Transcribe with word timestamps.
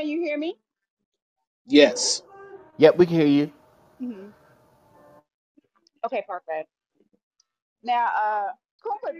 Can 0.00 0.08
you 0.08 0.22
hear 0.22 0.38
me? 0.38 0.56
Yes. 1.66 2.22
Yep, 2.78 2.98
we 2.98 3.06
can 3.06 3.16
hear 3.16 3.26
you. 3.26 3.52
hmm 4.00 4.28
Okay, 6.06 6.24
perfect. 6.28 6.68
Now, 7.84 8.06
uh, 8.06 8.48
Cooper, 8.82 9.16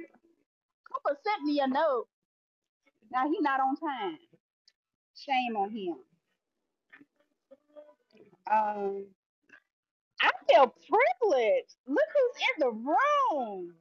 Cooper 0.93 1.19
sent 1.25 1.45
me 1.45 1.61
a 1.61 1.69
note. 1.69 2.07
Now 3.13 3.29
he 3.31 3.39
not 3.41 3.61
on 3.61 3.77
time. 3.77 4.19
Shame 5.17 5.57
on 5.57 5.71
him. 5.71 5.97
Um, 8.51 9.07
I 10.23 10.31
feel 10.49 10.75
privileged. 10.89 11.77
Look 11.89 12.09
who's 12.15 12.43
in 12.49 12.61
the 12.61 12.73
room. 12.73 13.75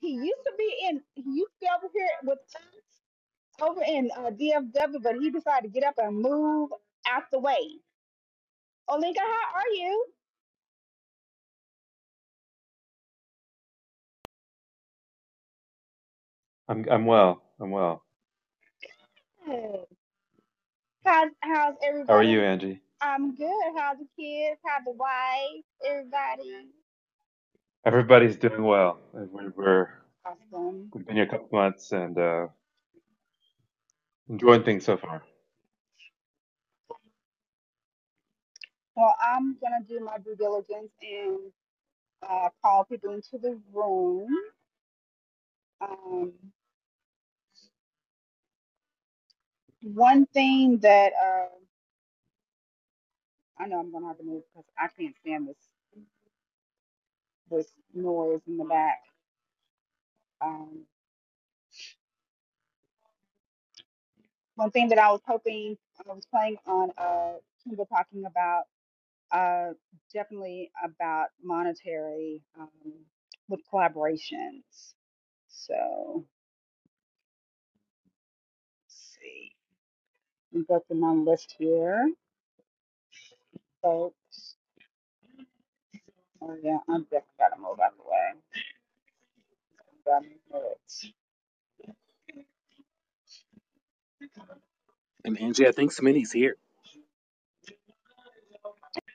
He 0.00 0.12
used 0.12 0.44
to 0.46 0.52
be 0.58 0.76
in. 0.90 1.02
He 1.14 1.22
used 1.22 1.52
to 1.52 1.60
be 1.62 1.68
over 1.76 1.88
here 1.94 2.08
with 2.24 2.38
us 2.56 2.62
over 3.62 3.82
in 3.82 4.10
uh, 4.16 4.30
DFW, 4.30 5.02
but 5.02 5.16
he 5.16 5.30
decided 5.30 5.72
to 5.72 5.80
get 5.80 5.88
up 5.88 5.96
and 5.98 6.16
move 6.20 6.70
out 7.08 7.24
the 7.32 7.40
way. 7.40 7.60
Olinka, 8.90 9.18
how 9.20 9.56
are 9.56 9.70
you? 9.74 10.06
I'm 16.68 16.86
I'm 16.90 17.06
well. 17.06 17.42
I'm 17.60 17.70
well. 17.70 18.04
Good. 19.46 19.86
How's 21.04 21.30
how's 21.40 21.74
everybody? 21.86 22.08
How 22.08 22.16
are 22.16 22.24
you. 22.24 22.42
Angie? 22.42 22.82
I'm 23.00 23.34
good. 23.36 23.74
How's 23.78 23.98
the 23.98 24.08
kids? 24.18 24.60
How's 24.66 24.84
the 24.86 24.92
wife? 24.92 25.64
Everybody? 25.86 26.68
Everybody's 27.86 28.36
doing 28.36 28.62
well. 28.64 29.00
We're, 29.12 29.52
we're 29.56 29.88
Awesome. 30.26 30.92
we've 30.94 31.06
been 31.06 31.16
here 31.16 31.24
a 31.26 31.28
couple 31.28 31.48
months 31.52 31.92
and 31.92 32.18
uh, 32.18 32.48
enjoying 34.30 34.64
things 34.64 34.84
so 34.84 34.96
far. 34.96 35.22
Well, 38.96 39.14
I'm 39.22 39.56
gonna 39.60 39.84
do 39.88 40.00
my 40.00 40.18
due 40.18 40.36
diligence 40.36 40.92
and 41.02 41.52
uh, 42.28 42.50
call 42.62 42.84
people 42.84 43.12
into 43.14 43.38
the 43.38 43.60
room. 43.74 44.28
Um, 45.80 46.32
one 49.82 50.26
thing 50.26 50.78
that 50.80 51.12
uh, 51.14 51.48
I 53.62 53.66
know 53.68 53.80
I'm 53.80 53.92
gonna 53.92 54.08
have 54.08 54.18
to 54.18 54.24
move 54.24 54.42
because 54.54 54.66
I 54.78 54.88
can't 54.98 55.16
stand 55.18 55.48
this 55.48 55.56
this 57.50 57.68
noise 57.94 58.40
in 58.48 58.58
the 58.58 58.64
back. 58.64 59.00
Um, 60.42 60.84
one 64.56 64.72
thing 64.72 64.90
that 64.90 64.98
I 65.00 65.12
was 65.12 65.22
hoping 65.26 65.78
I 66.00 66.14
was 66.14 66.26
playing 66.26 66.58
on 66.66 66.90
uh, 66.98 67.34
Kimber 67.64 67.84
talking 67.86 68.24
about 68.26 68.64
uh, 69.32 69.72
definitely 70.14 70.70
about 70.84 71.28
monetary 71.42 72.42
um, 72.60 72.68
with 73.48 73.60
collaborations. 73.72 74.94
So 75.48 76.24
let's 78.86 79.18
see, 79.20 79.52
we 80.52 80.64
go 80.64 80.82
through 80.88 81.00
my 81.00 81.12
list 81.12 81.54
here, 81.58 82.10
folks. 83.82 84.56
Oh 86.42 86.56
yeah, 86.62 86.78
I'm 86.88 87.02
definitely 87.04 87.28
gotta 87.38 87.56
move 87.60 87.80
out 87.80 87.92
of 87.92 87.98
the 87.98 88.04
way. 88.04 88.32
It. 90.54 91.12
And 95.24 95.40
Angie, 95.40 95.68
I 95.68 95.72
think 95.72 95.92
Smitty's 95.92 96.32
here. 96.32 96.56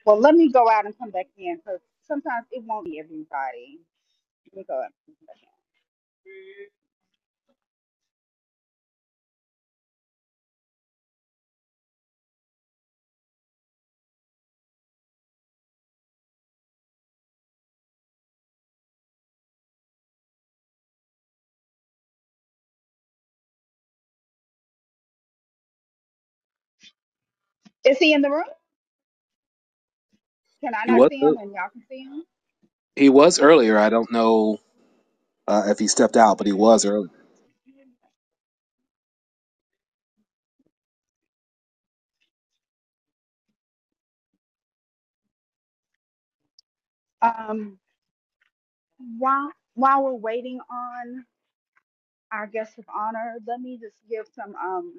Well, 0.06 0.20
let 0.20 0.36
me 0.36 0.52
go 0.52 0.70
out 0.70 0.86
and 0.86 0.98
come 0.98 1.12
back 1.12 1.28
in 1.38 1.58
because 1.58 1.82
sometimes 2.08 2.48
it 2.52 2.64
won't 2.66 2.86
be 2.86 3.00
everybody. 3.00 3.80
Let 4.48 4.58
me 4.58 4.66
go 4.68 4.76
out. 4.76 4.86
and 5.08 5.18
come 5.18 5.28
back 5.28 5.38
in. 5.44 5.50
Is 27.86 27.97
he 28.00 28.14
in 28.14 28.22
the 28.22 28.31
room? 28.31 28.46
Can 30.64 30.74
I 30.75 30.86
He 30.86 30.94
not 30.94 30.96
was 30.96 31.09
see 31.09 31.22
him 31.22 31.38
and 31.38 31.52
y'all 31.53 31.69
can 31.72 31.84
see 31.90 32.03
him? 32.03 32.24
he 32.96 33.09
was 33.09 33.40
earlier. 33.40 33.78
I 33.80 33.90
don't 33.90 34.12
know 34.12 34.59
uh, 35.47 35.66
if 35.68 35.80
he 35.80 35.88
stepped 35.88 36.18
out, 36.18 36.38
but 36.40 36.47
he 36.47 36.53
was 36.53 36.86
earlier. 36.86 37.12
Um, 47.22 47.80
while 49.19 49.52
while 49.75 50.03
we're 50.03 50.13
waiting 50.16 50.59
on 50.72 51.25
our 52.34 52.48
guest 52.48 52.80
of 52.80 52.86
honor, 52.96 53.36
let 53.48 53.62
me 53.62 53.80
just 53.81 53.96
give 54.09 54.28
some 54.36 54.56
um 54.56 54.94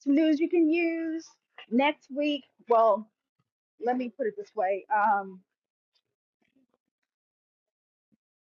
some 0.00 0.14
news 0.14 0.40
you 0.40 0.48
can 0.48 0.70
use 0.70 1.26
next 1.70 2.08
week. 2.14 2.44
Well, 2.68 3.08
let 3.84 3.96
me 3.96 4.12
put 4.16 4.26
it 4.26 4.34
this 4.36 4.50
way. 4.54 4.86
Um, 4.94 5.40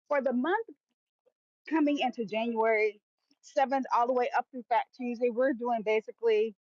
for 0.08 0.22
the 0.22 0.32
month 0.32 0.66
coming 1.68 1.98
into 2.00 2.24
January 2.24 3.00
7th 3.58 3.82
all 3.96 4.06
the 4.06 4.12
way 4.12 4.28
up 4.36 4.46
through 4.50 4.64
Fat 4.68 4.84
Tuesday, 4.96 5.30
we're 5.30 5.52
doing 5.54 5.82
basically 5.84 6.54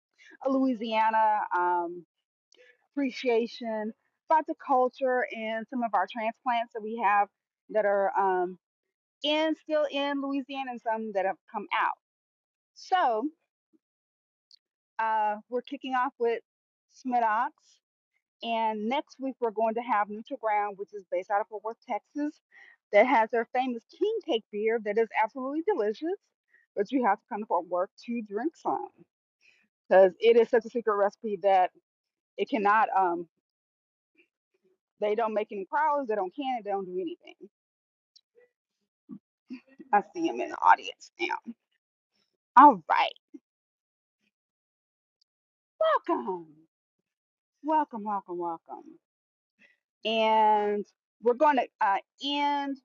a 0.46 0.50
Louisiana 0.50 1.40
um, 1.56 2.04
appreciation 2.92 3.92
about 4.30 4.46
the 4.46 4.54
culture 4.66 5.26
and 5.32 5.66
some 5.68 5.82
of 5.82 5.94
our 5.94 6.06
transplants 6.12 6.72
that 6.74 6.82
we 6.82 7.00
have 7.04 7.28
that 7.70 7.84
are 7.86 8.12
um, 8.18 8.58
in 9.24 9.54
still 9.62 9.86
in 9.90 10.22
Louisiana 10.22 10.72
and 10.72 10.80
some 10.80 11.12
that 11.14 11.26
have 11.26 11.36
come 11.52 11.66
out. 11.80 11.96
So 12.74 13.28
uh, 15.00 15.36
we're 15.50 15.62
kicking 15.62 15.94
off 15.94 16.12
with 16.20 16.40
Smittox. 17.06 17.50
And 18.42 18.88
next 18.88 19.16
week 19.20 19.36
we're 19.40 19.52
going 19.52 19.74
to 19.74 19.82
have 19.82 20.08
Neutral 20.10 20.38
Ground, 20.42 20.76
which 20.78 20.90
is 20.94 21.04
based 21.12 21.30
out 21.30 21.42
of 21.42 21.48
Fort 21.48 21.64
Worth, 21.64 21.78
Texas, 21.88 22.40
that 22.92 23.06
has 23.06 23.30
their 23.32 23.48
famous 23.54 23.84
King 23.98 24.18
Cake 24.26 24.44
beer 24.52 24.80
that 24.84 24.98
is 24.98 25.08
absolutely 25.22 25.62
delicious. 25.66 26.18
But 26.76 26.92
you 26.92 27.04
have 27.06 27.18
to 27.18 27.24
come 27.30 27.40
to 27.40 27.46
Fort 27.46 27.66
Worth 27.68 27.90
to 28.06 28.22
drink 28.22 28.54
some 28.56 28.88
because 29.88 30.12
it 30.20 30.36
is 30.36 30.48
such 30.50 30.64
a 30.66 30.70
secret 30.70 30.96
recipe 30.96 31.38
that 31.42 31.70
it 32.38 32.48
cannot. 32.50 32.88
Um, 32.96 33.28
they 35.00 35.14
don't 35.14 35.34
make 35.34 35.48
any 35.52 35.66
crowlers, 35.72 36.08
they 36.08 36.14
don't 36.14 36.34
can 36.34 36.58
it, 36.58 36.64
they 36.64 36.70
don't 36.70 36.86
do 36.86 36.94
anything. 37.00 37.34
I 39.92 40.02
see 40.14 40.26
him 40.26 40.40
in 40.40 40.50
the 40.50 40.58
audience 40.62 41.12
now. 41.20 41.36
All 42.56 42.82
right, 42.88 43.12
welcome, 45.80 46.46
welcome, 47.62 48.04
welcome, 48.04 48.38
welcome. 48.38 48.84
And 50.04 50.84
we're 51.22 51.34
going 51.34 51.56
to 51.56 51.66
uh, 51.80 51.98
end 52.24 52.78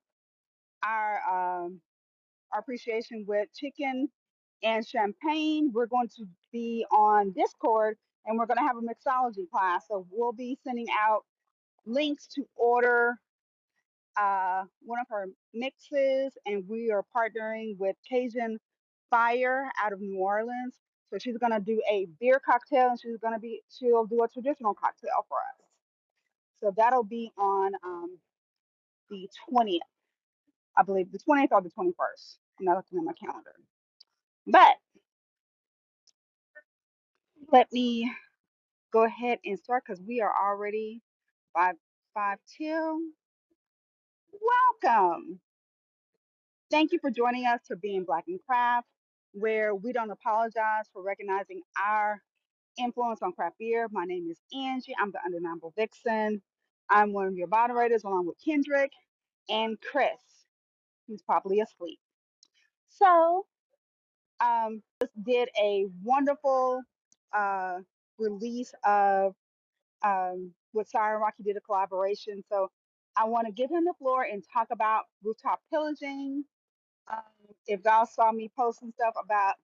our 0.84 1.20
um, 1.66 1.80
our 2.54 2.60
appreciation 2.60 3.25
with 3.28 3.48
chicken 3.56 4.10
and 4.64 4.86
champagne. 4.86 5.72
We're 5.74 5.88
going 5.88 6.10
to 6.18 6.25
be 6.52 6.86
on 6.92 7.31
Discord 7.31 7.98
and 8.25 8.38
we're 8.38 8.46
going 8.46 8.58
to 8.58 8.64
have 8.64 8.78
a 8.78 8.81
mixology 8.81 9.50
class. 9.52 9.86
So 9.88 10.08
we'll 10.12 10.34
be 10.34 10.58
sending 10.64 10.88
out 10.92 11.24
links 11.86 12.28
to 12.36 12.46
order 12.56 13.16
uh, 14.18 14.64
one 14.81 15.00
of 15.00 15.08
her 15.10 15.28
mixes, 15.54 16.34
and 16.46 16.64
we 16.68 16.92
are 16.92 17.04
partnering 17.16 17.78
with 17.78 17.96
Cajun 18.10 18.60
Fire 19.10 19.70
out 19.84 19.94
of 19.94 20.00
New 20.00 20.18
Orleans. 20.18 20.75
So 21.12 21.18
she's 21.19 21.38
to 21.54 21.60
do 21.60 21.81
a 21.92 22.07
beer 22.19 22.42
cocktail 22.46 22.90
and 22.90 23.00
she's 23.00 23.18
to 23.34 23.40
be, 23.40 23.62
she'll 23.69 24.06
do 24.06 24.24
a 24.24 24.28
traditional 24.28 24.74
cocktail 24.74 25.25
for 25.30 25.38
us. 25.38 25.68
So 26.62 26.74
that'll 26.78 27.04
be 27.04 27.31
on 27.38 27.74
um, 27.86 28.18
the 29.10 29.30
20th, 29.52 29.80
I 30.78 30.84
believe, 30.84 31.12
the 31.12 31.19
20th 31.19 31.50
or 31.52 31.62
the 31.62 31.72
21st. 31.72 32.38
I'm 32.60 32.66
not 32.66 32.78
looking 32.78 33.00
at 33.00 33.06
my 33.06 33.13
calendar. 33.13 33.54
But 34.48 34.75
let 37.51 37.72
me 37.72 38.12
go 38.94 39.06
ahead 39.06 39.40
and 39.46 39.60
start 39.60 39.84
because 39.86 40.01
we 40.01 40.22
are 40.22 40.34
already 40.34 41.01
five 41.54 41.75
five 42.13 42.40
till. 42.58 43.00
Welcome. 44.84 45.40
Thank 46.72 46.92
you 46.92 47.00
for 47.00 47.12
joining 47.12 47.46
us 47.46 47.62
for 47.68 47.75
being 47.75 48.04
Black 48.06 48.25
in 48.28 48.40
Craft. 48.48 48.88
Where 49.36 49.76
we 49.76 49.94
don't 49.94 50.12
apologize 50.12 50.88
for 50.94 51.04
recognizing 51.04 51.62
our 51.84 52.22
influence 52.80 53.22
on 53.24 53.34
craft 53.34 53.58
beer. 53.60 53.88
My 53.92 54.06
name 54.06 54.30
is 54.32 54.40
Angie. 54.58 54.96
I'm 55.02 55.12
the 55.12 55.20
undeniable 55.26 55.74
vixen. 55.78 56.42
I'm 56.90 57.14
one 57.14 57.28
of 57.28 57.36
your 57.36 57.48
moderators 57.48 58.04
along 58.06 58.28
with 58.28 58.38
Kendrick 58.44 58.92
and 59.50 59.78
Chris, 59.82 60.10
who's 61.08 61.22
probably 61.24 61.62
asleep. 61.62 62.00
So, 62.90 63.46
um, 64.42 64.84
did 65.26 65.50
a 65.62 65.86
wonderful 66.04 66.82
uh, 67.34 67.80
release 68.20 68.74
of 68.86 69.36
um, 70.04 70.54
with 70.74 70.90
Siren 70.90 71.22
Rock. 71.22 71.36
He 71.38 71.44
did 71.44 71.58
a 71.58 71.62
collaboration. 71.62 72.44
So, 72.50 72.70
I 73.18 73.26
want 73.26 73.48
to 73.48 73.54
give 73.54 73.72
him 73.72 73.86
the 73.86 73.94
floor 74.00 74.24
and 74.24 74.44
talk 74.54 74.68
about 74.72 75.06
rooftop 75.24 75.62
pillaging 75.72 76.44
Um, 77.12 77.20
if 77.68 77.84
God 77.84 78.06
saw 78.10 78.32
me 78.32 78.52
posting 78.58 78.92
stuff 78.94 79.16
about 79.24 79.56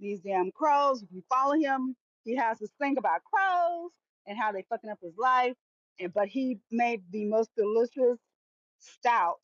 these 0.00 0.20
damn 0.20 0.52
crows, 0.52 1.02
if 1.02 1.10
you 1.12 1.22
follow 1.30 1.54
him, 1.54 1.96
he 2.24 2.36
has 2.36 2.58
this 2.58 2.72
thing 2.80 2.98
about 2.98 3.22
crows 3.24 3.90
and 4.26 4.38
how 4.38 4.52
they 4.52 4.64
fucking 4.70 4.90
up 4.90 4.98
his 5.02 5.16
life. 5.18 5.54
And 6.00 6.12
but 6.14 6.28
he 6.28 6.58
made 6.72 7.02
the 7.12 7.26
most 7.26 7.50
delicious 7.56 8.18
stout 8.80 9.40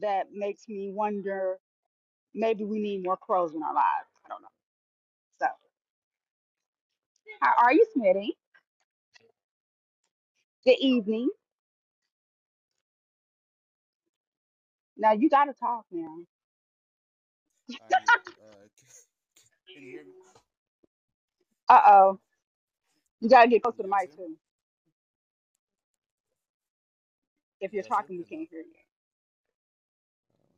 that 0.00 0.26
makes 0.32 0.68
me 0.68 0.90
wonder 0.92 1.58
maybe 2.34 2.64
we 2.64 2.80
need 2.80 3.04
more 3.04 3.16
crows 3.18 3.54
in 3.54 3.62
our 3.62 3.74
lives. 3.74 4.08
I 4.26 4.30
don't 4.30 4.42
know. 4.42 4.48
So 5.40 5.46
how 7.42 7.52
are 7.64 7.72
you, 7.72 7.86
Smitty? 7.96 8.30
Good 10.64 10.78
evening. 10.80 11.30
Now 14.98 15.12
you 15.12 15.30
gotta 15.30 15.54
talk 15.54 15.86
now. 15.92 16.18
Uh, 18.40 18.68
can 19.74 19.82
you 19.84 19.90
hear 19.90 20.04
me? 20.04 20.12
Uh 21.68 21.80
oh. 21.86 22.20
You 23.20 23.30
gotta 23.30 23.48
get 23.48 23.62
close 23.62 23.76
to 23.76 23.82
the 23.82 23.88
mic 23.88 24.14
too. 24.16 24.36
If 27.60 27.72
you 27.72 27.78
you're 27.78 27.84
talking, 27.84 28.18
we 28.18 28.24
can't 28.24 28.48
hear 28.50 28.60
Uh, 28.60 30.52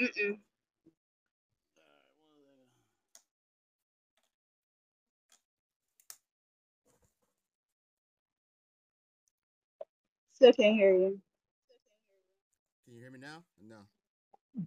you. 0.00 0.06
Mm-mm. 0.06 0.38
All 1.76 1.84
right, 1.84 2.02
one 2.08 2.18
second. 2.20 2.64
Still 10.34 10.52
can't 10.54 10.76
hear 10.76 10.94
you. 10.94 11.20
Can 12.84 12.94
you 12.94 13.00
hear 13.00 13.10
me 13.12 13.18
now? 13.20 13.44
No. 13.62 13.78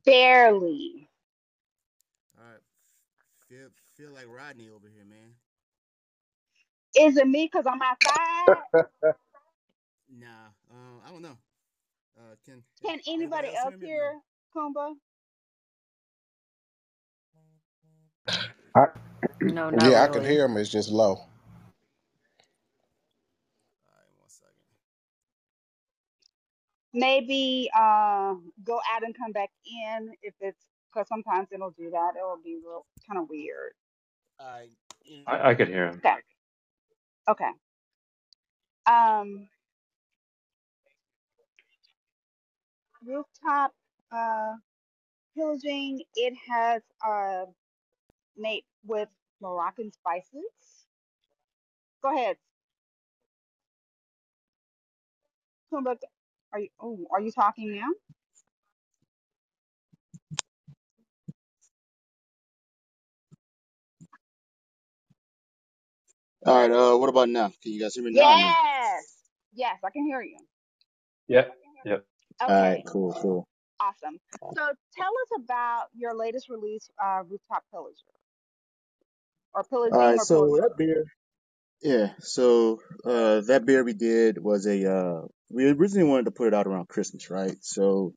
Barely. 0.05 1.09
All 2.39 2.45
right. 2.45 2.61
Feel 3.49 3.69
feel 3.97 4.11
like 4.13 4.27
Rodney 4.29 4.69
over 4.69 4.87
here, 4.87 5.05
man. 5.05 5.35
Is 6.97 7.17
it 7.17 7.27
me 7.27 7.49
because 7.51 7.65
I'm 7.67 7.81
outside? 7.81 8.61
Nah. 10.09 10.49
Um, 10.71 11.01
I 11.05 11.11
don't 11.11 11.21
know. 11.23 11.37
Uh, 12.17 12.35
can 12.45 12.63
Can 12.85 12.99
anybody 13.07 13.07
anybody 13.07 13.47
else 13.47 13.65
else 13.65 13.65
hear 13.65 13.77
me 13.77 13.91
no? 13.95 14.11
Kumba? 14.55 14.95
I, 18.75 18.85
No, 19.47 19.69
not 19.71 19.93
yeah, 19.93 20.03
I 20.03 20.07
can 20.09 20.23
hear 20.23 20.45
him. 20.45 20.57
It's 20.57 20.69
just 20.71 20.89
low. 20.91 21.21
All 23.87 23.95
right, 23.95 24.11
one 24.19 24.29
second. 24.29 24.55
Maybe 26.93 27.69
uh, 27.75 28.35
go 28.65 28.79
out 28.93 29.03
and 29.03 29.17
come 29.17 29.31
back 29.33 29.49
in 29.65 30.11
if 30.23 30.35
it's 30.41 30.65
because 30.93 31.07
sometimes 31.07 31.49
it'll 31.51 31.71
do 31.71 31.91
that. 31.91 32.13
It'll 32.17 32.39
be 32.43 32.57
real 32.65 32.85
kind 33.07 33.19
of 33.21 33.29
weird. 33.29 33.73
All 34.39 34.47
right. 34.47 34.71
You 35.05 35.25
know, 35.27 35.33
I, 35.33 35.51
I 35.51 35.55
could 35.55 35.69
hear 35.69 35.87
him. 35.87 36.01
Okay. 36.05 36.15
Okay. 37.29 37.51
Um, 38.87 39.47
rooftop 43.05 43.73
uh, 44.11 44.53
pillaging. 45.37 46.01
It 46.15 46.33
has 46.49 46.83
uh, 47.07 47.45
made 48.37 48.63
with 48.85 49.09
Moroccan 49.41 49.91
spices. 49.93 50.43
Go 52.03 52.15
ahead, 52.15 52.37
Kumba. 55.73 55.97
Are 56.53 56.59
you? 56.61 56.69
Oh, 56.81 56.99
are 57.13 57.21
you 57.21 57.31
talking 57.31 57.75
now? 57.75 57.89
All 66.45 66.55
right. 66.55 66.71
Uh, 66.71 66.97
what 66.97 67.09
about 67.09 67.29
now? 67.29 67.51
Can 67.63 67.73
you 67.73 67.81
guys 67.81 67.95
hear 67.95 68.03
me 68.05 68.11
now? 68.13 68.23
Yes. 68.23 69.03
Yes, 69.53 69.77
I 69.85 69.89
can 69.91 70.05
hear 70.05 70.21
you. 70.21 70.37
Yep. 71.29 71.53
Yep. 71.85 72.05
All 72.47 72.55
right. 72.55 72.83
Cool. 72.87 73.13
Cool. 73.13 73.47
Awesome. 73.81 74.19
So 74.55 74.61
tell 74.97 75.07
us 75.09 75.43
about 75.43 75.87
your 75.95 76.15
latest 76.15 76.49
release, 76.49 76.89
uh, 77.03 77.23
Rooftop 77.29 77.63
Pillager, 77.73 78.13
or 79.55 79.63
All 79.91 79.99
Pillaging 79.99 79.99
right. 79.99 80.19
or 80.19 80.25
So 80.27 80.35
Pillager. 80.35 80.55
that 80.57 80.75
beer. 80.77 81.05
Yeah. 81.83 82.13
So 82.19 82.81
uh, 83.05 83.41
that 83.41 83.65
beer 83.65 83.83
we 83.83 83.93
did 83.93 84.37
was 84.43 84.67
a 84.67 84.91
uh, 84.91 85.21
we 85.53 85.69
originally 85.69 86.09
wanted 86.09 86.25
to 86.25 86.31
put 86.31 86.47
it 86.47 86.53
out 86.53 86.67
around 86.67 86.87
Christmas, 86.89 87.29
right? 87.29 87.55
So 87.61 88.13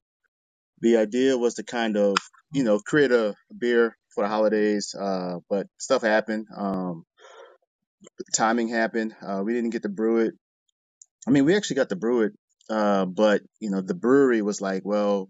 the 0.81 0.97
idea 0.97 1.37
was 1.37 1.55
to 1.55 1.63
kind 1.65 1.97
of 1.97 2.17
you 2.53 2.65
know 2.65 2.79
create 2.79 3.13
a 3.13 3.35
beer 3.57 3.97
for 4.15 4.25
the 4.25 4.29
holidays, 4.29 4.95
uh, 4.99 5.39
but 5.49 5.67
stuff 5.79 6.03
happened. 6.03 6.47
Um, 6.57 7.05
timing 8.35 8.69
happened. 8.69 9.15
Uh, 9.27 9.43
we 9.45 9.53
didn't 9.53 9.71
get 9.71 9.83
to 9.83 9.89
brew 9.89 10.19
it. 10.19 10.35
I 11.27 11.31
mean, 11.31 11.45
we 11.45 11.57
actually 11.57 11.77
got 11.77 11.91
to 11.91 11.97
brew 11.97 12.23
it, 12.23 12.33
uh, 12.71 13.05
but 13.05 13.43
you 13.61 13.71
know 13.71 13.81
the 13.81 13.95
brewery 13.95 14.43
was 14.43 14.61
like, 14.61 14.85
well. 14.85 15.29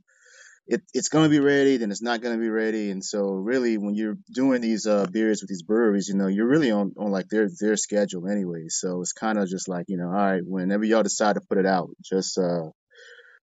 It, 0.67 0.83
it's 0.93 1.09
going 1.09 1.25
to 1.25 1.31
be 1.31 1.39
ready, 1.39 1.77
then 1.77 1.91
it's 1.91 2.03
not 2.03 2.21
going 2.21 2.35
to 2.37 2.41
be 2.41 2.51
ready. 2.51 2.91
And 2.91 3.05
so 3.05 3.21
really 3.31 3.79
when 3.79 3.95
you're 3.95 4.17
doing 4.35 4.61
these 4.61 4.87
uh, 4.87 5.07
beers 5.07 5.41
with 5.41 5.49
these 5.49 5.63
breweries, 5.63 6.09
you 6.09 6.17
know, 6.17 6.27
you're 6.27 6.49
really 6.49 6.73
on, 6.73 6.93
on 6.99 7.11
like 7.11 7.29
their, 7.29 7.49
their 7.61 7.77
schedule 7.77 8.29
anyway. 8.29 8.67
So 8.69 9.01
it's 9.01 9.13
kind 9.13 9.39
of 9.39 9.49
just 9.49 9.69
like, 9.69 9.87
you 9.89 9.97
know, 9.97 10.09
all 10.09 10.13
right, 10.13 10.43
whenever 10.45 10.85
y'all 10.85 11.05
decide 11.05 11.35
to 11.35 11.41
put 11.49 11.59
it 11.59 11.67
out, 11.67 11.91
just, 12.03 12.37
uh, 12.37 12.71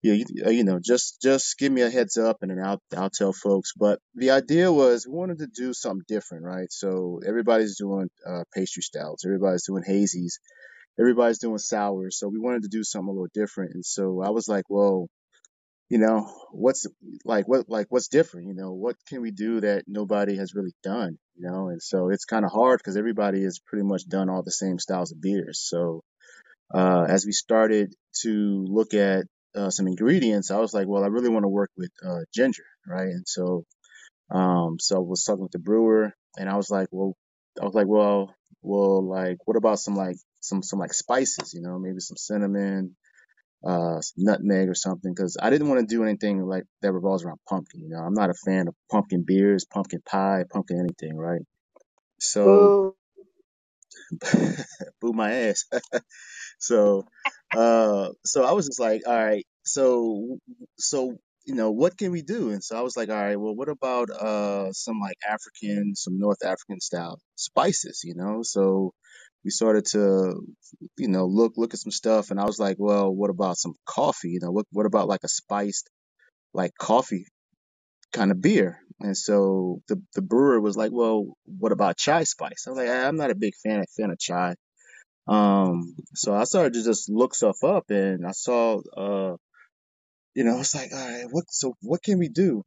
yeah, 0.02 0.12
you, 0.12 0.25
uh, 0.44 0.50
you 0.50 0.62
know, 0.62 0.78
just, 0.78 1.23
just 1.23 1.58
give 1.58 1.73
me 1.73 1.80
a 1.80 1.90
heads 1.90 2.18
up 2.18 2.38
and 2.42 2.50
then 2.50 2.62
I'll, 2.62 2.82
I'll 2.94 3.11
tell 3.11 3.32
folks. 3.32 3.73
But 3.75 3.99
the 4.14 4.32
idea 4.32 4.70
was 4.70 5.06
we 5.06 5.16
wanted 5.16 5.38
to 5.38 5.46
do 5.46 5.73
something 5.73 6.04
different, 6.06 6.44
right? 6.44 6.70
So 6.70 7.20
everybody's 7.26 7.78
doing, 7.78 8.08
uh, 8.28 8.44
pastry 8.54 8.82
stouts. 8.82 9.25
Everybody's 9.25 9.64
doing 9.66 9.85
hazies. 9.88 10.35
Everybody's 11.00 11.38
doing 11.38 11.58
sours. 11.58 12.18
So 12.18 12.28
we 12.28 12.38
wanted 12.38 12.62
to 12.62 12.68
do 12.68 12.85
something 12.85 13.08
a 13.08 13.12
little 13.12 13.28
different. 13.32 13.73
And 13.75 13.85
so 13.85 14.23
I 14.23 14.30
was 14.30 14.49
like, 14.49 14.64
well, 14.68 15.08
you 15.88 15.99
know 15.99 16.28
what's 16.52 16.87
like 17.25 17.47
what 17.47 17.69
like 17.69 17.87
what's 17.90 18.09
different 18.09 18.49
you 18.49 18.55
know? 18.55 18.73
What 18.73 18.97
can 19.09 19.23
we 19.23 19.31
do 19.31 19.61
that 19.61 19.85
nobody 19.87 20.37
has 20.37 20.55
really 20.55 20.75
done 20.83 21.19
you 21.37 21.49
know? 21.50 21.69
And 21.69 21.83
so 21.83 22.11
it's 22.11 22.25
kind 22.25 22.45
of 22.45 22.52
hard 22.52 22.78
because 22.81 22.97
everybody 22.97 23.43
has 23.45 23.59
pretty 23.59 23.85
much 23.85 24.09
done 24.09 24.28
all 24.31 24.43
the 24.43 24.50
same 24.50 24.78
styles 24.78 25.12
of 25.12 25.21
beers. 25.21 25.61
So 25.61 26.02
uh 26.75 27.07
as 27.09 27.25
we 27.26 27.33
started 27.33 27.95
to 28.23 28.64
look 28.69 28.95
at 28.95 29.25
uh, 29.55 29.71
some 29.71 29.87
ingredients 29.87 30.50
i 30.50 30.59
was 30.59 30.75
like 30.75 30.87
well 30.88 31.05
i 31.05 31.07
really 31.07 31.28
want 31.31 31.45
to 31.45 31.49
work 31.49 31.71
with 31.76 31.90
uh 32.05 32.21
ginger 32.35 32.64
right? 32.87 33.09
And 33.09 33.26
so 33.26 33.64
um 34.31 34.76
so 34.81 34.97
i 34.97 34.99
was 35.00 35.25
talking 35.25 35.43
with 35.43 35.52
the 35.52 35.59
brewer 35.59 36.12
and 36.38 36.49
i 36.49 36.57
was 36.57 36.71
like 36.71 36.88
well 36.90 37.14
i 37.61 37.64
was 37.64 37.75
like 37.75 37.87
well 37.87 38.35
well 38.62 39.07
like 39.09 39.38
what 39.47 39.57
about 39.57 39.78
some 39.78 39.95
like 39.95 40.16
some 40.40 40.62
some 40.62 40.78
like 40.78 40.93
spices 40.95 41.55
you 41.55 41.62
know? 41.62 41.78
Maybe 41.78 42.00
some 42.00 42.16
cinnamon 42.16 42.97
uh, 43.66 44.00
nutmeg 44.16 44.70
or 44.70 44.75
something 44.76 45.14
because 45.14 45.38
I 45.42 45.50
didn't 45.50 45.68
want 45.68 45.80
to 45.82 45.87
do 45.96 46.04
anything 46.04 46.42
like 46.46 46.64
that 46.82 46.92
revolves 46.92 47.25
around 47.25 47.40
pumpkin. 47.49 47.82
You 47.82 47.90
know, 47.90 48.00
I'm 48.00 48.14
not 48.14 48.30
a 48.30 48.35
fan 48.35 48.68
of 48.68 48.76
pumpkin 48.92 49.25
beers, 49.26 49.66
pumpkin 49.66 50.02
pie, 50.06 50.44
pumpkin 50.52 50.80
anything, 50.80 51.16
right? 51.18 51.42
So, 52.20 52.70
Boo. 52.70 52.94
boo 55.00 55.12
my 55.14 55.32
ass. 55.32 55.64
so, 56.61 57.04
uh, 57.54 58.11
so 58.25 58.44
I 58.44 58.52
was 58.52 58.66
just 58.66 58.80
like, 58.80 59.02
all 59.06 59.14
right, 59.16 59.46
so, 59.64 60.38
so, 60.78 61.16
you 61.46 61.54
know, 61.54 61.73
what 61.73 61.99
can 61.99 62.12
we 62.12 62.23
do? 62.23 62.50
And 62.50 62.64
so 62.64 62.76
I 62.78 62.82
was 62.82 62.96
like, 62.96 63.11
all 63.11 63.16
right, 63.16 63.37
well, 63.40 63.54
what 63.56 63.68
about, 63.70 64.11
uh, 64.11 64.73
some 64.73 65.00
like 65.00 65.18
African, 65.28 65.94
some 65.96 66.18
North 66.18 66.44
African 66.44 66.80
style 66.80 67.20
spices, 67.37 68.02
you 68.04 68.14
know? 68.16 68.40
So 68.42 68.92
we 69.46 69.50
started 69.50 69.86
to, 69.92 70.42
you 70.98 71.08
know, 71.08 71.26
look, 71.26 71.54
look 71.56 71.72
at 71.72 71.80
some 71.80 71.92
stuff 71.92 72.30
and 72.30 72.38
I 72.38 72.44
was 72.44 72.58
like, 72.58 72.76
well, 72.78 73.10
what 73.10 73.30
about 73.30 73.56
some 73.56 73.74
coffee? 73.86 74.30
You 74.30 74.40
know, 74.42 74.50
what, 74.50 74.66
what 74.72 74.84
about 74.84 75.08
like 75.08 75.24
a 75.24 75.28
spiced, 75.28 75.88
like 76.52 76.72
coffee 76.78 77.26
kind 78.12 78.30
of 78.30 78.42
beer? 78.42 78.80
And 79.00 79.16
so 79.16 79.80
the, 79.88 80.02
the 80.14 80.22
brewer 80.22 80.60
was 80.60 80.76
like, 80.76 80.90
well, 80.92 81.36
what 81.44 81.72
about 81.72 81.96
chai 81.96 82.24
spice? 82.24 82.64
I 82.66 82.70
was 82.70 82.78
like, 82.78 82.90
I'm 82.90 83.16
not 83.16 83.30
a 83.30 83.36
big 83.36 83.54
fan, 83.64 83.84
fan 83.96 84.10
of 84.10 84.18
chai. 84.18 84.56
Um, 85.28 85.94
so 86.14 86.34
I 86.34 86.44
started 86.44 86.74
to 86.74 86.84
just 86.84 87.08
look 87.08 87.34
stuff 87.34 87.64
up 87.64 87.90
and 87.90 88.26
I 88.26 88.32
saw, 88.32 88.80
uh, 88.96 89.36
you 90.34 90.44
know, 90.44 90.60
it's 90.60 90.74
like, 90.74 90.90
all 90.92 90.98
right, 90.98 91.26
what, 91.30 91.44
so 91.48 91.74
what 91.80 92.02
can 92.02 92.18
we 92.18 92.28
do? 92.28 92.62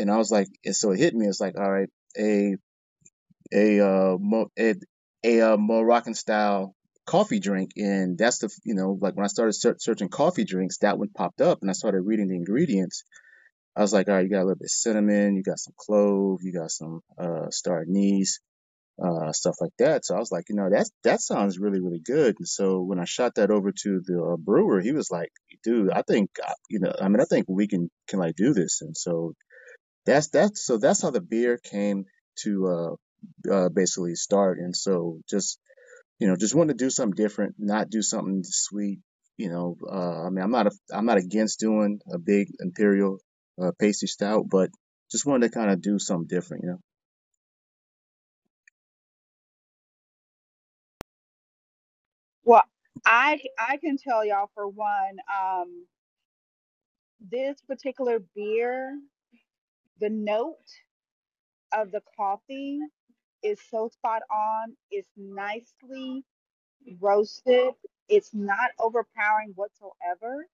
and 0.00 0.10
I 0.10 0.16
was 0.16 0.30
like, 0.30 0.48
and 0.64 0.74
so 0.74 0.92
it 0.92 0.98
hit 0.98 1.14
me. 1.14 1.26
It's 1.26 1.40
like, 1.40 1.58
all 1.58 1.70
right, 1.70 1.88
a 2.18 2.56
a 3.52 3.80
uh 3.80 4.16
Mo, 4.18 4.48
a, 4.58 4.74
a 5.24 5.40
uh, 5.40 5.56
Moroccan 5.56 6.14
style 6.14 6.74
coffee 7.06 7.40
drink, 7.40 7.72
and 7.76 8.16
that's 8.16 8.38
the 8.38 8.50
you 8.64 8.74
know 8.74 8.98
like 9.00 9.16
when 9.16 9.24
I 9.24 9.28
started 9.28 9.54
searching 9.80 10.08
coffee 10.08 10.44
drinks, 10.44 10.78
that 10.78 10.98
one 10.98 11.08
popped 11.08 11.40
up, 11.40 11.58
and 11.60 11.70
I 11.70 11.74
started 11.74 12.02
reading 12.02 12.28
the 12.28 12.36
ingredients. 12.36 13.04
I 13.76 13.82
was 13.82 13.92
like, 13.92 14.08
all 14.08 14.14
right, 14.14 14.24
you 14.24 14.30
got 14.30 14.38
a 14.38 14.44
little 14.44 14.56
bit 14.56 14.66
of 14.66 14.70
cinnamon, 14.70 15.36
you 15.36 15.42
got 15.42 15.58
some 15.58 15.74
clove, 15.76 16.40
you 16.42 16.52
got 16.52 16.70
some 16.70 17.00
uh 17.18 17.50
star 17.50 17.82
anise, 17.82 18.40
uh 19.02 19.32
stuff 19.32 19.56
like 19.60 19.72
that. 19.78 20.04
So 20.04 20.14
I 20.16 20.18
was 20.18 20.32
like, 20.32 20.44
you 20.48 20.56
know, 20.56 20.68
that's 20.70 20.90
that 21.04 21.20
sounds 21.20 21.58
really 21.58 21.80
really 21.80 22.00
good. 22.04 22.36
And 22.38 22.48
so 22.48 22.80
when 22.80 22.98
I 22.98 23.04
shot 23.04 23.36
that 23.36 23.50
over 23.50 23.72
to 23.72 24.00
the 24.04 24.22
uh, 24.22 24.36
brewer, 24.36 24.80
he 24.80 24.92
was 24.92 25.10
like, 25.10 25.30
dude, 25.64 25.90
I 25.90 26.02
think 26.02 26.30
uh, 26.46 26.52
you 26.68 26.80
know, 26.80 26.92
I 27.00 27.08
mean, 27.08 27.20
I 27.20 27.24
think 27.24 27.46
we 27.48 27.68
can 27.68 27.90
can 28.08 28.18
like 28.18 28.36
do 28.36 28.52
this. 28.54 28.82
And 28.82 28.96
so 28.96 29.34
that's 30.06 30.28
that's 30.28 30.64
so 30.64 30.78
that's 30.78 31.02
how 31.02 31.10
the 31.10 31.20
beer 31.20 31.58
came 31.58 32.04
to 32.42 32.66
uh 32.66 32.96
uh 33.50 33.68
basically 33.70 34.14
start. 34.16 34.58
And 34.58 34.76
so 34.76 35.20
just 35.28 35.58
you 36.20 36.28
know 36.28 36.36
just 36.36 36.54
wanted 36.54 36.78
to 36.78 36.84
do 36.84 36.90
something 36.90 37.16
different 37.16 37.56
not 37.58 37.90
do 37.90 38.02
something 38.02 38.42
sweet 38.44 39.00
you 39.38 39.50
know 39.50 39.76
uh 39.90 40.26
I 40.26 40.30
mean 40.30 40.44
I'm 40.44 40.52
not 40.52 40.68
a 40.68 40.72
I'm 40.92 41.06
not 41.06 41.18
against 41.18 41.60
doing 41.60 42.00
a 42.12 42.18
big 42.18 42.48
imperial 42.60 43.18
uh 43.62 43.72
stout 43.92 44.46
but 44.50 44.70
just 45.10 45.26
wanted 45.26 45.48
to 45.48 45.54
kind 45.58 45.70
of 45.70 45.82
do 45.82 45.98
something 45.98 46.28
different 46.28 46.64
you 46.64 46.70
know? 46.70 46.78
Well, 52.44 52.64
I 53.06 53.40
I 53.58 53.76
can 53.78 53.96
tell 53.98 54.24
y'all 54.24 54.50
for 54.54 54.68
one, 54.68 55.18
um, 55.42 55.86
this 57.20 57.60
particular 57.68 58.20
beer, 58.34 58.98
the 60.00 60.10
note 60.10 60.56
of 61.72 61.90
the 61.92 62.02
coffee 62.16 62.80
is 63.42 63.60
so 63.70 63.88
spot 63.88 64.22
on. 64.32 64.76
It's 64.90 65.10
nicely 65.16 66.24
roasted. 67.00 67.74
It's 68.08 68.34
not 68.34 68.70
overpowering 68.80 69.52
whatsoever. 69.56 70.46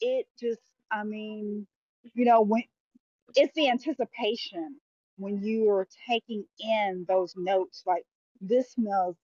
It 0.00 0.26
just, 0.40 0.62
I 0.92 1.04
mean, 1.04 1.66
you 2.14 2.24
know, 2.26 2.42
when 2.42 2.64
it's 3.36 3.54
the 3.54 3.68
anticipation 3.70 4.76
when 5.18 5.42
you 5.42 5.70
are 5.70 5.88
taking 6.08 6.44
in 6.60 7.06
those 7.08 7.34
notes, 7.36 7.84
like 7.86 8.04
this 8.40 8.72
smells 8.72 9.16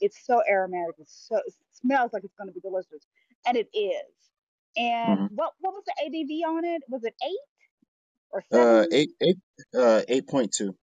It's 0.00 0.24
so 0.26 0.42
aromatic. 0.48 0.96
It's 0.98 1.26
so 1.28 1.36
it 1.38 1.54
smells 1.72 2.12
like 2.12 2.24
it's 2.24 2.34
going 2.36 2.48
to 2.48 2.54
be 2.54 2.60
delicious, 2.60 3.06
and 3.46 3.56
it 3.56 3.68
is. 3.74 4.14
And 4.76 5.20
hmm 5.20 5.26
what 5.28 5.52
what 5.60 5.74
was 5.74 5.84
the 5.86 5.94
ABV 6.06 6.48
on 6.48 6.64
it? 6.64 6.82
Was 6.88 7.04
it 7.04 7.14
eight 7.24 7.38
or 8.32 8.42
seven? 8.52 8.76
uh 8.76 8.86
eight 8.92 9.10
eight 9.22 9.38
uh 9.76 10.02
8.2 10.08 10.74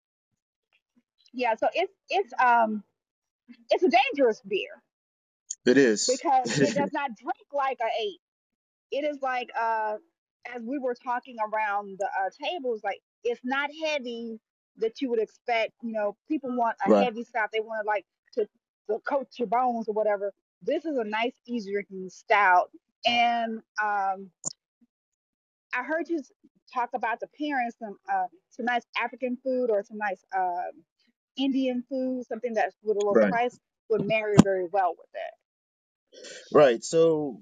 Yeah. 1.37 1.55
So 1.55 1.67
it's 1.73 1.93
it's 2.09 2.33
um 2.43 2.83
it's 3.69 3.83
a 3.83 3.89
dangerous 3.89 4.41
beer 4.47 4.81
it 5.65 5.77
is 5.77 6.07
because 6.07 6.59
it 6.61 6.73
does 6.75 6.91
not 6.93 7.11
drink 7.21 7.47
like 7.53 7.77
a 7.81 8.01
eight. 8.01 8.19
It 8.91 9.05
is 9.05 9.19
like 9.21 9.49
uh 9.59 9.95
as 10.55 10.63
we 10.63 10.79
were 10.79 10.95
talking 10.95 11.37
around 11.53 11.97
the 11.99 12.05
uh, 12.05 12.29
tables, 12.43 12.81
like 12.83 12.99
it's 13.23 13.41
not 13.43 13.69
heavy 13.85 14.39
that 14.77 15.01
you 15.01 15.09
would 15.11 15.19
expect. 15.19 15.73
You 15.83 15.93
know, 15.93 16.17
people 16.27 16.55
want 16.55 16.77
a 16.85 16.89
right 16.89 17.05
heavy 17.05 17.23
stout. 17.23 17.49
They 17.53 17.59
want 17.59 17.83
to 17.83 17.87
like 17.87 18.05
to 18.35 18.47
to 18.89 18.99
coat 19.07 19.27
your 19.37 19.47
bones 19.47 19.87
or 19.89 19.93
whatever. 19.93 20.33
This 20.63 20.85
is 20.85 20.97
a 20.97 21.03
nice, 21.03 21.33
easy 21.47 21.71
drinking 21.73 22.09
stout, 22.09 22.71
and 23.05 23.61
um 23.83 24.31
I 25.73 25.83
heard 25.83 26.09
you 26.09 26.21
talk 26.73 26.89
about 26.95 27.19
the 27.19 27.27
pairing 27.39 27.71
some 27.79 27.97
uh 28.11 28.27
some 28.49 28.65
nice 28.65 28.83
African 29.01 29.37
food 29.43 29.69
or 29.69 29.83
some 29.83 29.97
nice 29.97 30.23
um 30.35 30.83
Indian 31.37 31.83
food, 31.89 32.25
something 32.27 32.53
that's 32.53 32.75
with 32.83 32.97
a 32.97 32.99
little 32.99 33.13
right 33.13 33.29
spice 33.29 33.59
would 33.89 34.05
marry 34.07 34.35
very 34.43 34.67
well 34.71 34.95
with 34.97 35.09
it. 35.13 36.55
right 36.57 36.83
so 36.83 37.41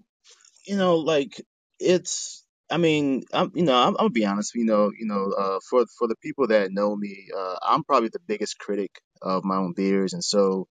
you 0.67 0.77
know, 0.77 0.97
like 0.97 1.41
it's. 1.79 2.43
I 2.69 2.77
mean, 2.77 3.23
I'm. 3.33 3.51
You 3.53 3.63
know, 3.63 3.75
I'm. 3.75 3.89
I'm 3.89 3.95
gonna 3.95 4.09
be 4.09 4.25
honest. 4.25 4.55
You 4.55 4.65
know, 4.65 4.91
you 4.97 5.05
know, 5.05 5.31
uh, 5.37 5.59
for 5.69 5.85
for 5.97 6.07
the 6.07 6.15
people 6.21 6.47
that 6.47 6.71
know 6.71 6.95
me, 6.95 7.27
uh, 7.35 7.55
I'm 7.61 7.83
probably 7.83 8.09
the 8.09 8.19
biggest 8.27 8.57
critic 8.57 8.91
of 9.21 9.43
my 9.43 9.57
own 9.57 9.73
beers, 9.75 10.13
and 10.13 10.23
so 10.23 10.67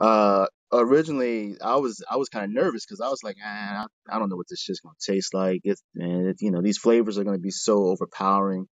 uh, 0.00 0.46
originally 0.72 1.56
I 1.62 1.76
was 1.76 2.02
I 2.10 2.16
was 2.16 2.28
kind 2.28 2.44
of 2.44 2.50
nervous 2.50 2.84
because 2.84 3.00
I 3.00 3.08
was 3.08 3.22
like, 3.22 3.36
ah, 3.44 3.86
I, 4.10 4.16
I 4.16 4.18
don't 4.18 4.28
know 4.28 4.36
what 4.36 4.46
this 4.48 4.60
shit's 4.60 4.80
gonna 4.80 4.94
taste 5.00 5.34
like. 5.34 5.62
It's 5.64 5.82
and 5.96 6.28
it, 6.28 6.36
you 6.40 6.50
know, 6.50 6.62
these 6.62 6.78
flavors 6.78 7.18
are 7.18 7.24
gonna 7.24 7.38
be 7.38 7.50
so 7.50 7.86
overpowering. 7.86 8.66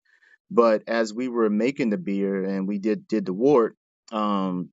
But 0.52 0.84
as 0.88 1.14
we 1.14 1.28
were 1.28 1.50
making 1.50 1.90
the 1.90 1.98
beer 1.98 2.44
and 2.44 2.68
we 2.68 2.80
did 2.80 3.08
did 3.08 3.26
the 3.26 3.34
wort, 3.34 3.76
um, 4.12 4.70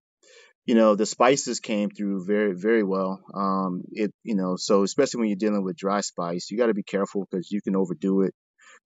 you 0.67 0.75
know 0.75 0.95
the 0.95 1.07
spices 1.07 1.61
came 1.61 1.91
through 1.91 2.25
very 2.27 2.55
very 2.55 2.83
well. 2.83 3.23
Um 3.35 3.83
it 3.93 4.13
you 4.23 4.35
know 4.37 4.57
so 4.57 4.83
especially 4.83 5.21
when 5.21 5.29
you're 5.29 5.37
dealing 5.37 5.65
with 5.65 5.77
dry 5.77 6.01
spice 6.01 6.51
you 6.51 6.59
got 6.59 6.67
to 6.67 6.75
be 6.75 6.83
careful 6.83 7.27
because 7.31 7.51
you 7.51 7.61
can 7.63 7.77
overdo 7.77 8.23
it 8.23 8.35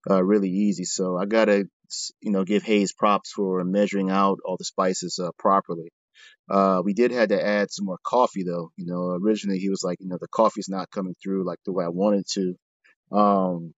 uh 0.09 0.23
really 0.23 0.49
easy. 0.49 0.85
So 0.85 1.17
i 1.17 1.25
gotta 1.25 1.65
you 2.21 2.31
know 2.31 2.43
give 2.45 2.63
hayes 2.63 2.93
props 2.93 3.31
for 3.31 3.63
measuring 3.63 4.09
out 4.11 4.39
all 4.45 4.57
the 4.57 4.65
spices 4.65 5.19
uh, 5.19 5.31
properly. 5.39 5.89
Uh 6.49 6.81
we 6.85 6.93
did 6.93 7.11
had 7.11 7.29
to 7.29 7.45
add 7.45 7.71
some 7.71 7.85
more 7.85 7.99
coffee 8.05 8.43
though. 8.43 8.71
You 8.77 8.85
know 8.87 9.17
originally 9.23 9.59
he 9.59 9.69
was 9.69 9.83
like 9.83 9.99
you 10.01 10.07
know 10.09 10.17
the 10.21 10.27
coffee's 10.29 10.69
not 10.69 10.91
coming 10.91 11.15
through 11.23 11.45
like 11.45 11.59
the 11.65 11.73
way 11.73 11.85
i 11.85 11.89
wanted 11.89 12.25
to. 12.35 12.55
Um 13.11 13.73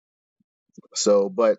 so 0.95 1.29
but 1.29 1.57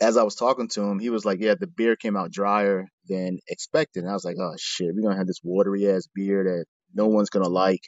as 0.00 0.16
I 0.16 0.22
was 0.22 0.34
talking 0.34 0.68
to 0.70 0.82
him, 0.82 0.98
he 0.98 1.10
was 1.10 1.24
like, 1.24 1.40
"Yeah, 1.40 1.54
the 1.58 1.66
beer 1.66 1.96
came 1.96 2.16
out 2.16 2.32
drier 2.32 2.86
than 3.08 3.38
expected." 3.48 4.02
And 4.02 4.10
I 4.10 4.14
was 4.14 4.24
like, 4.24 4.36
"Oh 4.40 4.54
shit, 4.58 4.94
we're 4.94 5.02
gonna 5.02 5.18
have 5.18 5.26
this 5.26 5.40
watery 5.44 5.88
ass 5.90 6.08
beer 6.14 6.44
that 6.44 6.64
no 6.94 7.06
one's 7.08 7.30
gonna 7.30 7.48
like." 7.48 7.82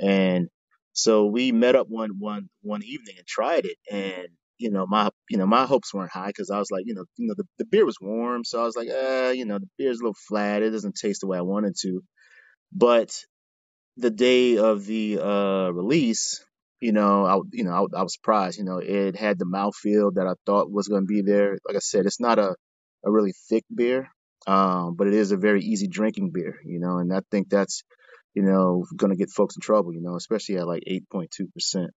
And 0.00 0.48
so 0.92 1.26
we 1.26 1.52
met 1.52 1.76
up 1.76 1.88
one 1.88 2.12
one 2.18 2.48
one 2.62 2.82
evening 2.84 3.16
and 3.18 3.26
tried 3.26 3.66
it, 3.66 3.76
and 3.90 4.28
you 4.58 4.70
know 4.70 4.86
my 4.86 5.10
you 5.30 5.38
know 5.38 5.46
my 5.46 5.66
hopes 5.66 5.92
weren't 5.94 6.12
high 6.12 6.28
because 6.28 6.50
I 6.50 6.58
was 6.58 6.70
like, 6.70 6.84
you 6.86 6.94
know, 6.94 7.04
you 7.16 7.28
know 7.28 7.34
the, 7.36 7.44
the 7.58 7.66
beer 7.66 7.84
was 7.86 7.98
warm, 8.00 8.44
so 8.44 8.60
I 8.62 8.64
was 8.64 8.76
like, 8.76 8.88
uh, 8.90 9.32
you 9.34 9.44
know, 9.46 9.58
the 9.58 9.68
beer's 9.78 9.98
a 10.00 10.02
little 10.04 10.16
flat, 10.28 10.62
it 10.62 10.70
doesn't 10.70 10.96
taste 10.96 11.20
the 11.22 11.26
way 11.28 11.38
I 11.38 11.42
wanted 11.42 11.74
to. 11.82 12.02
But 12.72 13.12
the 13.96 14.10
day 14.10 14.58
of 14.58 14.86
the 14.86 15.20
uh 15.20 15.70
release, 15.70 16.44
you 16.84 16.92
know, 16.92 17.24
I 17.24 17.40
you 17.50 17.64
know 17.64 17.72
I, 17.72 17.98
I 17.98 18.02
was 18.02 18.12
surprised. 18.12 18.58
You 18.58 18.64
know, 18.64 18.76
it 18.76 19.16
had 19.16 19.38
the 19.38 19.46
mouthfeel 19.46 20.16
that 20.16 20.26
I 20.26 20.34
thought 20.44 20.70
was 20.70 20.86
going 20.86 21.04
to 21.04 21.06
be 21.06 21.22
there. 21.22 21.56
Like 21.66 21.76
I 21.76 21.78
said, 21.78 22.04
it's 22.04 22.20
not 22.20 22.38
a 22.38 22.54
a 23.02 23.10
really 23.10 23.32
thick 23.48 23.64
beer, 23.74 24.10
um, 24.46 24.94
but 24.94 25.06
it 25.06 25.14
is 25.14 25.32
a 25.32 25.38
very 25.38 25.62
easy 25.62 25.88
drinking 25.88 26.32
beer. 26.32 26.60
You 26.62 26.80
know, 26.80 26.98
and 26.98 27.10
I 27.10 27.22
think 27.30 27.48
that's 27.48 27.84
you 28.34 28.42
know 28.42 28.84
going 28.94 29.12
to 29.12 29.16
get 29.16 29.30
folks 29.30 29.56
in 29.56 29.62
trouble. 29.62 29.94
You 29.94 30.02
know, 30.02 30.14
especially 30.14 30.58
at 30.58 30.66
like 30.66 30.82
eight 30.86 31.08
point 31.08 31.30
two 31.30 31.46
percent. 31.54 31.90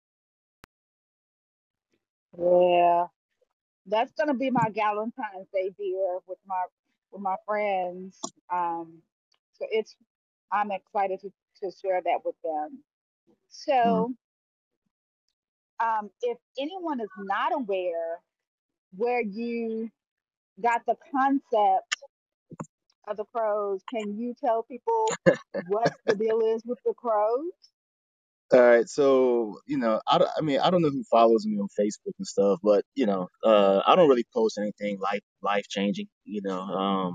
Yeah, 2.37 3.07
that's 3.87 4.13
gonna 4.13 4.35
be 4.35 4.51
my 4.51 4.69
Valentine's 4.71 5.47
Day 5.51 5.71
beer 5.75 6.19
with 6.27 6.37
my 6.45 6.63
with 7.11 7.23
my 7.23 7.37
friends. 7.47 8.19
Um, 8.53 9.01
so 9.53 9.65
it's 9.71 9.95
I'm 10.51 10.69
excited 10.69 11.21
to 11.21 11.31
to 11.63 11.71
share 11.81 12.01
that 12.03 12.19
with 12.23 12.35
them. 12.43 12.83
Mm. 13.27 13.35
So, 13.49 14.13
um, 15.83 16.09
if 16.21 16.37
anyone 16.59 17.01
is 17.01 17.09
not 17.17 17.53
aware 17.53 18.19
where 18.95 19.21
you 19.21 19.89
got 20.61 20.81
the 20.87 20.95
concept 21.11 21.97
of 23.07 23.17
the 23.17 23.25
crows. 23.35 23.81
Can 23.93 24.17
you 24.19 24.35
tell 24.43 24.63
people 24.63 25.17
what 25.65 25.93
the 26.07 26.15
deal 26.15 26.41
is 26.55 26.63
with 26.65 26.79
the 26.85 26.93
crows? 26.95 27.51
All 28.53 28.61
right, 28.61 28.89
so 28.89 29.59
you 29.67 29.77
know, 29.77 30.01
I, 30.07 30.25
I 30.37 30.41
mean, 30.41 30.59
I 30.61 30.69
don't 30.71 30.81
know 30.83 30.89
who 30.91 31.03
follows 31.11 31.45
me 31.45 31.57
on 31.59 31.67
Facebook 31.79 32.13
and 32.19 32.27
stuff, 32.27 32.59
but 32.63 32.85
you 32.95 33.05
know, 33.07 33.29
uh, 33.43 33.81
I 33.87 33.95
don't 33.95 34.09
really 34.09 34.25
post 34.33 34.57
anything 34.59 34.99
life 34.99 35.21
life 35.43 35.65
changing. 35.69 36.07
You 36.25 36.41
know, 36.43 36.59
um, 36.61 37.13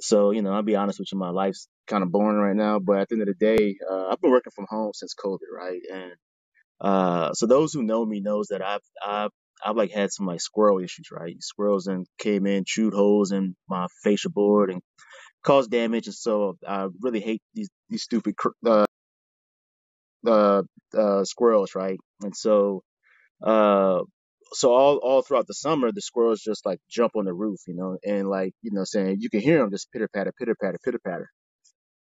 So, 0.00 0.30
you 0.32 0.42
know, 0.42 0.52
I'll 0.52 0.62
be 0.62 0.76
honest 0.76 0.98
with 1.00 1.08
you, 1.12 1.18
my 1.18 1.30
life's 1.30 1.68
kind 1.88 2.04
of 2.04 2.12
boring 2.12 2.38
right 2.38 2.56
now, 2.56 2.78
but 2.80 2.98
at 3.00 3.08
the 3.08 3.16
end 3.16 3.22
of 3.22 3.28
the 3.28 3.34
day, 3.34 3.76
uh, 3.90 4.08
I've 4.08 4.20
been 4.20 4.30
working 4.30 4.52
from 4.54 4.66
home 4.70 4.92
since 4.94 5.14
COVID, 5.14 5.38
right? 5.56 5.80
And, 5.92 6.12
uh, 6.80 7.32
so 7.34 7.46
those 7.46 7.72
who 7.72 7.82
know 7.82 8.04
me 8.04 8.20
knows 8.20 8.48
that 8.48 8.62
I've, 8.62 8.82
I've, 9.04 9.30
I've 9.64 9.76
like 9.76 9.90
had 9.90 10.12
some 10.12 10.26
like 10.26 10.40
squirrel 10.40 10.78
issues, 10.78 11.10
right? 11.10 11.36
Squirrels 11.42 11.86
and 11.86 12.06
came 12.18 12.46
in, 12.46 12.64
chewed 12.66 12.94
holes 12.94 13.32
in 13.32 13.56
my 13.68 13.86
fascia 14.04 14.30
board 14.30 14.70
and 14.70 14.82
caused 15.42 15.70
damage. 15.70 16.06
And 16.06 16.14
so 16.14 16.56
I 16.66 16.88
really 17.00 17.20
hate 17.20 17.42
these, 17.54 17.68
these 17.88 18.02
stupid, 18.02 18.34
uh, 18.66 18.86
uh, 20.26 20.62
uh, 20.96 21.24
squirrels, 21.24 21.74
right? 21.74 21.98
And 22.22 22.36
so, 22.36 22.82
uh, 23.42 24.00
so 24.52 24.72
all, 24.72 24.96
all 24.98 25.22
throughout 25.22 25.46
the 25.46 25.54
summer, 25.54 25.92
the 25.92 26.00
squirrels 26.00 26.40
just 26.40 26.64
like 26.64 26.80
jump 26.90 27.12
on 27.16 27.24
the 27.24 27.34
roof, 27.34 27.60
you 27.66 27.74
know, 27.74 27.98
and 28.04 28.28
like, 28.28 28.52
you 28.62 28.70
know, 28.72 28.84
saying 28.84 29.18
you 29.20 29.30
can 29.30 29.40
hear 29.40 29.58
them 29.58 29.70
just 29.70 29.92
pitter 29.92 30.08
patter, 30.08 30.32
pitter 30.38 30.54
patter, 30.60 30.78
pitter 30.84 31.00
patter 31.04 31.30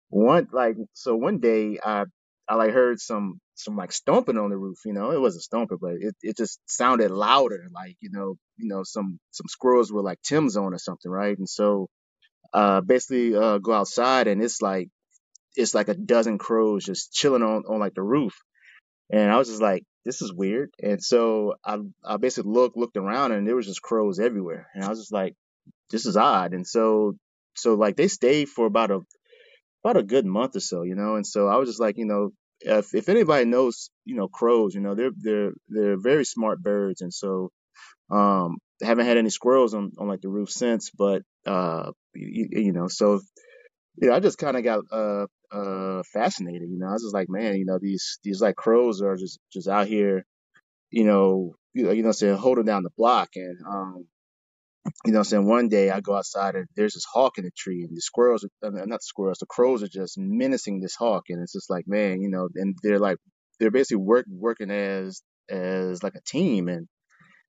one 0.10 0.48
like 0.52 0.76
so 0.94 1.16
one 1.16 1.40
day 1.40 1.80
I 1.84 2.04
I 2.48 2.56
like 2.56 2.72
heard 2.72 3.00
some 3.00 3.40
some 3.62 3.76
like 3.76 3.92
stomping 3.92 4.38
on 4.38 4.50
the 4.50 4.58
roof. 4.58 4.80
You 4.86 4.94
know, 4.94 5.12
it 5.12 5.22
wasn't 5.22 5.44
stomping, 5.44 5.78
but 5.82 5.94
it, 6.00 6.16
it 6.22 6.38
just 6.38 6.60
sounded 6.68 7.12
louder, 7.12 7.68
like 7.74 7.98
you 8.02 8.10
know, 8.12 8.36
you 8.58 8.68
know, 8.68 8.84
some 8.84 9.20
some 9.32 9.48
squirrels 9.48 9.92
were 9.92 10.02
like 10.02 10.22
Timbs 10.22 10.58
on 10.58 10.74
or 10.74 10.78
something, 10.78 11.12
right? 11.12 11.38
And 11.38 11.50
so 11.50 11.88
uh, 12.54 12.82
basically 12.82 13.36
uh, 13.36 13.60
go 13.60 13.74
outside 13.74 14.28
and 14.28 14.42
it's 14.44 14.62
like 14.62 14.90
it's 15.56 15.76
like 15.76 15.90
a 15.90 15.94
dozen 15.94 16.38
crows 16.38 16.86
just 16.86 17.14
chilling 17.14 17.44
on 17.44 17.64
on 17.68 17.80
like 17.80 17.94
the 17.94 18.04
roof, 18.04 18.34
and 19.12 19.32
I 19.32 19.38
was 19.38 19.50
just 19.50 19.62
like, 19.62 19.84
this 20.06 20.22
is 20.22 20.34
weird. 20.34 20.72
And 20.82 21.04
so 21.04 21.56
I 21.66 21.80
I 22.04 22.18
basically 22.18 22.52
looked 22.52 22.78
looked 22.78 22.98
around 22.98 23.32
and 23.32 23.48
there 23.48 23.56
was 23.56 23.68
just 23.68 23.82
crows 23.82 24.20
everywhere, 24.20 24.68
and 24.74 24.84
I 24.84 24.90
was 24.90 25.00
just 25.00 25.14
like, 25.14 25.36
this 25.90 26.06
is 26.06 26.18
odd. 26.18 26.54
And 26.54 26.66
so 26.66 27.16
so 27.56 27.76
like 27.76 27.98
they 27.98 28.08
stayed 28.08 28.50
for 28.50 28.66
about 28.66 28.92
a 28.92 29.02
about 29.84 29.98
a 29.98 30.04
good 30.04 30.26
month 30.26 30.56
or 30.56 30.60
so, 30.60 30.84
you 30.84 30.96
know. 30.96 31.16
And 31.16 31.26
so 31.26 31.48
I 31.48 31.58
was 31.58 31.70
just 31.70 31.82
like, 31.82 31.98
you 31.98 32.06
know, 32.06 32.32
if 32.62 32.94
if 32.94 33.10
anybody 33.10 33.46
knows, 33.46 33.90
you 34.06 34.16
know, 34.16 34.28
crows, 34.28 34.74
you 34.76 34.82
know, 34.82 34.96
they're 34.96 35.12
they're 35.16 35.52
they're 35.68 36.00
very 36.00 36.26
smart 36.26 36.62
birds, 36.62 37.02
and 37.02 37.14
so 37.14 37.52
um, 38.12 38.58
haven't 38.84 39.06
had 39.06 39.18
any 39.18 39.30
squirrels 39.30 39.74
on 39.74 39.92
on 39.98 40.08
like 40.08 40.22
the 40.22 40.30
roof 40.30 40.50
since, 40.50 40.90
but 40.92 41.24
uh, 41.46 41.92
you, 42.14 42.48
you 42.52 42.72
know, 42.74 42.88
so 42.88 43.22
yeah, 43.98 44.14
I 44.14 44.20
just 44.20 44.38
kind 44.38 44.58
of 44.58 44.64
got 44.64 44.80
uh 44.92 45.26
uh 45.52 46.04
fascinated, 46.14 46.70
you 46.70 46.80
know. 46.80 46.88
I 46.88 46.94
was 46.94 47.04
just 47.04 47.14
like, 47.14 47.30
man, 47.30 47.56
you 47.56 47.66
know, 47.66 47.80
these 47.80 48.20
these 48.24 48.42
like 48.42 48.56
crows 48.56 49.02
are 49.02 49.16
just 49.16 49.40
just 49.52 49.68
out 49.68 49.88
here, 49.88 50.26
you 50.90 51.04
know, 51.04 51.56
you 51.74 51.84
know, 51.84 51.92
you 51.92 52.04
know, 52.04 52.12
saying 52.12 52.38
holding 52.38 52.66
down 52.66 52.84
the 52.84 52.90
block, 52.98 53.30
and 53.36 53.58
um, 53.68 54.08
you 55.06 55.12
know, 55.12 55.20
what 55.20 55.20
I'm 55.20 55.24
saying 55.26 55.48
one 55.48 55.70
day 55.70 55.90
I 55.92 56.00
go 56.00 56.16
outside 56.16 56.56
and 56.56 56.68
there's 56.76 56.94
this 56.94 57.06
hawk 57.06 57.38
in 57.38 57.46
the 57.46 57.52
tree, 57.56 57.84
and 57.84 57.96
the 57.96 58.02
squirrels, 58.02 58.46
uh, 58.64 58.70
not 58.70 58.88
the 58.88 59.00
squirrels, 59.02 59.38
the 59.40 59.46
crows 59.46 59.84
are 59.84 59.88
just 59.88 60.18
menacing 60.18 60.80
this 60.80 60.96
hawk, 60.96 61.26
and 61.30 61.42
it's 61.42 61.54
just 61.54 61.70
like, 61.70 61.88
man, 61.88 62.22
you 62.22 62.30
know, 62.30 62.50
and 62.56 62.76
they're 62.82 63.00
like, 63.00 63.18
they're 63.60 63.72
basically 63.72 64.04
work 64.04 64.26
working 64.30 64.72
as 64.72 65.22
as 65.50 66.02
like 66.04 66.16
a 66.16 66.22
team, 66.22 66.68
and 66.68 66.88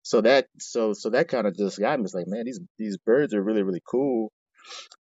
so 0.03 0.21
that 0.21 0.47
so 0.59 0.93
so 0.93 1.11
that 1.11 1.29
kind 1.29 1.47
of 1.47 1.57
just 1.57 1.79
got 1.81 1.99
me. 1.99 2.05
It's 2.05 2.15
like, 2.15 2.27
man, 2.27 2.45
these 2.45 2.61
these 2.79 2.99
birds 2.99 3.35
are 3.35 3.43
really 3.43 3.63
really 3.63 3.83
cool, 3.91 4.31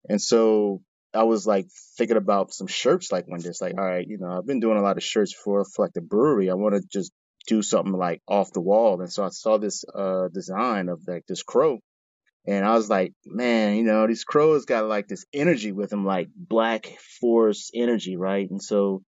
and 0.08 0.20
so 0.20 0.82
I 1.12 1.25
was 1.25 1.46
like 1.46 1.66
thinking 1.99 2.16
about 2.16 2.52
some 2.52 2.68
shirts 2.68 3.10
like 3.10 3.26
one 3.26 3.40
day. 3.40 3.49
It's 3.49 3.60
like, 3.60 3.75
all 3.76 3.84
right, 3.84 4.06
you 4.06 4.18
know, 4.18 4.38
I've 4.38 4.46
been 4.46 4.60
doing 4.60 4.78
a 4.78 4.82
lot 4.82 4.96
of 4.96 5.02
shirts 5.02 5.34
for 5.34 5.64
for 5.64 5.84
like 5.84 5.94
the 5.94 6.00
brewery. 6.00 6.50
I 6.50 6.54
want 6.54 6.76
to 6.76 6.82
just 6.92 7.12
do 7.49 7.62
something 7.62 7.92
like 7.92 8.22
off 8.28 8.52
the 8.52 8.60
wall, 8.60 9.00
and 9.00 9.12
so 9.12 9.25
I 9.25 9.30
saw 9.30 9.58
this 9.58 9.84
uh 9.92 10.28
design 10.28 10.88
of 10.88 11.00
like 11.08 11.25
this 11.26 11.42
crow 11.42 11.80
and 12.47 12.64
I 12.64 12.75
was 12.75 12.88
like, 12.88 13.12
man, 13.26 13.76
you 13.76 13.82
know, 13.82 14.06
these 14.06 14.25
crows 14.25 14.64
got 14.64 14.87
like 14.87 15.09
this 15.09 15.26
energy 15.32 15.73
with 15.73 15.90
them, 15.90 16.04
like 16.04 16.28
black 16.35 16.87
force 17.20 17.70
energy, 17.75 18.16
right? 18.16 18.49
And 18.50 18.62
so 18.62 19.02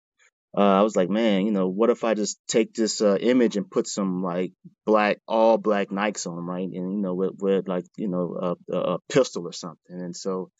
uh, 0.56 0.60
I 0.60 0.82
was 0.82 0.96
like, 0.96 1.08
man, 1.08 1.46
you 1.46 1.52
know, 1.52 1.68
what 1.68 1.90
if 1.90 2.02
I 2.02 2.14
just 2.14 2.40
take 2.48 2.74
this 2.74 3.00
uh, 3.00 3.16
image 3.20 3.56
and 3.56 3.70
put 3.70 3.86
some 3.86 4.22
like 4.22 4.52
black, 4.84 5.18
all 5.28 5.58
black 5.58 5.90
Nikes 5.90 6.26
on 6.26 6.34
them, 6.34 6.50
right? 6.50 6.68
And 6.68 6.92
you 6.92 6.98
know, 6.98 7.14
with, 7.14 7.34
with 7.38 7.68
like, 7.68 7.84
you 7.96 8.08
know, 8.08 8.56
a, 8.70 8.76
a 8.76 8.98
pistol 9.08 9.46
or 9.46 9.52
something. 9.52 9.78
And 10.00 10.16
so, 10.16 10.50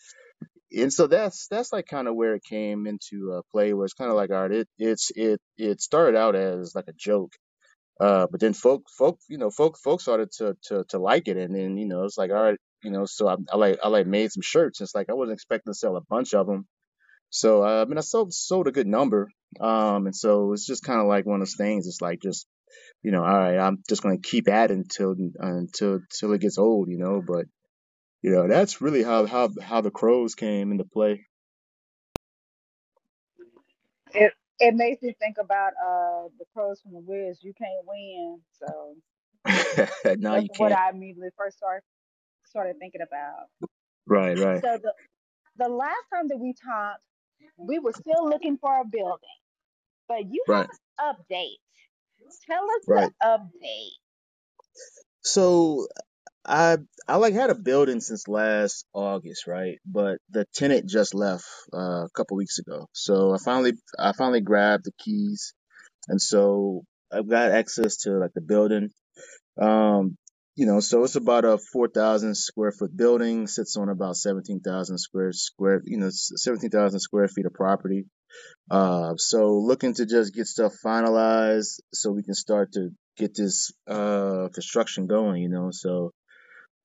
and 0.73 0.93
so 0.93 1.09
that's 1.09 1.49
that's 1.49 1.73
like 1.73 1.87
kind 1.87 2.07
of 2.07 2.15
where 2.15 2.37
it 2.37 2.45
came 2.49 2.87
into 2.87 3.33
uh, 3.33 3.43
play, 3.51 3.73
where 3.73 3.85
it's 3.85 3.95
kind 3.95 4.11
of 4.11 4.17
like, 4.17 4.31
all 4.31 4.43
right, 4.43 4.53
it 4.53 4.69
it's 4.79 5.11
it 5.17 5.41
it 5.59 5.81
started 5.81 6.17
out 6.17 6.37
as 6.37 6.73
like 6.77 6.87
a 6.87 6.93
joke, 6.93 7.33
uh, 8.01 8.27
but 8.31 8.41
then 8.41 8.55
folk, 8.55 8.85
folk, 8.89 9.19
you 9.29 9.37
know, 9.37 9.51
folk, 9.51 9.77
folk 9.77 10.01
started 10.01 10.33
to, 10.39 10.57
to, 10.65 10.85
to 10.89 10.99
like 10.99 11.29
it. 11.29 11.37
And 11.37 11.55
then, 11.55 11.77
you 11.77 11.87
know, 11.87 12.05
it's 12.05 12.17
like, 12.17 12.31
all 12.31 12.43
right, 12.43 12.59
you 12.83 12.91
know, 12.91 13.05
so 13.05 13.29
I, 13.29 13.37
I 13.53 13.57
like, 13.57 13.79
I 13.85 13.89
like 13.89 14.07
made 14.07 14.33
some 14.33 14.43
shirts. 14.43 14.81
It's 14.81 14.95
like, 14.95 15.11
I 15.11 15.13
wasn't 15.13 15.35
expecting 15.35 15.73
to 15.73 15.79
sell 15.79 15.97
a 15.97 16.01
bunch 16.01 16.33
of 16.33 16.47
them. 16.47 16.67
So, 17.29 17.63
uh, 17.63 17.83
I 17.83 17.85
mean, 17.85 17.99
I 17.99 18.01
sold, 18.01 18.33
sold 18.33 18.69
a 18.69 18.73
good 18.73 18.87
number. 18.87 19.29
Um, 19.61 20.07
and 20.07 20.17
so 20.17 20.53
it's 20.53 20.67
just 20.67 20.83
kind 20.83 21.01
of 21.01 21.07
like 21.07 21.27
one 21.27 21.43
of 21.43 21.47
those 21.47 21.57
things. 21.57 21.87
It's 21.87 22.01
like, 22.01 22.21
just, 22.23 22.47
you 23.03 23.11
know, 23.11 23.23
all 23.23 23.39
right, 23.39 23.59
I'm 23.59 23.83
just 23.89 24.03
to 24.03 24.17
keep 24.17 24.49
at 24.49 24.71
it 24.71 24.77
until, 24.79 25.15
until, 25.39 25.95
until 25.95 26.33
it 26.33 26.41
gets 26.41 26.59
old, 26.59 26.89
you 26.89 26.99
know, 26.99 27.23
but, 27.25 27.45
you 28.23 28.31
know, 28.31 28.49
that's 28.49 28.81
really 28.81 29.03
how, 29.03 29.27
how, 29.27 29.51
how 29.63 29.83
the 29.83 29.91
crows 29.91 30.35
came 30.35 30.73
into 30.73 30.85
play. 30.85 31.27
It 34.13 34.33
it 34.61 34.75
makes 34.75 35.03
me 35.03 35.15
think 35.21 35.39
about 35.41 35.73
uh 35.83 36.29
the 36.39 36.47
crows 36.55 36.81
from 36.83 36.93
the 36.95 37.01
Wiz. 37.01 37.41
You 37.43 37.55
can't 37.55 37.87
win. 37.87 38.41
So 38.61 38.97
now 40.19 40.37
that's 40.37 40.37
you 40.37 40.51
what 40.57 40.73
can't. 40.73 40.73
I 40.73 40.91
immediately 40.91 41.31
first 41.37 41.59
started 41.59 41.85
started 42.47 42.77
thinking 42.79 43.03
about. 43.03 43.49
Right, 44.07 44.39
right, 44.39 44.65
So 44.65 44.79
the 44.83 44.93
the 45.59 45.69
last 45.69 46.05
time 46.13 46.29
that 46.29 46.39
we 46.39 46.55
talked, 46.55 47.01
we 47.59 47.79
were 47.79 47.93
still 47.93 48.29
looking 48.29 48.59
for 48.59 48.81
a 48.81 48.85
building, 48.85 49.41
but 50.09 50.25
you 50.31 50.45
right, 50.47 50.69
have 50.99 51.15
an 51.17 51.17
update. 51.31 51.61
Tell 52.47 52.65
us 52.65 52.87
the 52.93 53.11
update. 53.23 53.99
So 55.23 55.89
I 56.45 56.79
I 57.07 57.17
like 57.17 57.35
had 57.35 57.51
a 57.51 57.55
building 57.55 58.01
since 58.01 58.27
last 58.29 58.87
August, 58.95 59.47
right? 59.47 59.79
But 59.85 60.19
the 60.31 60.47
tenant 60.55 60.89
just 60.89 61.15
left 61.15 61.45
uh, 61.73 62.05
a 62.05 62.11
couple 62.15 62.37
weeks 62.37 62.59
ago. 62.59 62.87
So 62.93 63.35
I 63.35 63.39
finally 63.45 63.75
I 63.99 64.13
finally 64.13 64.41
grabbed 64.41 64.85
the 64.85 64.93
keys, 64.99 65.55
and 66.09 66.21
so 66.21 66.85
I've 67.13 67.29
got 67.29 67.51
access 67.53 67.99
to 67.99 68.13
like 68.19 68.33
the 68.35 68.41
building. 68.41 68.91
Um, 69.61 70.17
you 70.57 70.67
know, 70.67 70.81
so 70.81 71.05
it's 71.05 71.17
about 71.17 71.45
a 71.45 71.59
four 71.59 71.89
thousand 71.89 72.35
square 72.37 72.73
foot 72.73 72.97
building, 72.97 73.47
sits 73.47 73.77
on 73.77 73.89
about 73.89 74.17
seventeen 74.17 74.61
thousand 74.61 74.99
square 74.99 75.33
square, 75.33 75.83
you 75.85 75.99
know, 75.99 76.09
seventeen 76.11 76.71
thousand 76.71 77.01
square 77.01 77.29
feet 77.29 77.47
of 77.47 77.55
property. 77.55 78.07
Uh, 78.71 79.15
so 79.17 79.59
looking 79.59 79.95
to 79.95 80.07
just 80.07 80.35
get 80.35 80.47
stuff 80.47 80.73
finalized 80.85 81.81
so 81.93 82.13
we 82.13 82.23
can 82.23 82.35
start 82.35 82.73
to 82.73 82.91
get 83.17 83.35
this 83.35 83.73
uh 83.87 84.49
construction 84.55 85.07
going, 85.07 85.43
you 85.43 85.49
know. 85.49 85.71
So 85.73 86.13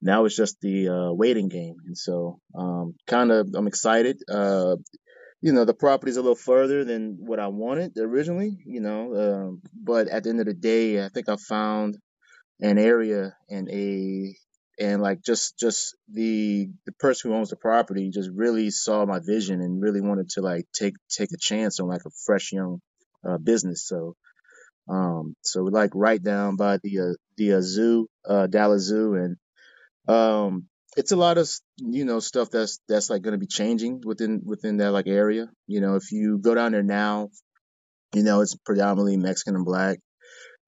now 0.02 0.26
it's 0.26 0.36
just 0.36 0.60
the 0.62 0.90
uh, 0.90 1.14
waiting 1.14 1.50
game, 1.50 1.76
and 1.86 1.98
so 1.98 2.40
um, 2.58 2.96
kind 3.08 3.32
of 3.32 3.50
I'm 3.56 3.68
excited. 3.68 4.22
Uh, 4.30 4.76
you 5.42 5.54
know, 5.54 5.66
the 5.66 5.74
property's 5.74 6.18
a 6.18 6.22
little 6.22 6.36
further 6.36 6.84
than 6.86 7.18
what 7.20 7.40
I 7.40 7.48
wanted 7.48 7.98
originally. 7.98 8.58
You 8.66 8.82
know, 8.82 9.16
um, 9.16 9.62
but 9.74 10.08
at 10.08 10.24
the 10.24 10.30
end 10.30 10.40
of 10.40 10.48
the 10.48 10.54
day, 10.54 11.04
I 11.04 11.10
think 11.10 11.30
I 11.30 11.36
found 11.36 11.98
an 12.62 12.78
area 12.78 13.36
and 13.50 13.70
a 13.70 14.36
and 14.80 15.02
like 15.02 15.22
just 15.22 15.58
just 15.58 15.96
the 16.12 16.70
the 16.86 16.92
person 16.94 17.32
who 17.32 17.38
owns 17.38 17.50
the 17.50 17.56
property 17.56 18.10
just 18.10 18.30
really 18.34 18.72
saw 18.72 19.06
my 19.06 19.20
vision 19.20 19.62
and 19.62 19.82
really 19.82 20.02
wanted 20.02 20.30
to 20.30 20.42
like 20.42 20.66
take 20.74 20.96
take 21.10 21.32
a 21.32 21.38
chance 21.40 21.80
on 21.80 21.88
like 21.88 22.06
a 22.06 22.12
fresh 22.26 22.52
young 22.52 22.82
uh, 23.28 23.38
business. 23.38 23.88
So 23.88 24.16
um 24.88 25.36
so 25.42 25.64
like 25.64 25.92
right 25.96 26.22
down 26.22 26.58
by 26.58 26.78
the 26.84 27.00
uh, 27.00 27.14
the 27.38 27.54
uh, 27.54 27.62
zoo, 27.62 28.08
uh, 28.28 28.48
Dallas 28.48 28.84
Zoo, 28.84 29.16
and 29.16 29.38
um, 30.08 30.68
it's 30.98 31.12
a 31.12 31.16
lot 31.18 31.38
of 31.38 31.50
you 31.78 32.06
know 32.06 32.20
stuff 32.20 32.50
that's 32.52 32.80
that's 32.88 33.10
like 33.10 33.22
going 33.22 33.34
to 33.34 33.40
be 33.40 33.48
changing 33.48 34.02
within 34.06 34.42
within 34.46 34.78
that 34.78 34.92
like 34.92 35.08
area. 35.08 35.50
You 35.68 35.82
know, 35.82 35.96
if 35.96 36.12
you 36.12 36.40
go 36.40 36.56
down 36.56 36.72
there 36.72 36.84
now, 36.84 37.30
you 38.14 38.24
know 38.24 38.42
it's 38.42 38.56
predominantly 38.56 39.18
Mexican 39.18 39.56
and 39.56 39.66
black, 39.66 40.00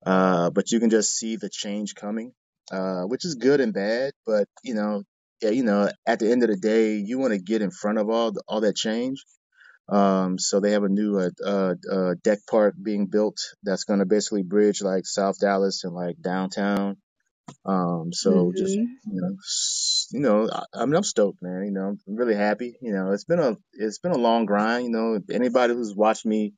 uh, 0.06 0.50
but 0.50 0.71
you 0.71 0.80
can 0.80 0.89
just 0.89 1.15
see 1.15 1.36
the 1.38 1.50
change 1.50 1.95
coming, 1.95 2.34
uh, 2.71 3.04
which 3.04 3.26
is 3.26 3.36
good 3.36 3.62
and 3.62 3.73
bad. 3.73 4.12
But 4.26 4.47
you 4.63 4.73
know, 4.73 5.04
yeah, 5.41 5.52
you 5.52 5.63
know, 5.63 5.89
at 6.06 6.19
the 6.19 6.32
end 6.32 6.43
of 6.43 6.50
the 6.50 6.58
day, 6.58 6.95
you 6.95 7.19
want 7.19 7.34
to 7.34 7.39
get 7.39 7.62
in 7.62 7.71
front 7.71 8.00
of 8.00 8.10
all 8.10 8.32
the, 8.32 8.41
all 8.47 8.62
that 8.62 8.76
change. 8.76 9.23
Um, 9.89 10.38
so 10.38 10.60
they 10.60 10.71
have 10.71 10.84
a 10.84 10.89
new 10.89 11.17
uh, 11.17 11.30
uh, 11.45 11.76
uh, 11.89 12.15
deck 12.21 12.39
park 12.50 12.76
being 12.82 13.06
built 13.06 13.38
that's 13.63 13.86
going 13.86 14.00
to 14.00 14.06
basically 14.06 14.43
bridge 14.43 14.82
like 14.82 15.06
South 15.06 15.39
Dallas 15.39 15.86
and 15.86 15.93
like 15.93 16.17
downtown 16.21 16.97
um, 17.66 18.14
so 18.14 18.54
just 18.58 18.80
hmm 18.80 18.96
you 19.06 19.22
know, 19.22 19.38
you 20.12 20.20
know, 20.22 20.50
I, 20.52 20.66
I 20.82 20.86
mean, 20.88 20.96
I'm 20.96 21.04
stoked, 21.04 21.42
man. 21.44 21.66
You 21.66 21.72
know, 21.74 21.98
I'm 22.08 22.16
really 22.18 22.36
happy. 22.36 22.78
You 22.82 22.94
know, 22.94 23.12
it's 23.14 23.26
been 23.26 23.40
a 23.40 23.58
it's 23.74 24.00
been 24.00 24.14
a 24.14 24.18
long 24.20 24.46
grind. 24.48 24.86
You 24.86 24.92
know, 24.92 25.20
anybody 25.32 25.74
who's 25.76 25.96
watched 25.96 26.26
me, 26.26 26.54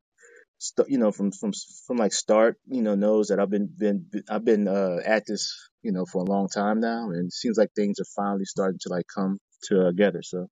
st- 0.60 0.90
you 0.90 1.00
know, 1.00 1.12
from 1.12 1.32
from 1.32 1.54
from 1.88 1.98
like 1.98 2.14
start, 2.14 2.58
you 2.68 2.82
know, 2.84 2.96
knows 2.96 3.30
that 3.30 3.40
I've 3.40 3.52
been 3.52 3.70
been 3.78 4.08
I've 4.30 4.46
been 4.46 4.68
uh, 4.68 4.98
at 5.06 5.26
this, 5.28 5.54
you 5.84 5.92
know, 5.94 6.06
for 6.06 6.22
a 6.24 6.26
long 6.26 6.50
time 6.50 6.80
now, 6.82 7.12
and 7.12 7.28
it 7.28 7.34
seems 7.34 7.58
like 7.58 7.70
things 7.76 8.00
are 8.00 8.06
finally 8.16 8.46
starting 8.46 8.80
to 8.84 8.90
like 8.90 9.06
come 9.14 9.40
together. 9.64 10.22
So 10.24 10.48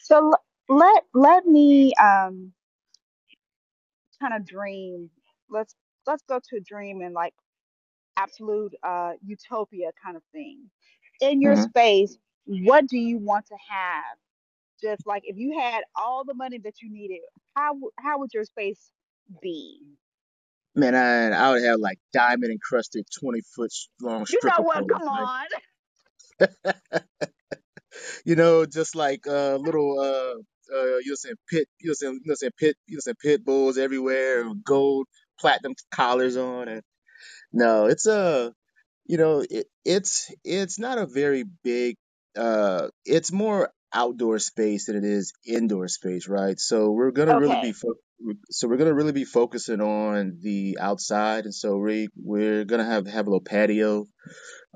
So 0.00 0.32
let 0.68 1.04
let 1.14 1.46
me 1.46 1.94
um 2.02 2.52
kind 4.20 4.34
of 4.34 4.46
dream. 4.46 5.10
Let's 5.50 5.74
let's 6.06 6.22
go 6.28 6.38
to 6.40 6.56
a 6.58 6.60
dream 6.60 7.02
and 7.02 7.14
like 7.14 7.34
absolute 8.18 8.74
uh 8.84 9.12
utopia 9.24 9.90
kind 10.04 10.16
of 10.16 10.24
thing. 10.32 10.60
In 11.20 11.42
your 11.42 11.56
hmm 11.56 11.56
space, 11.56 12.18
what 12.46 12.88
do 12.88 12.98
you 12.98 13.18
want 13.18 13.46
to 13.48 13.56
have? 13.70 14.18
Just 14.82 15.06
like 15.06 15.22
if 15.26 15.36
you 15.38 15.58
had 15.58 15.82
all 15.96 16.24
the 16.24 16.34
money 16.34 16.58
that 16.64 16.82
you 16.82 16.92
needed, 16.92 17.20
how 17.56 17.74
how 17.98 18.20
would 18.20 18.30
your 18.34 18.44
space 18.44 18.92
be? 19.42 19.80
man, 20.76 20.94
I 20.96 21.30
I 21.36 21.52
would 21.52 21.64
have 21.64 21.80
like 21.80 21.98
diamond 22.12 22.52
encrusted, 22.52 23.06
twenty 23.20 23.42
foot 23.56 23.72
long 24.02 24.26
You 24.28 24.40
know 24.46 24.62
what? 24.64 24.84
Come 24.88 25.08
on. 25.08 25.46
you 28.26 28.36
know, 28.36 28.66
just 28.66 28.96
like 28.96 29.26
uh 29.28 29.56
little 29.56 30.00
uh 30.00 30.40
Uh, 30.72 30.98
you 31.04 31.10
know, 31.10 31.16
saying 31.16 31.36
pit, 31.50 31.68
you 31.80 31.88
know, 31.90 31.94
saying 31.94 32.14
you 32.24 32.30
know, 32.30 32.34
saying 32.36 32.52
pit, 32.58 32.76
you 32.88 32.96
know, 32.96 33.00
saying 33.00 33.16
pit 33.22 33.44
bulls 33.44 33.78
everywhere, 33.78 34.44
gold 34.64 35.06
platinum 35.40 35.74
collars 35.92 36.36
on, 36.38 36.68
and 36.68 36.82
no, 37.52 37.86
it's 37.86 38.06
a 38.06 38.52
you 39.06 39.18
know, 39.18 39.44
it, 39.48 39.66
it's 39.84 40.32
it's 40.44 40.78
not 40.78 40.98
a 40.98 41.06
very 41.06 41.44
big. 41.64 41.96
Uh, 42.36 42.88
it's 43.04 43.32
more 43.32 43.70
outdoor 43.94 44.38
space 44.38 44.86
than 44.86 44.96
it 44.96 45.04
is 45.04 45.32
indoor 45.46 45.88
space, 45.88 46.28
right? 46.28 46.58
So 46.58 46.90
we're 46.92 47.10
gonna 47.10 47.34
really 47.36 47.56
be 47.56 47.72
fo- 47.72 47.94
so 48.50 48.68
we're 48.68 48.78
gonna 48.78 48.94
really 48.94 49.12
be 49.12 49.24
focusing 49.24 49.80
on 49.80 50.38
the 50.42 50.78
outside, 50.80 51.44
and 51.44 51.54
so 51.54 51.76
we 51.78 52.08
we're 52.16 52.64
gonna 52.64 52.84
have 52.86 53.06
have 53.06 53.26
a 53.26 53.30
little 53.30 53.42
patio. 53.44 54.06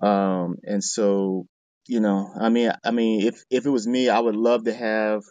Um, 0.02 0.56
and 0.64 0.82
so 0.84 1.46
you 1.88 2.00
know, 2.00 2.30
I 2.40 2.48
mean, 2.50 2.72
I 2.84 2.90
mean, 2.92 3.26
if 3.26 3.42
if 3.50 3.66
it 3.66 3.70
was 3.70 3.86
me, 3.86 4.08
I 4.08 4.20
would 4.20 4.36
love 4.36 4.64
to 4.64 4.74
have 4.74 5.22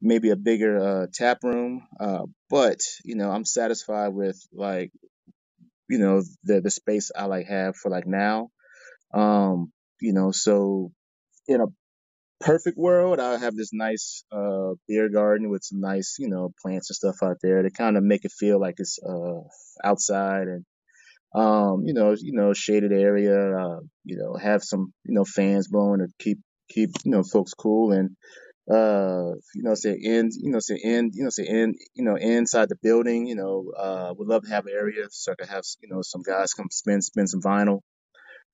maybe 0.00 0.30
a 0.30 0.36
bigger 0.36 0.78
uh 0.78 1.06
tap 1.12 1.38
room. 1.44 1.86
Uh, 2.00 2.24
but 2.50 2.78
you 3.04 3.16
know, 3.16 3.30
I'm 3.30 3.44
satisfied 3.44 4.08
with 4.08 4.40
like 4.52 4.92
you 5.92 5.98
know 5.98 6.22
the 6.44 6.60
the 6.62 6.70
space 6.70 7.10
I 7.16 7.26
like 7.26 7.46
have 7.48 7.76
for 7.76 7.90
like 7.90 8.06
now. 8.06 8.48
Um, 9.14 9.72
you 10.00 10.12
know, 10.14 10.32
so 10.32 10.92
in 11.48 11.60
a 11.60 11.66
perfect 12.40 12.78
world, 12.78 13.20
I 13.20 13.38
have 13.38 13.56
this 13.56 13.72
nice 13.72 14.24
uh 14.32 14.72
beer 14.88 15.08
garden 15.08 15.50
with 15.50 15.64
some 15.64 15.80
nice, 15.80 16.16
you 16.18 16.28
know, 16.28 16.52
plants 16.62 16.90
and 16.90 16.96
stuff 16.96 17.16
out 17.22 17.38
there 17.42 17.62
to 17.62 17.70
kind 17.70 17.96
of 17.96 18.04
make 18.04 18.24
it 18.24 18.32
feel 18.32 18.60
like 18.60 18.76
it's 18.78 18.98
uh 19.02 19.40
outside 19.84 20.48
and 20.48 20.64
um, 21.34 21.84
you 21.86 21.94
know, 21.94 22.14
you 22.18 22.32
know, 22.32 22.52
shaded 22.52 22.92
area, 22.92 23.58
uh, 23.58 23.80
you 24.04 24.16
know, 24.18 24.36
have 24.36 24.62
some, 24.62 24.92
you 25.04 25.14
know, 25.14 25.24
fans 25.24 25.68
blowing 25.68 26.00
to 26.00 26.08
keep 26.18 26.40
keep, 26.68 26.90
you 27.04 27.10
know, 27.12 27.22
folks 27.22 27.54
cool 27.54 27.92
and 27.92 28.16
uh 28.70 29.32
you 29.54 29.62
know 29.62 29.74
say 29.74 29.92
in 30.00 30.30
you 30.32 30.52
know 30.52 30.60
say 30.60 30.78
in 30.82 31.10
you 31.14 31.24
know 31.24 31.30
say 31.30 31.46
in 31.46 31.74
you 31.94 32.04
know 32.04 32.16
inside 32.16 32.68
the 32.68 32.76
building 32.82 33.26
you 33.26 33.34
know 33.34 33.72
uh 33.76 34.12
would 34.16 34.28
love 34.28 34.42
to 34.44 34.50
have 34.50 34.66
an 34.66 34.72
area 34.72 35.06
so 35.10 35.32
I 35.32 35.34
could 35.34 35.48
have 35.48 35.64
you 35.80 35.88
know 35.88 36.02
some 36.02 36.22
guys 36.22 36.52
come 36.54 36.68
spin 36.70 37.02
spin 37.02 37.26
some 37.26 37.40
vinyl 37.42 37.80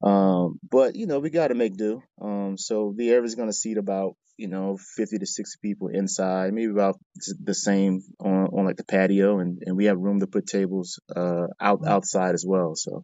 um, 0.02 0.60
but 0.68 0.94
you 0.96 1.06
know, 1.06 1.18
we 1.18 1.30
got 1.30 1.48
to 1.48 1.54
make 1.54 1.76
do. 1.76 2.02
Um, 2.20 2.56
so 2.56 2.94
the 2.96 3.10
area 3.10 3.24
is 3.24 3.34
going 3.34 3.48
to 3.48 3.52
seat 3.52 3.78
about 3.78 4.14
you 4.36 4.46
know 4.48 4.78
50 4.96 5.18
to 5.18 5.26
60 5.26 5.58
people 5.62 5.88
inside, 5.88 6.52
maybe 6.54 6.70
about 6.70 6.96
the 7.42 7.54
same 7.54 8.02
on, 8.20 8.46
on 8.46 8.64
like 8.64 8.76
the 8.76 8.84
patio, 8.84 9.40
and, 9.40 9.60
and 9.66 9.76
we 9.76 9.86
have 9.86 9.98
room 9.98 10.20
to 10.20 10.26
put 10.28 10.46
tables 10.46 11.00
uh 11.14 11.46
out 11.60 11.80
outside 11.86 12.34
as 12.34 12.44
well. 12.46 12.74
So 12.76 13.02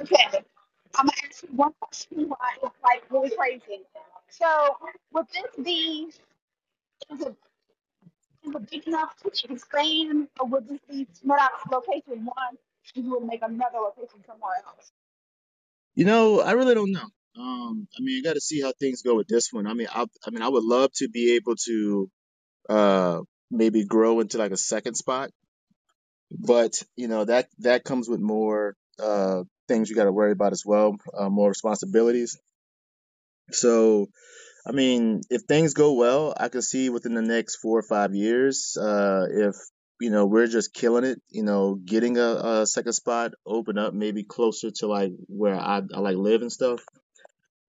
Okay. 0.00 0.25
I'm 0.96 1.06
gonna 1.06 1.12
ask 1.28 1.42
you 1.42 1.48
one 1.54 1.72
question 1.80 2.28
why 2.28 2.36
it's 2.62 2.76
like 2.82 3.04
really 3.10 3.30
crazy. 3.36 3.82
So 4.30 4.76
would 5.12 5.26
this 5.32 5.64
be 5.64 6.08
is 7.10 7.20
it 7.20 7.36
is 8.44 8.54
it 8.54 8.70
big 8.70 8.86
enough 8.88 9.14
to 9.22 9.52
expand 9.52 10.28
or 10.40 10.46
would 10.48 10.68
this 10.68 10.80
be 10.88 11.06
out 11.30 11.50
location 11.70 12.24
one 12.24 12.56
and 12.94 13.04
you 13.04 13.10
would 13.12 13.24
make 13.24 13.42
another 13.42 13.78
location 13.78 14.24
somewhere 14.26 14.62
else? 14.66 14.92
you 15.94 16.04
know, 16.04 16.40
I 16.40 16.52
really 16.52 16.74
don't 16.74 16.92
know. 16.92 17.08
Um, 17.38 17.88
I 17.98 18.00
mean, 18.00 18.20
I 18.20 18.28
got 18.28 18.34
to 18.34 18.40
see 18.40 18.60
how 18.62 18.72
things 18.78 19.02
go 19.02 19.16
with 19.16 19.28
this 19.28 19.52
one. 19.52 19.66
I 19.66 19.74
mean, 19.74 19.88
I 19.92 20.06
I 20.26 20.30
mean, 20.30 20.42
I 20.42 20.48
would 20.48 20.64
love 20.64 20.90
to 20.96 21.08
be 21.08 21.36
able 21.36 21.56
to 21.66 22.10
uh 22.68 23.20
maybe 23.50 23.84
grow 23.84 24.20
into 24.20 24.38
like 24.38 24.52
a 24.52 24.56
second 24.56 24.94
spot, 24.94 25.30
but 26.30 26.82
you 26.96 27.08
know 27.08 27.24
that 27.24 27.48
that 27.58 27.84
comes 27.84 28.08
with 28.08 28.20
more 28.20 28.74
uh 29.02 29.42
things 29.68 29.90
you 29.90 29.96
got 29.96 30.04
to 30.04 30.12
worry 30.12 30.32
about 30.32 30.52
as 30.52 30.64
well, 30.64 30.96
uh, 31.16 31.28
more 31.28 31.48
responsibilities. 31.48 32.38
So 33.50 34.08
I 34.66 34.72
mean, 34.72 35.22
if 35.30 35.42
things 35.42 35.74
go 35.74 35.92
well, 35.94 36.34
I 36.36 36.48
can 36.48 36.62
see 36.62 36.90
within 36.90 37.14
the 37.14 37.22
next 37.22 37.56
four 37.56 37.78
or 37.78 37.82
five 37.84 38.14
years, 38.14 38.76
uh, 38.76 39.26
if 39.30 39.56
you 40.00 40.10
know 40.10 40.26
we're 40.26 40.48
just 40.48 40.74
killing 40.74 41.04
it, 41.04 41.20
you 41.30 41.44
know, 41.44 41.76
getting 41.76 42.18
a, 42.18 42.62
a 42.62 42.66
second 42.66 42.92
spot 42.94 43.34
open 43.46 43.78
up, 43.78 43.94
maybe 43.94 44.24
closer 44.24 44.70
to 44.72 44.86
like 44.88 45.12
where 45.28 45.54
I, 45.56 45.82
I 45.94 46.00
like 46.00 46.16
live 46.16 46.42
and 46.42 46.52
stuff. 46.52 46.80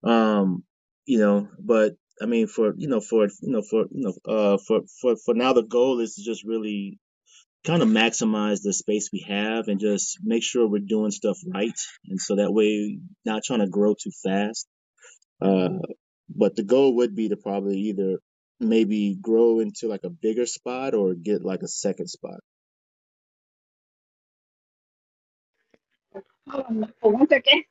Um, 0.04 0.64
you 1.06 1.20
know, 1.20 1.50
but 1.60 1.96
I 2.22 2.26
mean, 2.26 2.48
for 2.48 2.74
you 2.78 2.88
know, 2.88 3.00
for 3.00 3.26
you 3.26 3.52
know, 3.52 3.62
for 3.62 3.86
you 3.92 4.04
know, 4.06 4.14
uh, 4.34 4.58
for 4.58 4.82
for 5.02 5.16
for 5.18 5.36
now, 5.36 5.54
the 5.54 5.64
goal 5.64 6.00
is 6.00 6.16
to 6.16 6.24
just 6.24 6.44
really 6.44 7.00
kind 7.68 7.84
of 7.84 7.90
maximize 7.90 8.64
the 8.64 8.74
space 8.74 9.12
we 9.14 9.26
have 9.30 9.70
and 9.70 9.82
just 9.82 10.20
make 10.24 10.44
sure 10.44 10.68
we're 10.68 10.80
doing 10.80 11.12
stuff 11.12 11.38
right, 11.54 11.80
and 12.10 12.22
so 12.22 12.38
that 12.38 12.54
way, 12.54 13.00
not 13.26 13.44
trying 13.46 13.62
to 13.62 13.70
grow 13.70 13.96
too 13.96 14.12
fast 14.24 14.66
uh, 15.42 15.70
but 16.30 16.56
the 16.56 16.64
goal 16.64 16.96
would 16.98 17.16
be 17.16 17.30
to 17.30 17.38
probably 17.38 17.78
either 17.78 18.20
maybe 18.60 19.18
grow 19.22 19.60
into 19.60 19.88
like 19.88 20.04
a 20.04 20.10
bigger 20.10 20.46
spot 20.46 20.94
or 20.94 21.14
get 21.14 21.44
like 21.44 21.62
a 21.62 21.68
second 21.68 22.08
spot. 22.08 22.40
For 27.02 27.12
one 27.12 27.28
second. 27.28 27.64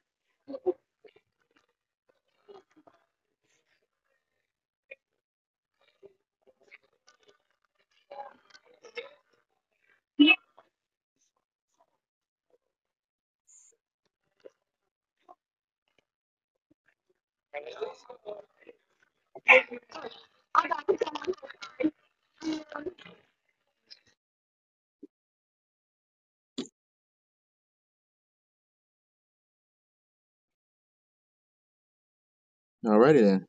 Alrighty 32.86 33.22
then. 33.22 33.46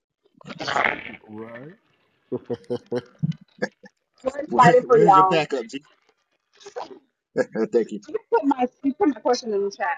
Right. 1.27 1.73
We're 4.23 4.41
Where, 4.47 4.75
excited 4.75 4.85
for 4.87 4.97
where's 4.97 5.15
your 5.15 5.23
y'all. 5.23 5.25
backup, 5.25 5.67
G? 5.67 5.83
Thank 7.73 7.91
you. 7.91 8.01
You 8.07 8.17
put 8.31 8.45
my 8.45 8.67
you 8.83 8.93
put 8.95 9.09
my 9.09 9.21
question 9.21 9.53
in 9.53 9.63
the 9.65 9.71
chat. 9.71 9.97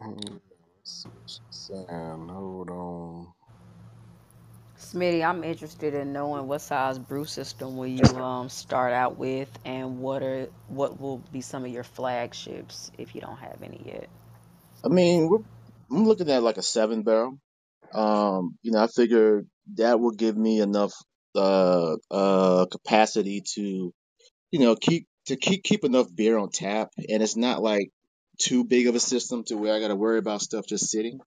Mm, 0.00 0.40
Let's 0.84 1.02
see 1.04 1.08
what 1.10 1.30
she's 1.30 1.40
saying. 1.50 2.28
Hold 2.30 2.70
on. 2.70 3.28
Smitty, 4.78 5.24
I'm 5.26 5.44
interested 5.44 5.94
in 5.94 6.12
knowing 6.12 6.48
what 6.48 6.60
size 6.62 6.98
brew 6.98 7.24
system 7.26 7.76
will 7.76 7.86
you 7.88 8.18
um 8.18 8.48
start 8.50 8.92
out 8.92 9.18
with, 9.18 9.48
and 9.64 10.00
what 10.00 10.22
are 10.22 10.48
what 10.68 11.00
will 11.00 11.18
be 11.32 11.40
some 11.42 11.64
of 11.64 11.70
your 11.72 11.84
flagships 11.84 12.92
if 12.98 13.14
you 13.14 13.20
don't 13.22 13.38
have 13.38 13.62
any 13.62 13.82
yet. 13.86 14.08
I 14.84 14.88
mean, 14.88 15.28
we're, 15.28 15.38
I'm 15.90 16.06
looking 16.06 16.30
at 16.30 16.42
like 16.42 16.58
a 16.58 16.62
seven 16.62 17.02
barrel. 17.02 17.38
Um, 17.94 18.58
you 18.62 18.72
know, 18.72 18.80
I 18.82 18.88
figure 18.88 19.44
that 19.76 20.00
will 20.00 20.12
give 20.12 20.36
me 20.36 20.60
enough 20.60 20.94
uh 21.36 21.96
uh 22.10 22.66
capacity 22.72 23.42
to 23.54 23.92
you 24.52 24.60
know 24.60 24.76
keep 24.76 25.06
to 25.26 25.36
keep 25.36 25.64
keep 25.64 25.84
enough 25.84 26.08
beer 26.14 26.38
on 26.38 26.50
tap, 26.50 26.90
and 27.08 27.22
it's 27.22 27.36
not 27.36 27.62
like 27.62 27.90
too 28.38 28.64
big 28.64 28.86
of 28.86 28.94
a 28.94 29.00
system 29.00 29.44
to 29.44 29.56
where 29.56 29.74
I 29.74 29.80
got 29.80 29.88
to 29.88 29.96
worry 29.96 30.18
about 30.18 30.42
stuff 30.42 30.66
just 30.66 30.90
sitting. 30.90 31.20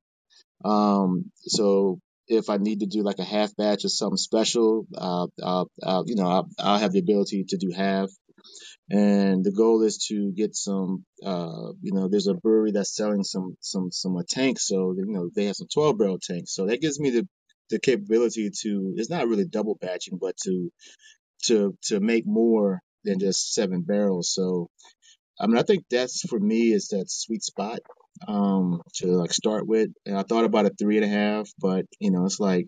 Um, 0.64 1.32
so 1.42 2.00
if 2.28 2.50
I 2.50 2.58
need 2.58 2.82
to 2.82 2.86
do 2.86 3.02
like 3.02 3.20
a 3.20 3.24
half 3.24 3.56
batch 3.56 3.86
or 3.86 3.90
something 3.90 4.18
special, 4.18 4.86
uh, 4.96 5.28
I'll, 5.44 5.72
I'll, 5.84 6.04
you 6.08 6.16
know, 6.16 6.28
I'll, 6.28 6.50
I'll 6.60 6.80
have 6.80 6.92
the 6.92 7.00
ability 7.00 7.46
to 7.50 7.58
do 7.58 7.72
half. 7.76 8.10
And 8.92 9.44
the 9.44 9.52
goal 9.52 9.84
is 9.84 10.06
to 10.10 10.32
get 10.32 10.56
some, 10.56 11.06
uh, 11.24 11.74
you 11.82 11.94
know, 11.94 12.08
there's 12.08 12.28
a 12.28 12.34
brewery 12.34 12.72
that's 12.72 12.96
selling 12.96 13.24
some, 13.24 13.56
some, 13.62 13.92
some 13.92 14.16
uh, 14.18 14.24
tanks. 14.28 14.68
So, 14.68 14.94
you 14.98 15.06
know, 15.08 15.30
they 15.36 15.46
have 15.46 15.56
some 15.56 15.68
12 15.72 15.98
barrel 15.98 16.20
tanks. 16.20 16.54
So 16.54 16.68
that 16.68 16.82
gives 16.82 17.00
me 17.00 17.12
the, 17.12 17.28
the 17.70 17.80
capability 17.80 18.50
to, 18.62 18.94
it's 18.98 19.10
not 19.10 19.28
really 19.28 19.46
double 19.46 19.76
batching, 19.76 20.18
but 20.20 20.38
to, 20.46 20.72
to, 21.46 21.78
to 21.84 22.00
make 22.00 22.26
more 22.26 22.82
than 23.04 23.20
just 23.20 23.54
seven 23.54 23.82
barrels. 23.82 24.34
So, 24.34 24.70
I 25.40 25.48
mean, 25.48 25.58
I 25.58 25.64
think 25.64 25.86
that's 25.90 26.22
for 26.28 26.40
me 26.40 26.74
is 26.74 26.90
that 26.90 27.10
sweet 27.10 27.44
spot 27.44 27.80
um 28.28 28.82
to 28.96 29.08
like 29.08 29.34
start 29.34 29.66
with. 29.68 29.90
And 30.06 30.18
I 30.18 30.24
thought 30.24 30.46
about 30.46 30.66
a 30.66 30.72
three 30.72 30.98
and 30.98 31.06
a 31.06 31.10
half, 31.10 31.50
but 31.60 31.86
you 32.00 32.12
know, 32.12 32.26
it's 32.26 32.40
like, 32.40 32.68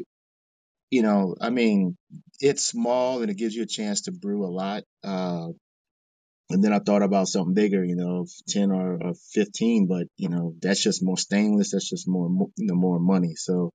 you 0.89 1.01
know, 1.01 1.35
I 1.41 1.49
mean, 1.49 1.97
it's 2.39 2.63
small 2.65 3.21
and 3.21 3.31
it 3.31 3.37
gives 3.37 3.55
you 3.55 3.63
a 3.63 3.67
chance 3.67 4.01
to 4.03 4.11
brew 4.11 4.45
a 4.45 4.51
lot. 4.51 4.83
Uh, 5.03 5.49
and 6.49 6.63
then 6.63 6.73
I 6.73 6.79
thought 6.79 7.01
about 7.01 7.29
something 7.29 7.53
bigger, 7.53 7.83
you 7.83 7.95
know, 7.95 8.25
10 8.49 8.71
or, 8.71 9.01
or 9.01 9.13
15, 9.33 9.87
but 9.87 10.07
you 10.17 10.29
know, 10.29 10.53
that's 10.61 10.81
just 10.83 11.03
more 11.03 11.17
stainless. 11.17 11.71
That's 11.71 11.89
just 11.89 12.07
more, 12.07 12.29
you 12.57 12.67
know, 12.67 12.75
more 12.75 12.99
money. 12.99 13.35
So, 13.35 13.71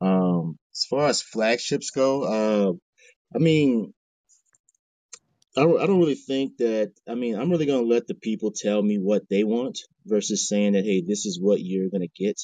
um, 0.00 0.56
as 0.74 0.86
far 0.88 1.08
as 1.08 1.22
flagships 1.22 1.90
go, 1.90 2.22
uh, 2.22 2.72
I 3.34 3.38
mean, 3.38 3.92
I 5.58 5.62
don't, 5.62 5.80
I 5.82 5.86
don't 5.86 6.00
really 6.00 6.14
think 6.16 6.58
that. 6.58 6.92
I 7.08 7.16
mean, 7.16 7.36
I'm 7.36 7.50
really 7.50 7.66
gonna 7.66 7.82
let 7.86 8.06
the 8.08 8.14
people 8.14 8.52
tell 8.52 8.82
me 8.82 8.98
what 8.98 9.28
they 9.30 9.44
want 9.44 9.80
versus 10.06 10.48
saying 10.48 10.74
that, 10.74 10.84
hey, 10.86 11.02
this 11.02 11.26
is 11.26 11.40
what 11.40 11.60
you're 11.60 11.90
gonna 11.90 12.08
get. 12.16 12.40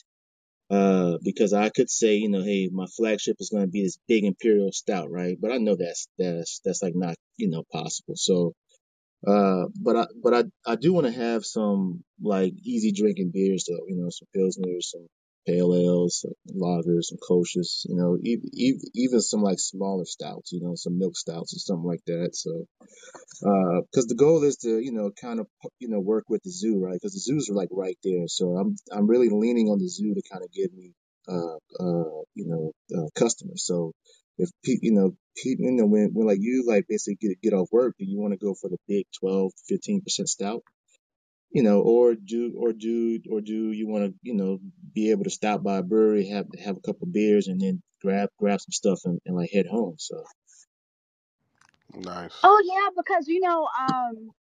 Uh, 0.70 1.18
because 1.24 1.52
I 1.52 1.70
could 1.70 1.90
say, 1.90 2.16
you 2.16 2.28
know, 2.30 2.42
hey, 2.42 2.70
my 2.72 2.86
flagship 2.96 3.36
is 3.40 3.50
gonna 3.50 3.68
be 3.68 3.84
this 3.84 3.98
big 4.08 4.24
imperial 4.24 4.72
stout, 4.72 5.10
right? 5.10 5.38
But 5.40 5.52
I 5.52 5.58
know 5.58 5.76
that's 5.76 6.08
that's 6.18 6.60
that's 6.64 6.82
like 6.82 6.94
not, 6.96 7.16
you 7.38 7.50
know, 7.50 7.64
possible. 7.72 8.16
So, 8.16 8.54
uh, 9.26 9.66
but 9.80 9.96
I 9.96 10.06
but 10.22 10.34
I 10.34 10.44
I 10.72 10.76
do 10.76 10.92
want 10.92 11.06
to 11.06 11.12
have 11.12 11.44
some 11.44 12.04
like 12.22 12.54
easy 12.64 12.92
drinking 12.92 13.30
beers 13.34 13.66
though, 13.68 13.86
you 13.88 13.96
know, 13.96 14.10
some 14.10 14.28
pilsners, 14.36 14.84
some 14.84 15.06
pale 15.46 15.74
ales, 15.74 16.24
lagers, 16.54 17.04
some 17.04 17.18
kölsches, 17.18 17.84
you 17.88 17.96
know, 17.96 18.18
even 18.22 18.48
even 18.94 19.20
some 19.20 19.42
like 19.42 19.58
smaller 19.58 20.04
stouts, 20.04 20.52
you 20.52 20.60
know, 20.60 20.74
some 20.74 20.98
milk 20.98 21.16
stouts 21.16 21.54
or 21.54 21.58
something 21.58 21.86
like 21.88 22.04
that. 22.06 22.30
So 22.32 22.66
because 23.90 24.06
the 24.06 24.16
goal 24.16 24.42
is 24.42 24.56
to 24.58 24.78
you 24.80 24.92
know 24.92 25.10
kind 25.20 25.40
of 25.40 25.46
you 25.78 25.88
know 25.88 26.00
work 26.00 26.24
with 26.28 26.42
the 26.42 26.50
zoo 26.50 26.80
right? 26.80 26.94
Because 26.94 27.14
the 27.14 27.20
zoos 27.20 27.50
are 27.50 27.54
like 27.54 27.68
right 27.72 27.98
there. 28.02 28.26
So 28.26 28.56
i'm 28.56 28.76
i'm 28.92 29.06
really 29.06 29.28
leaning 29.30 29.68
on 29.68 29.78
the 29.78 29.88
zoo 29.88 30.14
to 30.14 30.22
kind 30.30 30.44
of 30.44 30.52
give 30.52 30.72
me 30.72 30.92
uh 31.28 31.56
uh 31.80 32.22
you 32.34 32.46
know 32.46 32.72
uh, 32.96 33.08
customers. 33.14 33.64
So 33.66 33.92
if 34.38 34.50
you 34.64 34.92
know 34.92 35.12
you 35.44 35.56
know 35.60 35.86
when, 35.86 36.10
when 36.12 36.26
like 36.26 36.38
you 36.40 36.64
like 36.66 36.86
basically 36.88 37.16
get 37.20 37.40
get 37.42 37.52
off 37.54 37.68
work 37.72 37.94
do 37.98 38.04
you 38.04 38.20
want 38.20 38.32
to 38.32 38.38
go 38.38 38.54
for 38.54 38.68
the 38.68 38.78
big 38.88 39.06
12 39.20 39.52
15 39.68 40.00
percent 40.02 40.28
stout 40.28 40.62
you 41.54 41.64
know 41.64 41.82
or 41.82 42.16
do 42.16 42.54
or 42.58 42.72
do 42.74 43.20
or 43.30 43.42
do 43.42 43.72
you 43.72 43.88
want 43.88 44.06
to 44.06 44.14
you 44.22 44.34
know 44.34 44.60
be 44.94 45.12
able 45.12 45.24
to 45.24 45.30
stop 45.30 45.64
by 45.64 45.78
a 45.78 45.84
brewery 45.84 46.28
have 46.28 46.46
have 46.64 46.78
a 46.78 46.82
couple 46.82 47.08
beers 47.08 47.48
and 47.48 47.60
then 47.62 47.82
grab 48.02 48.30
grab 48.38 48.60
some 48.60 48.72
stuff 48.72 49.00
and, 49.06 49.20
and 49.26 49.36
like 49.36 49.50
head 49.52 49.66
home 49.66 49.96
so 49.98 50.24
Nice. 51.94 52.44
Oh 52.44 52.62
yeah, 52.64 52.88
because 52.96 53.28
you 53.28 53.40
know, 53.40 53.68
um, 53.78 54.32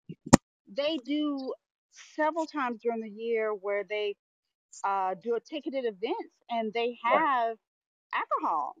they 0.73 0.99
do 1.05 1.53
several 1.91 2.47
times 2.47 2.81
during 2.81 3.01
the 3.01 3.09
year 3.09 3.53
where 3.53 3.83
they 3.89 4.15
uh 4.83 5.15
do 5.23 5.35
a 5.35 5.41
ticketed 5.41 5.85
events 5.85 6.35
and 6.49 6.73
they 6.73 6.97
have 7.03 7.57
alcohol. 8.13 8.75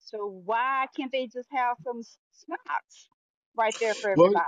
So 0.00 0.26
why 0.44 0.86
can't 0.96 1.12
they 1.12 1.28
just 1.28 1.48
have 1.52 1.78
some 1.84 2.02
snacks 2.32 3.08
right 3.56 3.76
there 3.80 3.96
for 4.00 4.10
everybody? 4.10 4.34
Well, 4.34 4.42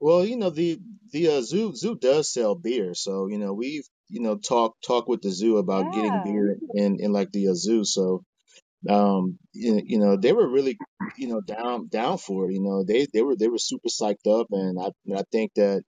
you 0.00 0.36
know, 0.36 0.50
the 0.50 0.78
the 1.12 1.28
uh, 1.28 1.42
zoo 1.42 1.74
zoo 1.74 1.96
does 1.96 2.32
sell 2.32 2.54
beer, 2.54 2.94
so 2.94 3.26
you 3.28 3.38
know 3.38 3.52
we've 3.52 3.84
you 4.08 4.20
know 4.20 4.36
talk 4.36 4.76
talk 4.86 5.08
with 5.08 5.22
the 5.22 5.30
zoo 5.30 5.56
about 5.58 5.90
getting 5.90 6.14
Yeah, 6.14 6.20
beer 6.22 6.58
in 6.74 6.98
in 7.00 7.12
like 7.12 7.32
the 7.32 7.48
uh, 7.48 7.54
zoo. 7.54 7.84
So 7.84 8.24
um 8.88 9.38
you, 9.52 9.82
you 9.84 9.98
know 9.98 10.16
they 10.16 10.32
were 10.32 10.48
really 10.48 10.78
you 11.16 11.28
know 11.28 11.40
down 11.40 11.88
down 11.88 12.18
for 12.18 12.50
it. 12.50 12.54
You 12.54 12.62
know 12.62 12.84
they 12.84 13.06
they 13.12 13.22
were 13.22 13.36
they 13.36 13.48
were 13.48 13.58
super 13.58 13.88
psyched 13.88 14.26
up, 14.28 14.48
and 14.52 14.78
I 14.80 14.90
and 15.06 15.18
I 15.18 15.24
think 15.32 15.52
that 15.56 15.82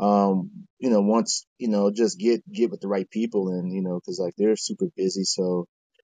um 0.00 0.50
you 0.78 0.90
know 0.90 1.00
once 1.02 1.46
you 1.58 1.68
know 1.68 1.90
just 1.90 2.18
get 2.18 2.42
get 2.52 2.70
with 2.70 2.80
the 2.80 2.88
right 2.88 3.10
people 3.10 3.48
and 3.48 3.72
you 3.72 3.82
know 3.82 3.96
because 4.00 4.18
like 4.20 4.34
they're 4.38 4.56
super 4.56 4.86
busy. 4.96 5.24
So 5.24 5.66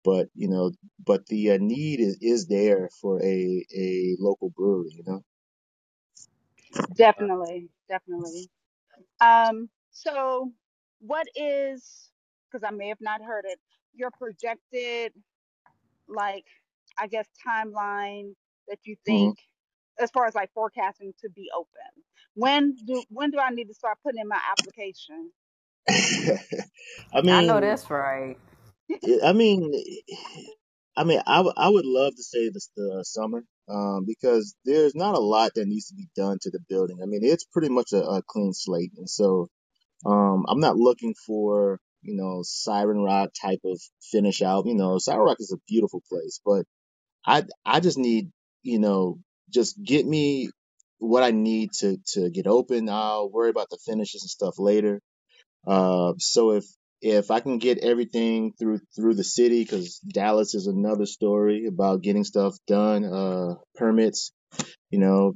but 0.04 0.28
you 0.34 0.48
know 0.48 0.72
but 1.04 1.26
the 1.26 1.52
uh, 1.52 1.58
need 1.60 2.00
is 2.00 2.18
is 2.22 2.46
there 2.48 2.90
for 3.00 3.22
a 3.22 3.66
a 3.76 4.16
local 4.20 4.50
brewery. 4.50 4.90
You 4.92 5.04
know. 5.06 5.22
Definitely, 6.96 7.70
definitely. 7.88 8.50
Um, 9.20 9.70
so 9.92 10.52
what 11.00 11.28
is, 11.36 12.10
because 12.50 12.64
I 12.66 12.72
may 12.72 12.88
have 12.88 13.02
not 13.02 13.22
heard 13.22 13.44
it, 13.46 13.60
your 13.94 14.10
projected, 14.12 15.12
like, 16.08 16.46
I 16.98 17.08
guess, 17.08 17.26
timeline 17.46 18.34
that 18.68 18.80
you 18.84 18.96
hmm 19.08 19.30
think, 19.30 19.36
as 20.00 20.10
far 20.10 20.26
as 20.26 20.34
like 20.34 20.52
forecasting 20.54 21.12
to 21.22 21.30
be 21.30 21.48
open? 21.56 22.04
When 22.34 22.76
do 22.86 23.04
when 23.10 23.30
do 23.30 23.38
I 23.38 23.50
need 23.50 23.66
to 23.68 23.74
start 23.74 23.98
putting 24.04 24.20
in 24.20 24.28
my 24.28 24.40
application? 24.52 25.30
I 27.14 27.22
mean, 27.22 27.30
I 27.30 27.42
know 27.42 27.60
that's 27.60 27.90
right. 27.90 28.36
I 29.24 29.32
mean, 29.34 29.72
I 30.96 31.04
mean, 31.04 31.20
I, 31.26 31.38
w- 31.38 31.54
I 31.56 31.68
would 31.70 31.86
love 31.86 32.14
to 32.16 32.22
say 32.22 32.50
this 32.50 32.70
the 32.76 33.04
summer, 33.06 33.44
um, 33.68 34.04
because 34.06 34.56
there's 34.64 34.94
not 34.94 35.16
a 35.16 35.20
lot 35.20 35.52
that 35.54 35.66
needs 35.68 35.88
to 35.88 35.94
be 35.94 36.08
done 36.16 36.38
to 36.42 36.50
the 36.50 36.60
building. 36.68 36.98
I 37.02 37.06
mean, 37.06 37.20
it's 37.24 37.44
pretty 37.44 37.68
much 37.70 37.92
a, 37.92 38.02
a 38.02 38.22
clean 38.26 38.52
slate, 38.54 38.92
and 38.98 39.08
so 39.08 39.48
um, 40.06 40.44
I'm 40.48 40.60
not 40.60 40.76
looking 40.76 41.14
for 41.26 41.80
you 42.02 42.16
know 42.16 42.42
Siren 42.44 43.02
Rock 43.02 43.30
type 43.40 43.60
of 43.64 43.80
finish 44.12 44.42
out. 44.42 44.66
You 44.66 44.74
know, 44.76 44.98
Siren 44.98 45.26
Rock 45.26 45.38
is 45.40 45.52
a 45.52 45.62
beautiful 45.68 46.02
place, 46.10 46.40
but 46.44 46.66
I 47.26 47.44
I 47.66 47.80
just 47.80 47.98
need 47.98 48.30
you 48.62 48.80
know 48.80 49.18
just 49.50 49.82
get 49.82 50.06
me 50.06 50.50
what 50.98 51.22
I 51.24 51.32
need 51.32 51.72
to 51.80 51.98
to 52.14 52.30
get 52.30 52.46
open. 52.46 52.88
I'll 52.88 53.30
worry 53.30 53.50
about 53.50 53.70
the 53.70 53.78
finishes 53.86 54.22
and 54.22 54.30
stuff 54.30 54.58
later 54.58 55.00
uh, 55.66 56.14
so 56.18 56.52
if 56.52 56.64
if 57.04 57.30
I 57.30 57.40
can 57.40 57.58
get 57.58 57.84
everything 57.84 58.54
through 58.58 58.80
through 58.96 59.14
the 59.14 59.24
city, 59.24 59.62
because 59.62 59.98
Dallas 59.98 60.54
is 60.54 60.66
another 60.66 61.04
story 61.04 61.66
about 61.66 62.00
getting 62.00 62.24
stuff 62.24 62.56
done, 62.66 63.04
uh, 63.04 63.56
permits. 63.74 64.32
You 64.90 65.00
know, 65.00 65.34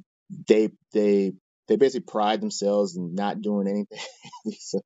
they 0.49 0.71
they 0.95 1.35
they 1.69 1.77
basically 1.77 2.11
pride 2.11 2.41
themselves 2.41 2.97
in 2.97 3.15
not 3.15 3.43
doing 3.43 3.69
anything. 3.69 3.99
so 4.59 4.81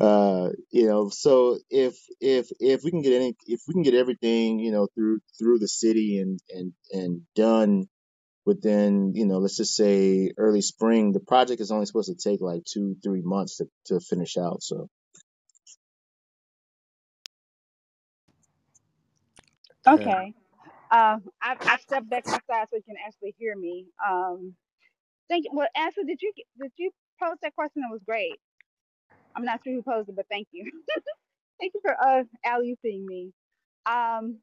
uh, 0.00 0.50
you 0.72 0.88
know, 0.88 1.10
so 1.10 1.58
if 1.70 1.96
if 2.20 2.48
if 2.58 2.82
we 2.82 2.90
can 2.90 3.02
get 3.02 3.14
any 3.14 3.36
if 3.46 3.60
we 3.68 3.74
can 3.74 3.84
get 3.84 3.94
everything 3.94 4.58
you 4.58 4.72
know 4.72 4.88
through 4.96 5.20
through 5.38 5.60
the 5.60 5.68
city 5.68 6.18
and 6.18 6.40
and 6.50 6.72
and 6.90 7.20
done 7.36 7.84
within 8.44 9.12
you 9.14 9.26
know 9.26 9.38
let's 9.38 9.56
just 9.56 9.76
say 9.76 10.32
early 10.38 10.60
spring, 10.60 11.12
the 11.12 11.20
project 11.20 11.60
is 11.60 11.70
only 11.70 11.86
supposed 11.86 12.10
to 12.10 12.30
take 12.30 12.40
like 12.40 12.64
two 12.64 12.96
three 13.04 13.22
months 13.22 13.58
to 13.58 13.66
to 13.86 14.00
finish 14.00 14.36
out. 14.36 14.60
So. 14.60 14.88
Yeah. 19.92 20.12
Okay. 20.12 20.34
Um, 20.92 21.24
I 21.42 21.56
I 21.66 21.78
stepped 21.78 22.10
back 22.10 22.24
outside 22.28 22.68
so 22.70 22.76
you 22.76 22.82
can 22.86 22.96
actually 23.06 23.34
hear 23.38 23.56
me. 23.56 23.86
Um, 24.06 24.54
thank 25.30 25.44
you. 25.44 25.50
Well, 25.54 25.68
Ashley, 25.76 26.04
did 26.04 26.22
you 26.22 26.32
did 26.60 26.72
you 26.78 26.90
pose 27.22 27.36
that 27.42 27.54
question? 27.54 27.82
That 27.82 27.92
was 27.92 28.02
great. 28.06 28.40
I'm 29.36 29.44
not 29.44 29.60
sure 29.64 29.74
who 29.74 29.82
posed 29.82 30.08
it, 30.10 30.16
but 30.16 30.26
thank 30.30 30.48
you. 30.52 30.70
thank 31.60 31.74
you 31.74 31.80
for 31.82 31.96
uh 32.02 32.24
seeing 32.82 33.06
me. 33.06 33.32
Um, 33.86 34.38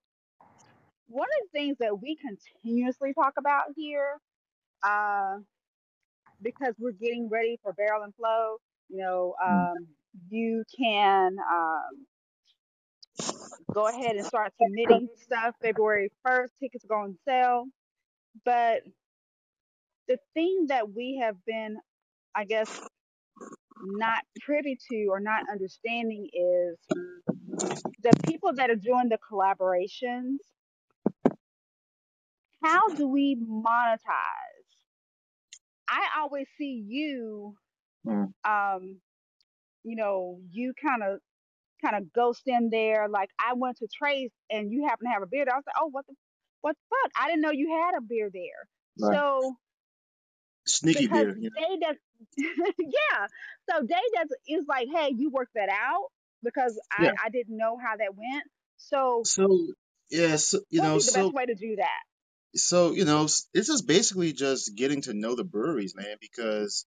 one 1.07 1.27
of 1.41 1.47
the 1.51 1.59
things 1.59 1.77
that 1.79 2.01
we 2.01 2.17
continuously 2.17 3.13
talk 3.13 3.33
about 3.37 3.65
here, 3.75 4.17
uh, 4.83 5.37
because 6.41 6.75
we're 6.79 6.91
getting 6.93 7.29
ready 7.29 7.59
for 7.63 7.73
Barrel 7.73 8.03
and 8.03 8.15
Flow, 8.15 8.57
you 8.89 8.99
know, 8.99 9.35
um, 9.45 9.87
you 10.29 10.63
can 10.77 11.37
um, 11.51 12.07
go 13.73 13.87
ahead 13.87 14.15
and 14.17 14.25
start 14.25 14.53
submitting 14.61 15.09
stuff 15.15 15.55
February 15.61 16.11
1st. 16.27 16.49
Tickets 16.61 16.85
are 16.89 17.03
on 17.03 17.17
sale. 17.27 17.65
But 18.45 18.83
the 20.07 20.17
thing 20.33 20.67
that 20.69 20.93
we 20.93 21.21
have 21.23 21.37
been, 21.45 21.77
I 22.35 22.45
guess, 22.45 22.69
not 23.81 24.23
privy 24.41 24.77
to 24.91 25.07
or 25.09 25.19
not 25.19 25.43
understanding 25.51 26.29
is 26.33 26.77
the 28.03 28.13
people 28.27 28.53
that 28.55 28.69
are 28.69 28.75
doing 28.75 29.09
the 29.09 29.17
collaborations, 29.31 30.37
how 32.63 32.89
do 32.95 33.07
we 33.07 33.37
monetize? 33.37 34.67
I 35.89 36.19
always 36.19 36.47
see 36.57 36.83
you, 36.87 37.55
Mm. 38.07 38.33
um, 38.45 39.01
you 39.83 39.95
know, 39.95 40.39
you 40.51 40.73
kind 40.81 41.03
of 41.03 41.19
kind 41.83 41.95
of 41.95 42.11
ghost 42.13 42.43
in 42.45 42.69
there. 42.71 43.07
Like 43.09 43.29
I 43.39 43.53
went 43.53 43.77
to 43.77 43.87
Trace 43.93 44.31
and 44.49 44.71
you 44.71 44.85
happen 44.87 45.05
to 45.07 45.11
have 45.13 45.23
a 45.23 45.27
beer. 45.27 45.43
I 45.51 45.55
was 45.55 45.63
like, 45.67 45.75
oh, 45.81 45.89
what 45.91 46.05
the 46.07 46.15
what 46.61 46.75
the 46.75 46.95
fuck? 46.95 47.11
I 47.21 47.27
didn't 47.29 47.41
know 47.41 47.51
you 47.51 47.69
had 47.83 47.97
a 47.97 48.01
beer 48.01 48.29
there. 48.33 48.67
Right. 48.99 49.15
So 49.15 49.55
Sneaky 50.65 51.07
beer, 51.07 51.33
they 51.35 51.77
does 51.77 51.95
yeah. 52.37 53.27
So 53.69 53.81
they 53.81 53.95
does 54.15 54.29
is 54.47 54.65
like, 54.67 54.87
hey, 54.93 55.13
you 55.15 55.29
work 55.31 55.49
that 55.55 55.69
out 55.69 56.09
because. 56.43 56.79
I 56.91 57.05
Yeah. 57.05 57.11
I 57.23 57.29
didn't 57.29 57.57
know 57.57 57.77
how 57.83 57.97
that 57.97 58.15
went. 58.15 58.43
So 58.77 59.23
So 59.25 59.47
yeah, 60.09 60.35
so, 60.35 60.59
you 60.69 60.81
know, 60.81 60.99
the 60.99 61.11
best 61.13 61.33
way 61.33 61.45
to 61.45 61.55
do 61.55 61.75
that? 61.77 62.01
so 62.55 62.91
you 62.91 63.05
know, 63.05 63.23
s- 63.25 63.47
it's 63.53 63.67
just 63.67 63.87
basically 63.87 64.33
just 64.33 64.75
getting 64.75 65.01
to 65.03 65.13
know 65.13 65.35
the 65.35 65.43
breweries, 65.43 65.95
man. 65.95 66.17
Because 66.19 66.85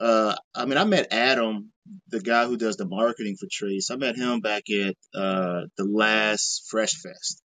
uh, 0.00 0.34
I 0.54 0.66
mean, 0.66 0.78
I 0.78 0.84
met 0.84 1.12
Adam, 1.12 1.72
the 2.08 2.20
guy 2.20 2.46
who 2.46 2.56
does 2.56 2.76
the 2.76 2.86
marketing 2.86 3.36
for 3.38 3.46
Trace. 3.50 3.90
I 3.90 3.96
met 3.96 4.16
him 4.16 4.40
back 4.40 4.64
at 4.70 4.94
uh 5.14 5.62
the 5.76 5.84
last 5.84 6.66
Fresh 6.70 7.00
Fest, 7.00 7.42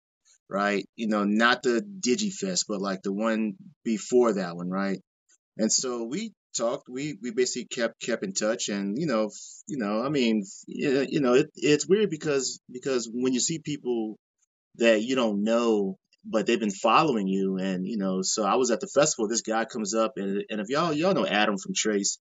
right? 0.50 0.86
You 0.96 1.08
know, 1.08 1.24
not 1.24 1.64
the 1.64 1.82
DigiFest, 1.82 2.66
but 2.68 2.82
like 2.82 3.02
the 3.04 3.14
one 3.14 3.54
before 3.84 4.34
that 4.34 4.56
one, 4.56 4.70
right? 4.70 5.00
And 5.58 5.72
so 5.72 6.04
we 6.04 6.34
talked. 6.58 6.90
We 6.90 7.18
we 7.22 7.32
basically 7.32 7.68
kept 7.68 8.02
kept 8.02 8.24
in 8.24 8.34
touch, 8.34 8.70
and 8.70 8.98
you 8.98 9.06
know, 9.06 9.32
you 9.68 9.78
know, 9.78 10.04
I 10.04 10.10
mean, 10.10 10.44
you 10.68 11.22
know, 11.22 11.36
it, 11.36 11.50
it's 11.56 11.88
weird 11.88 12.10
because 12.10 12.60
because 12.72 13.10
when 13.12 13.34
you 13.34 13.40
see 13.40 13.60
people 13.60 14.18
that 14.76 15.02
you 15.04 15.16
don't 15.16 15.44
know 15.44 15.98
but 16.24 16.46
they've 16.46 16.60
been 16.60 16.70
following 16.70 17.28
you, 17.28 17.58
and 17.58 17.88
you 17.88 17.98
know, 17.98 18.22
so 18.22 18.44
I 18.44 18.56
was 18.56 18.70
at 18.72 18.80
the 18.80 18.88
festival. 18.88 19.28
This 19.28 19.42
guy 19.42 19.66
comes 19.66 19.96
up, 19.96 20.14
and 20.18 20.44
and 20.50 20.62
if 20.62 20.70
y'all 20.70 20.94
y'all 20.94 21.14
know 21.14 21.26
Adam 21.26 21.58
from 21.58 21.74
Trace, 21.76 22.20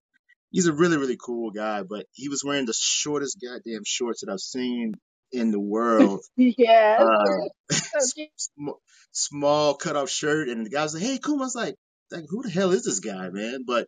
he's 0.50 0.66
a 0.66 0.72
really 0.72 0.96
really 0.96 1.16
cool 1.16 1.50
guy, 1.50 1.82
but 1.82 2.06
he 2.12 2.28
was 2.28 2.42
wearing 2.44 2.66
the 2.66 2.74
shortest 2.76 3.38
goddamn 3.42 3.82
shorts 3.84 4.20
that 4.20 4.32
I've 4.32 4.40
seen 4.40 4.94
in 5.32 5.50
the 5.50 5.60
world. 5.60 6.20
yes. 6.36 7.00
Uh, 7.00 7.48
sm- 8.00 8.78
small 9.12 9.74
cut 9.74 9.96
off 9.96 10.10
shirt, 10.10 10.48
and 10.48 10.66
the 10.66 10.70
guy 10.70 10.82
was 10.82 10.94
like, 10.94 11.02
"Hey, 11.02 11.18
cool." 11.18 11.40
I 11.40 11.44
was 11.44 11.54
like, 11.54 11.74
like, 12.10 12.24
"Who 12.28 12.42
the 12.42 12.50
hell 12.50 12.72
is 12.72 12.84
this 12.84 13.00
guy, 13.00 13.30
man?" 13.30 13.64
But 13.66 13.86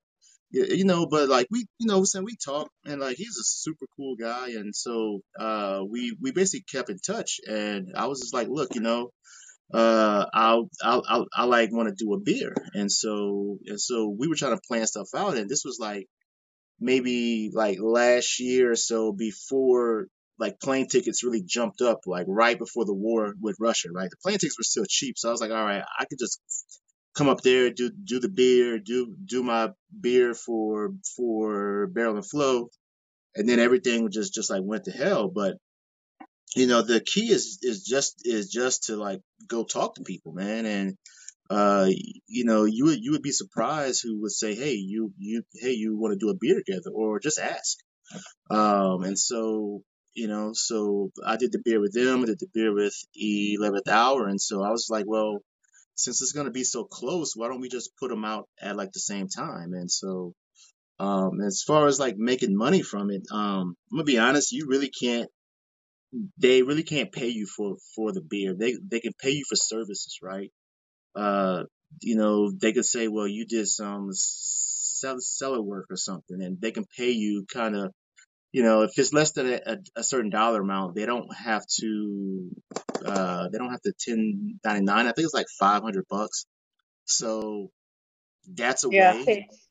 you 0.50 0.84
know, 0.84 1.06
but 1.06 1.28
like 1.28 1.46
we, 1.50 1.66
you 1.78 1.86
know, 1.86 2.04
saying 2.04 2.24
we 2.24 2.36
talk, 2.36 2.70
and 2.84 3.00
like 3.00 3.16
he's 3.16 3.38
a 3.38 3.44
super 3.44 3.86
cool 3.96 4.16
guy, 4.16 4.50
and 4.50 4.74
so 4.74 5.20
uh, 5.38 5.80
we 5.88 6.16
we 6.20 6.32
basically 6.32 6.64
kept 6.70 6.90
in 6.90 6.98
touch, 6.98 7.40
and 7.48 7.88
I 7.96 8.06
was 8.06 8.20
just 8.20 8.34
like, 8.34 8.48
"Look, 8.48 8.74
you 8.74 8.80
know." 8.80 9.10
Uh, 9.72 10.26
I'll, 10.34 10.68
I'll, 10.84 11.02
I'll, 11.08 11.26
I 11.34 11.44
like 11.44 11.72
want 11.72 11.88
to 11.88 11.94
do 11.94 12.12
a 12.12 12.20
beer, 12.20 12.54
and 12.74 12.92
so, 12.92 13.56
and 13.64 13.80
so 13.80 14.14
we 14.18 14.28
were 14.28 14.34
trying 14.34 14.54
to 14.54 14.60
plan 14.68 14.86
stuff 14.86 15.08
out, 15.16 15.38
and 15.38 15.48
this 15.48 15.62
was 15.64 15.78
like 15.80 16.08
maybe 16.82 17.50
like 17.52 17.78
last 17.80 18.40
year 18.40 18.72
or 18.72 18.76
so 18.76 19.12
before 19.12 20.08
like 20.38 20.60
plane 20.60 20.88
tickets 20.88 21.22
really 21.22 21.42
jumped 21.42 21.80
up 21.80 22.00
like 22.06 22.26
right 22.28 22.58
before 22.58 22.84
the 22.84 22.94
war 22.94 23.34
with 23.40 23.56
Russia, 23.60 23.88
right? 23.92 24.10
The 24.10 24.16
plane 24.22 24.38
tickets 24.38 24.58
were 24.58 24.64
still 24.64 24.84
cheap. 24.88 25.16
So 25.16 25.28
I 25.28 25.32
was 25.32 25.40
like, 25.40 25.50
all 25.50 25.64
right, 25.64 25.84
I 25.98 26.04
could 26.04 26.18
just 26.18 26.40
come 27.16 27.28
up 27.28 27.42
there, 27.42 27.70
do 27.70 27.90
do 27.90 28.18
the 28.20 28.28
beer, 28.28 28.78
do 28.78 29.14
do 29.24 29.42
my 29.42 29.70
beer 30.00 30.34
for 30.34 30.90
for 31.16 31.86
Barrel 31.86 32.16
and 32.16 32.26
Flow, 32.28 32.68
and 33.36 33.48
then 33.48 33.60
everything 33.60 34.10
just 34.10 34.34
just 34.34 34.50
like 34.50 34.62
went 34.64 34.84
to 34.84 34.90
hell. 34.90 35.28
But 35.28 35.56
you 36.56 36.66
know, 36.66 36.82
the 36.82 37.00
key 37.00 37.30
is 37.30 37.58
is 37.62 37.84
just 37.84 38.22
is 38.24 38.50
just 38.50 38.84
to 38.84 38.96
like 38.96 39.20
go 39.46 39.64
talk 39.64 39.94
to 39.94 40.02
people, 40.02 40.32
man, 40.32 40.66
and 40.66 40.96
uh, 41.50 41.88
you 42.26 42.44
know, 42.44 42.64
you 42.64 42.86
would 42.86 42.98
you 43.00 43.12
would 43.12 43.22
be 43.22 43.32
surprised 43.32 44.02
who 44.02 44.20
would 44.22 44.32
say, 44.32 44.54
hey, 44.54 44.74
you 44.74 45.12
you 45.18 45.42
hey, 45.54 45.72
you 45.72 45.98
want 45.98 46.12
to 46.12 46.18
do 46.18 46.30
a 46.30 46.36
beer 46.38 46.56
together, 46.56 46.90
or 46.94 47.20
just 47.20 47.38
ask. 47.38 47.78
Um, 48.50 49.02
and 49.02 49.18
so, 49.18 49.82
you 50.14 50.28
know, 50.28 50.52
so 50.52 51.10
I 51.26 51.36
did 51.36 51.52
the 51.52 51.62
beer 51.64 51.80
with 51.80 51.94
them, 51.94 52.22
I 52.22 52.26
did 52.26 52.40
the 52.40 52.48
beer 52.52 52.74
with 52.74 52.94
11th 53.18 53.88
Hour. 53.88 54.28
And 54.28 54.40
so 54.40 54.62
I 54.62 54.70
was 54.70 54.88
like, 54.90 55.04
well, 55.06 55.38
since 55.94 56.20
it's 56.22 56.32
to 56.32 56.50
be 56.50 56.64
so 56.64 56.84
close, 56.84 57.34
why 57.34 57.48
don't 57.48 57.60
we 57.60 57.68
just 57.68 57.96
put 57.98 58.10
them 58.10 58.24
out 58.24 58.48
at 58.60 58.76
like 58.76 58.92
the 58.92 59.00
same 59.00 59.28
time? 59.28 59.72
And 59.72 59.90
so, 59.90 60.34
um, 60.98 61.40
as 61.40 61.62
far 61.66 61.86
as 61.86 61.98
like 61.98 62.16
making 62.16 62.56
money 62.56 62.82
from 62.82 63.10
it, 63.10 63.22
um, 63.32 63.76
I'm 63.90 63.98
gonna 63.98 64.04
be 64.04 64.18
honest, 64.18 64.52
you 64.52 64.66
really 64.68 64.90
can't, 64.90 65.28
they 66.38 66.62
really 66.62 66.82
can't 66.82 67.12
pay 67.12 67.28
you 67.28 67.46
for, 67.46 67.76
for 67.96 68.12
the 68.12 68.20
beer. 68.20 68.54
They, 68.58 68.74
they 68.90 69.00
can 69.00 69.12
pay 69.18 69.30
you 69.30 69.44
for 69.48 69.56
services, 69.56 70.18
right? 70.22 70.50
Uh, 71.16 71.64
you 72.02 72.16
know, 72.16 72.50
they 72.52 72.72
could 72.72 72.86
say, 72.86 73.08
well, 73.08 73.28
you 73.28 73.46
did 73.46 73.68
some 73.68 74.08
sell, 74.12 75.16
cellar 75.20 75.62
work 75.62 75.86
or 75.90 75.96
something 75.96 76.42
and 76.42 76.60
they 76.60 76.72
can 76.72 76.86
pay 76.98 77.10
you 77.12 77.46
kind 77.52 77.76
of 77.76 77.90
you 78.52 78.62
know, 78.62 78.82
if 78.82 78.98
it's 78.98 79.12
less 79.12 79.32
than 79.32 79.46
a, 79.46 79.60
a, 79.66 79.76
a 79.98 80.02
certain 80.04 80.30
dollar 80.30 80.62
amount, 80.62 80.94
they 80.94 81.06
don't 81.06 81.28
have 81.36 81.62
to, 81.80 82.50
uh, 83.04 83.48
they 83.50 83.58
don't 83.58 83.70
have 83.70 83.82
to 83.82 83.92
1099. 84.06 85.06
I 85.06 85.12
think 85.12 85.24
it's 85.24 85.34
like 85.34 85.46
500 85.60 86.04
bucks. 86.08 86.46
So 87.06 87.70
that's 88.56 88.84
a 88.84 88.90
Yeah, 88.90 89.12
way. 89.12 89.26
six, 89.26 89.68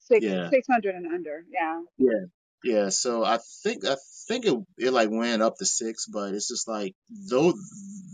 six, 0.00 0.26
Yeah. 0.28 0.50
six 0.50 0.66
hundred 0.70 0.96
and 0.96 1.06
under. 1.06 1.44
Yeah. 1.52 1.82
Yeah. 1.98 2.26
Yeah. 2.64 2.88
So 2.90 3.24
I 3.24 3.38
think, 3.62 3.86
I 3.86 3.96
think 4.28 4.46
it, 4.46 4.54
it 4.78 4.92
like 4.92 5.10
went 5.10 5.42
up 5.42 5.56
to 5.58 5.66
six, 5.66 6.06
but 6.06 6.34
it's 6.34 6.48
just 6.48 6.68
like, 6.68 6.94
though, 7.30 7.54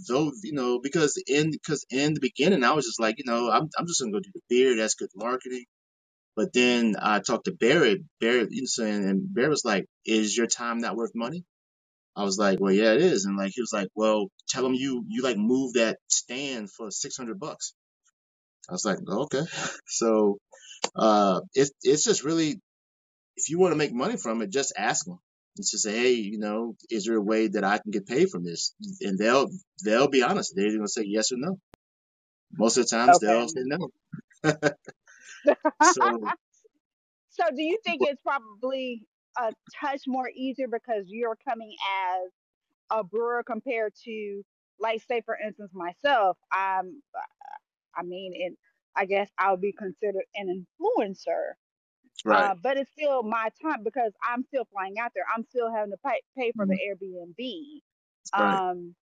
though, 0.08 0.32
you 0.42 0.52
know, 0.52 0.80
because 0.80 1.20
in, 1.26 1.50
because 1.50 1.84
in 1.90 2.14
the 2.14 2.20
beginning, 2.20 2.64
I 2.64 2.72
was 2.72 2.86
just 2.86 3.00
like, 3.00 3.16
you 3.18 3.24
know, 3.26 3.50
I'm, 3.50 3.68
I'm 3.78 3.86
just 3.86 4.00
to 4.00 4.10
go 4.10 4.20
do 4.20 4.30
the 4.34 4.40
beer. 4.48 4.76
That's 4.76 4.94
good 4.94 5.10
marketing. 5.16 5.64
But 6.36 6.52
then 6.52 6.96
I 7.00 7.20
talked 7.20 7.46
to 7.46 7.52
Barrett, 7.52 8.02
Barrett, 8.20 8.48
you 8.52 8.66
know, 8.78 8.84
and 8.86 9.34
Barrett 9.34 9.50
was 9.50 9.64
like, 9.64 9.86
is 10.04 10.36
your 10.36 10.46
time 10.46 10.78
not 10.78 10.96
worth 10.96 11.12
money? 11.14 11.44
I 12.16 12.24
was 12.24 12.38
like, 12.38 12.60
well, 12.60 12.72
yeah, 12.72 12.92
it 12.92 13.02
is. 13.02 13.24
And 13.26 13.36
like, 13.36 13.52
he 13.54 13.62
was 13.62 13.72
like, 13.72 13.88
well, 13.94 14.28
tell 14.48 14.66
him 14.66 14.74
you, 14.74 15.04
you 15.08 15.22
like 15.22 15.36
move 15.38 15.74
that 15.74 15.98
stand 16.08 16.70
for 16.70 16.90
600 16.90 17.38
bucks. 17.40 17.74
I 18.68 18.72
was 18.72 18.84
like, 18.84 18.98
okay. 19.08 19.42
So, 19.86 20.38
uh, 20.96 21.40
it's, 21.54 21.72
it's 21.82 22.04
just 22.04 22.24
really, 22.24 22.60
if 23.36 23.50
you 23.50 23.58
want 23.58 23.72
to 23.72 23.78
make 23.78 23.92
money 23.92 24.16
from 24.16 24.42
it, 24.42 24.50
just 24.50 24.72
ask 24.76 25.04
them. 25.06 25.18
It's 25.56 25.70
just 25.70 25.84
say, 25.84 25.96
hey, 25.96 26.12
you 26.12 26.38
know, 26.38 26.76
is 26.90 27.06
there 27.06 27.16
a 27.16 27.22
way 27.22 27.48
that 27.48 27.64
I 27.64 27.78
can 27.78 27.90
get 27.90 28.06
paid 28.06 28.28
from 28.30 28.44
this? 28.44 28.74
And 29.00 29.18
they'll, 29.18 29.48
they'll 29.84 30.08
be 30.08 30.22
honest. 30.22 30.54
They're 30.54 30.68
going 30.68 30.82
to 30.82 30.88
say 30.88 31.04
yes 31.06 31.32
or 31.32 31.36
no. 31.38 31.58
Most 32.52 32.76
of 32.76 32.84
the 32.88 32.96
times 32.96 33.18
Okay. 33.18 33.20
they'll 33.20 33.48
say 33.48 33.62
no. 33.64 33.88
So, 35.80 36.18
So 37.30 37.44
do 37.54 37.62
you 37.62 37.78
think 37.84 38.02
it's 38.04 38.20
probably 38.22 39.02
a 39.38 39.52
touch 39.80 40.02
more 40.06 40.28
easier 40.34 40.68
because 40.68 41.04
you're 41.08 41.36
coming 41.46 41.74
as 42.10 42.30
a 42.90 43.04
brewer 43.04 43.42
compared 43.46 43.92
to, 44.04 44.42
like, 44.80 45.02
say 45.02 45.22
for 45.24 45.36
instance, 45.36 45.70
myself. 45.74 46.38
I'm, 46.52 47.02
I 47.96 48.02
mean, 48.02 48.32
and 48.44 48.56
I 48.96 49.04
guess 49.06 49.28
I 49.38 49.50
would 49.50 49.60
be 49.60 49.72
considered 49.72 50.24
an 50.34 50.66
influencer. 50.80 51.54
Right, 52.24 52.52
Uh, 52.52 52.56
but 52.62 52.76
it's 52.78 52.90
still 52.92 53.22
my 53.22 53.50
time 53.62 53.84
because 53.84 54.12
I'm 54.22 54.44
still 54.44 54.66
flying 54.72 54.98
out 54.98 55.12
there. 55.14 55.24
I'm 55.36 55.44
still 55.44 55.72
having 55.72 55.92
to 55.92 55.98
pay, 56.04 56.20
pay 56.38 56.52
for 56.56 56.66
the 56.66 56.76
Airbnb. 56.76 57.80
right. 58.36 58.62
Um, 58.70 58.94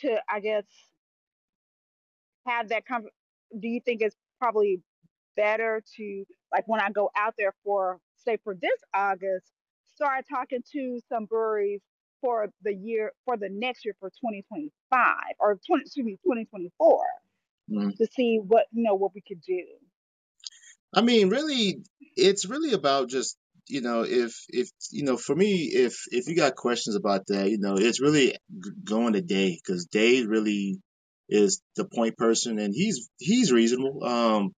to 0.00 0.20
I 0.30 0.40
guess 0.40 0.64
have 2.46 2.68
that 2.70 2.86
com- 2.86 3.08
do 3.58 3.68
you 3.68 3.80
think 3.84 4.02
it's 4.02 4.16
probably 4.40 4.82
better 5.36 5.82
to 5.96 6.24
like 6.52 6.66
when 6.68 6.80
I 6.80 6.90
go 6.90 7.10
out 7.16 7.34
there 7.38 7.54
for 7.64 7.98
say 8.16 8.38
for 8.44 8.54
this 8.54 8.80
August, 8.94 9.46
start 9.94 10.24
talking 10.30 10.62
to 10.72 11.00
some 11.08 11.26
breweries 11.26 11.82
for 12.20 12.48
the 12.62 12.74
year 12.74 13.12
for 13.24 13.36
the 13.36 13.48
next 13.50 13.84
year 13.84 13.94
for 14.00 14.10
2025 14.10 15.16
or 15.40 15.58
20 15.66 15.82
excuse 15.82 16.06
me 16.06 16.18
2024 16.24 17.04
Mhm. 17.68 17.98
to 17.98 18.06
see 18.06 18.40
what 18.46 18.66
you 18.72 18.82
know 18.84 18.94
what 18.94 19.14
we 19.14 19.22
could 19.26 19.42
do. 19.42 19.64
I 20.94 21.02
mean, 21.02 21.28
really, 21.30 21.82
it's 22.16 22.46
really 22.46 22.72
about 22.72 23.08
just, 23.08 23.36
you 23.68 23.80
know, 23.80 24.04
if, 24.06 24.34
if, 24.48 24.68
you 24.90 25.04
know, 25.04 25.16
for 25.16 25.34
me, 25.34 25.70
if, 25.72 26.04
if 26.10 26.28
you 26.28 26.36
got 26.36 26.56
questions 26.56 26.96
about 26.96 27.26
that, 27.28 27.50
you 27.50 27.58
know, 27.58 27.76
it's 27.76 28.00
really 28.00 28.36
going 28.84 29.14
to 29.14 29.22
Day 29.22 29.58
because 29.62 29.86
Day 29.86 30.24
really 30.24 30.78
is 31.28 31.62
the 31.76 31.84
point 31.86 32.16
person 32.16 32.58
and 32.58 32.74
he's, 32.74 33.08
he's 33.18 33.52
reasonable. 33.52 34.04
Um, 34.04 34.52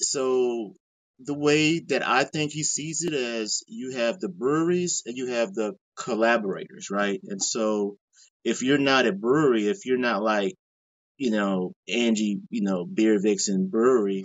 so 0.00 0.74
the 1.18 1.34
way 1.34 1.80
that 1.80 2.06
I 2.06 2.24
think 2.24 2.52
he 2.52 2.62
sees 2.62 3.02
it 3.02 3.12
as 3.12 3.62
you 3.68 3.96
have 3.96 4.18
the 4.18 4.30
breweries 4.30 5.02
and 5.04 5.16
you 5.16 5.26
have 5.26 5.52
the 5.52 5.74
collaborators, 5.98 6.88
right? 6.90 7.20
And 7.24 7.42
so 7.42 7.96
if 8.44 8.62
you're 8.62 8.78
not 8.78 9.06
a 9.06 9.12
brewery, 9.12 9.68
if 9.68 9.84
you're 9.84 9.98
not 9.98 10.22
like, 10.22 10.54
you 11.18 11.30
know, 11.30 11.72
Angie, 11.86 12.40
you 12.48 12.62
know, 12.62 12.86
Beer 12.86 13.20
Vixen 13.20 13.68
Brewery, 13.68 14.24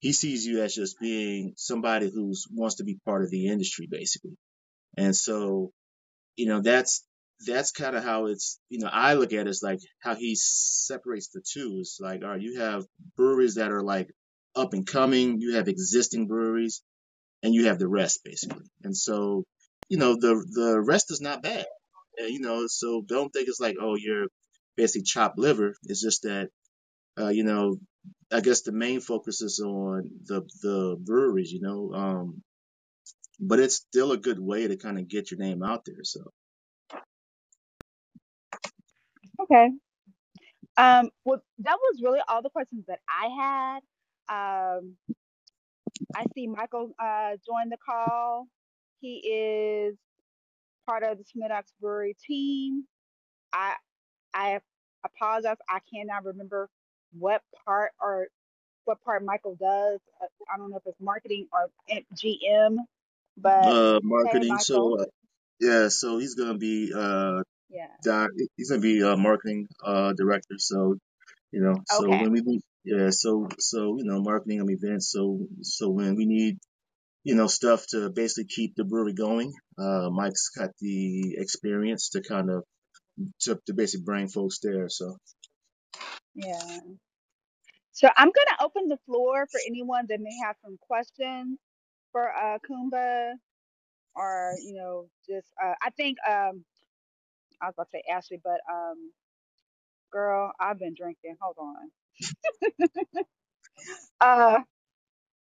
he 0.00 0.12
sees 0.12 0.46
you 0.46 0.62
as 0.62 0.74
just 0.74 0.98
being 1.00 1.54
somebody 1.56 2.10
who's 2.12 2.46
wants 2.50 2.76
to 2.76 2.84
be 2.84 2.98
part 3.04 3.22
of 3.22 3.30
the 3.30 3.48
industry 3.48 3.88
basically. 3.90 4.36
And 4.96 5.14
so 5.14 5.72
you 6.36 6.46
know 6.46 6.60
that's 6.60 7.04
that's 7.46 7.70
kind 7.72 7.96
of 7.96 8.02
how 8.02 8.26
it's 8.26 8.58
you 8.68 8.80
know 8.80 8.90
i 8.92 9.14
look 9.14 9.32
at 9.32 9.46
it 9.46 9.46
as 9.46 9.62
like 9.62 9.78
how 10.00 10.14
he 10.14 10.34
separates 10.36 11.28
the 11.28 11.40
two. 11.40 11.78
It's 11.80 11.98
like 12.00 12.22
all 12.22 12.30
right 12.30 12.40
you 12.40 12.60
have 12.60 12.84
breweries 13.16 13.56
that 13.56 13.72
are 13.72 13.82
like 13.82 14.08
up 14.56 14.72
and 14.72 14.86
coming. 14.86 15.40
You 15.40 15.54
have 15.56 15.68
existing 15.68 16.26
breweries 16.26 16.82
and 17.42 17.54
you 17.54 17.66
have 17.66 17.78
the 17.78 17.88
rest 17.88 18.20
basically. 18.24 18.66
And 18.82 18.96
so 18.96 19.44
you 19.88 19.98
know 19.98 20.14
the 20.14 20.34
the 20.52 20.80
rest 20.80 21.10
is 21.10 21.20
not 21.20 21.42
bad. 21.42 21.66
And, 22.18 22.30
you 22.30 22.40
know 22.40 22.66
so 22.68 23.02
don't 23.06 23.30
think 23.30 23.48
it's 23.48 23.60
like 23.60 23.76
oh 23.80 23.96
you're 23.96 24.26
basically 24.76 25.04
chopped 25.04 25.38
liver. 25.38 25.74
It's 25.84 26.02
just 26.02 26.22
that 26.22 26.50
uh, 27.20 27.28
you 27.30 27.44
know 27.44 27.78
I 28.32 28.40
guess 28.42 28.62
the 28.62 28.72
main 28.72 29.00
focus 29.00 29.42
is 29.42 29.60
on 29.60 30.10
the 30.26 30.42
the 30.62 30.96
breweries, 31.00 31.52
you 31.52 31.60
know. 31.62 31.92
Um, 31.94 32.42
but 33.40 33.60
it's 33.60 33.76
still 33.76 34.12
a 34.12 34.18
good 34.18 34.40
way 34.40 34.68
to 34.68 34.76
kind 34.76 34.98
of 34.98 35.08
get 35.08 35.30
your 35.30 35.40
name 35.40 35.62
out 35.62 35.84
there. 35.86 36.04
So 36.04 36.20
Okay. 39.42 39.70
Um 40.78 41.10
well 41.24 41.42
that 41.60 41.78
was 41.80 42.02
really 42.04 42.20
all 42.28 42.42
the 42.42 42.50
questions 42.50 42.84
that 42.88 43.00
I 43.08 43.28
had. 44.28 44.78
Um 44.78 44.96
I 46.16 46.26
see 46.34 46.48
Michael 46.48 46.92
uh 47.00 47.32
join 47.46 47.70
the 47.70 47.78
call. 47.84 48.48
He 49.00 49.16
is 49.18 49.96
part 50.86 51.04
of 51.04 51.18
the 51.18 51.24
Smittox 51.24 51.64
Brewery 51.80 52.16
team. 52.26 52.84
I 53.52 53.74
I 54.34 54.60
apologize. 55.04 55.56
I 55.68 55.80
cannot 55.94 56.24
remember 56.24 56.68
what 57.18 57.42
part 57.64 57.92
or 58.00 58.28
what 58.84 59.02
part 59.04 59.24
Michael 59.24 59.56
does. 59.60 60.00
Uh, 60.22 60.26
I 60.52 60.58
don't 60.58 60.70
know 60.70 60.78
if 60.78 60.84
it's 60.86 61.00
marketing 61.00 61.48
or 61.52 61.68
GM, 62.16 62.78
but 63.38 63.54
uh, 63.70 64.00
marketing. 64.02 64.50
Michael. 64.50 64.64
So 64.64 65.00
uh, 65.00 65.04
yeah, 65.60 65.88
so 65.88 66.18
he's 66.18 66.34
gonna 66.34 66.58
be 66.58 66.92
uh, 66.96 67.42
Yeah. 67.70 67.86
di- 68.02 68.48
he's 68.56 68.70
gonna 68.70 68.82
be 68.82 69.02
uh, 69.02 69.16
marketing 69.16 69.68
uh 69.84 70.12
director. 70.14 70.56
So 70.58 70.96
You 71.52 71.62
know, 71.62 71.76
so 71.86 72.04
Okay. 72.10 72.18
when 72.20 72.32
we 72.32 72.40
need, 72.42 72.60
yeah, 72.84 73.10
so 73.10 73.48
so 73.58 73.96
you 73.98 74.04
know, 74.04 74.20
marketing 74.20 74.60
of 74.60 74.68
events. 74.70 75.10
So 75.12 75.46
so 75.62 75.88
when 75.88 76.14
we 76.16 76.26
need 76.26 76.58
you 77.24 77.34
know 77.36 77.46
stuff 77.48 77.86
to 77.88 78.10
basically 78.10 78.46
keep 78.46 78.74
the 78.76 78.84
brewery 78.84 79.14
going, 79.14 79.52
uh, 79.78 80.10
Mike's 80.10 80.50
got 80.50 80.70
the 80.80 81.36
experience 81.38 82.10
to 82.10 82.22
kind 82.22 82.50
of 82.50 82.64
to, 83.42 83.58
to 83.66 83.74
basically 83.74 84.04
bring 84.04 84.28
folks 84.28 84.60
there. 84.62 84.88
So 84.88 85.16
Yeah. 86.38 86.80
So 87.92 88.08
I'm 88.16 88.28
gonna 88.28 88.58
open 88.62 88.88
the 88.88 88.98
floor 89.06 89.46
for 89.50 89.60
anyone 89.66 90.06
that 90.08 90.20
may 90.20 90.36
have 90.44 90.56
some 90.64 90.78
questions 90.80 91.58
for 92.12 92.30
uh 92.34 92.58
Kumba 92.68 93.32
or 94.16 94.54
you 94.64 94.74
know 94.76 95.08
just 95.28 95.48
uh 95.64 95.74
I 95.82 95.90
think 95.90 96.18
um 96.28 96.64
I 97.62 97.66
was 97.66 97.74
about 97.76 97.88
to 97.92 97.98
say 97.98 98.02
Ashley, 98.12 98.40
but 98.44 98.60
um 98.72 99.12
girl, 100.12 100.52
I've 100.60 100.78
been 100.80 100.94
drinking. 100.96 101.36
Hold 101.40 101.56
on. 101.60 101.90
Uh 104.20 104.58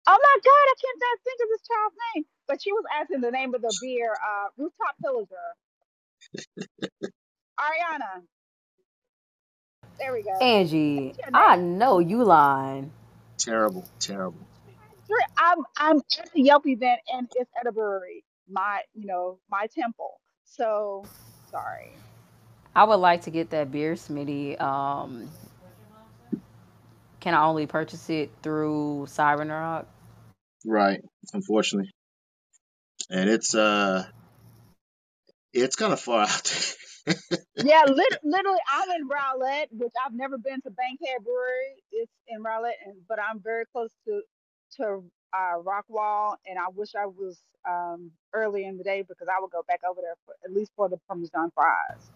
oh 0.08 0.20
my 0.20 0.38
god, 0.44 0.66
I 0.72 0.76
can't 0.82 1.00
th- 1.00 1.24
think 1.26 1.40
of 1.44 1.50
this 1.50 1.68
child's 1.68 1.96
name. 2.16 2.26
But 2.48 2.62
she 2.64 2.72
was 2.74 2.86
asking 3.00 3.22
the 3.22 3.32
name 3.32 3.56
of 3.56 3.62
the 3.62 3.76
beer, 3.82 4.14
uh 4.14 4.50
Rooftop 4.58 4.96
Pillager. 5.04 5.36
Ariana. 7.60 8.24
There 10.02 10.14
we 10.14 10.24
go. 10.24 10.36
Angie, 10.42 11.14
I 11.32 11.58
know 11.58 12.00
you 12.00 12.24
lying. 12.24 12.92
terrible, 13.38 13.88
terrible. 14.00 14.40
I'm 15.38 15.60
I'm 15.78 15.98
at 16.20 16.32
the 16.34 16.42
Yelp 16.42 16.66
event 16.66 17.02
and 17.14 17.28
it's 17.36 17.52
at 17.60 17.68
a 17.68 17.72
brewery. 17.72 18.24
My 18.50 18.82
you 18.96 19.06
know, 19.06 19.38
my 19.50 19.68
temple. 19.68 20.20
So 20.46 21.06
sorry. 21.52 21.92
I 22.76 22.86
would 22.86 22.96
like 22.96 23.24
to 23.24 23.32
get 23.32 23.50
that 23.52 23.72
beer, 23.72 23.94
Smitty. 23.94 24.60
Um, 24.60 25.30
can 27.20 27.34
I 27.34 27.44
only 27.44 27.68
purchase 27.68 28.10
it 28.10 28.32
through 28.42 29.08
Siren 29.10 29.50
Rock? 29.50 29.88
Right, 30.66 31.02
unfortunately, 31.34 31.92
and 33.10 33.30
it's 33.30 33.54
uh, 33.54 34.06
it's 35.54 35.76
kind 35.76 35.94
of 35.94 36.00
far 36.00 36.22
out 36.22 36.44
there. 36.44 36.91
Yeah, 37.62 37.86
lit- 37.88 38.20
literally, 38.24 38.60
I'm 38.72 38.90
in 38.92 39.08
Rowlett, 39.08 39.68
which 39.72 39.94
I've 40.06 40.14
never 40.14 40.38
been 40.38 40.62
to 40.62 40.72
Bankhead 40.72 41.24
Brewery. 41.24 41.84
It's 41.92 42.12
in 42.28 42.44
Rowlett, 42.44 42.76
and 42.86 42.96
but 43.08 43.20
I'm 43.20 43.40
very 43.40 43.66
close 43.66 43.92
to 44.08 44.22
to 44.78 45.04
uh, 45.34 45.60
Rockwall, 45.64 46.36
and 46.48 46.60
I 46.60 46.70
wish 46.76 46.96
I 46.96 47.06
was 47.06 47.40
um, 47.70 48.12
early 48.34 48.66
in 48.66 48.78
the 48.78 48.84
day 48.84 49.04
because 49.04 49.28
I 49.30 49.40
would 49.42 49.52
go 49.52 49.64
back 49.68 49.82
over 49.90 50.02
there 50.02 50.16
for 50.26 50.36
at 50.44 50.54
least 50.54 50.72
for 50.76 50.90
the 50.90 50.98
Parmesan 51.08 51.52
fries. 51.54 52.12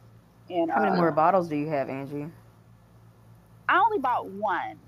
And 0.50 0.72
How 0.74 0.82
many 0.82 0.96
more 0.96 1.12
uh, 1.12 1.16
bottles 1.16 1.50
do 1.50 1.56
you 1.56 1.68
have, 1.70 1.90
Angie? 1.90 2.28
I 3.70 3.80
only 3.80 4.00
bought 4.00 4.28
one 4.30 4.80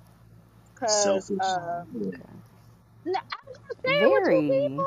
because 0.74 0.92
Selfish. 1.04 1.40
uh, 1.44 1.84
Yeah. 1.94 2.12
no, 3.06 3.20
I'm 3.20 3.54
gonna 3.54 3.76
share 3.86 4.06
it 4.06 4.12
with 4.14 4.24
two 4.26 4.40
Very. 4.40 4.80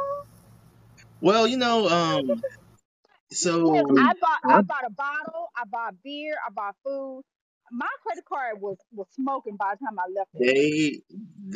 Well, 1.20 1.46
you 1.46 1.56
know, 1.58 1.88
um, 1.88 2.42
so 3.32 3.94
I 3.98 4.14
bought 4.20 4.40
I, 4.48 4.58
I 4.58 4.62
bought 4.62 4.86
a 4.86 4.90
bottle, 4.92 5.48
I 5.56 5.64
bought 5.66 5.94
beer, 6.04 6.34
I 6.46 6.52
bought 6.52 6.76
food. 6.84 7.22
My 7.72 7.88
credit 8.04 8.24
card 8.28 8.60
was 8.60 8.78
was 8.92 9.08
smoking 9.14 9.56
by 9.56 9.74
the 9.74 9.86
time 9.86 9.98
I 9.98 10.10
left 10.16 10.30
there. 10.34 10.54
they 10.54 11.02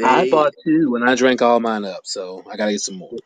I 0.03 0.25
bought 0.27 0.55
two 0.67 0.97
and 0.97 1.09
I 1.09 1.15
drank 1.17 1.43
all 1.43 1.61
mine 1.61 1.85
up, 1.85 2.03
so 2.05 2.45
I 2.51 2.57
gotta 2.57 2.73
get 2.73 2.81
some 2.83 2.97
more. 2.97 3.17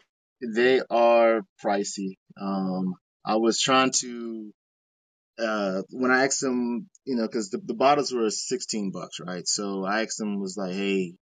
they 0.43 0.83
are 0.91 1.43
pricey. 1.65 2.19
Um, 2.41 2.97
I 3.25 3.37
was 3.37 3.61
trying 3.61 3.93
to 4.01 4.53
uh 5.39 5.83
when 5.91 6.11
I 6.13 6.27
asked 6.27 6.41
them, 6.43 6.89
you 7.05 7.17
know, 7.17 7.27
because 7.27 7.51
the, 7.51 7.59
the 7.65 7.75
bottles 7.75 8.13
were 8.13 8.31
sixteen 8.31 8.93
bucks, 8.93 9.21
right? 9.21 9.47
So 9.49 9.85
I 9.85 10.03
asked 10.03 10.19
them 10.19 10.41
was 10.41 10.57
like, 10.57 10.75
hey, 10.75 11.17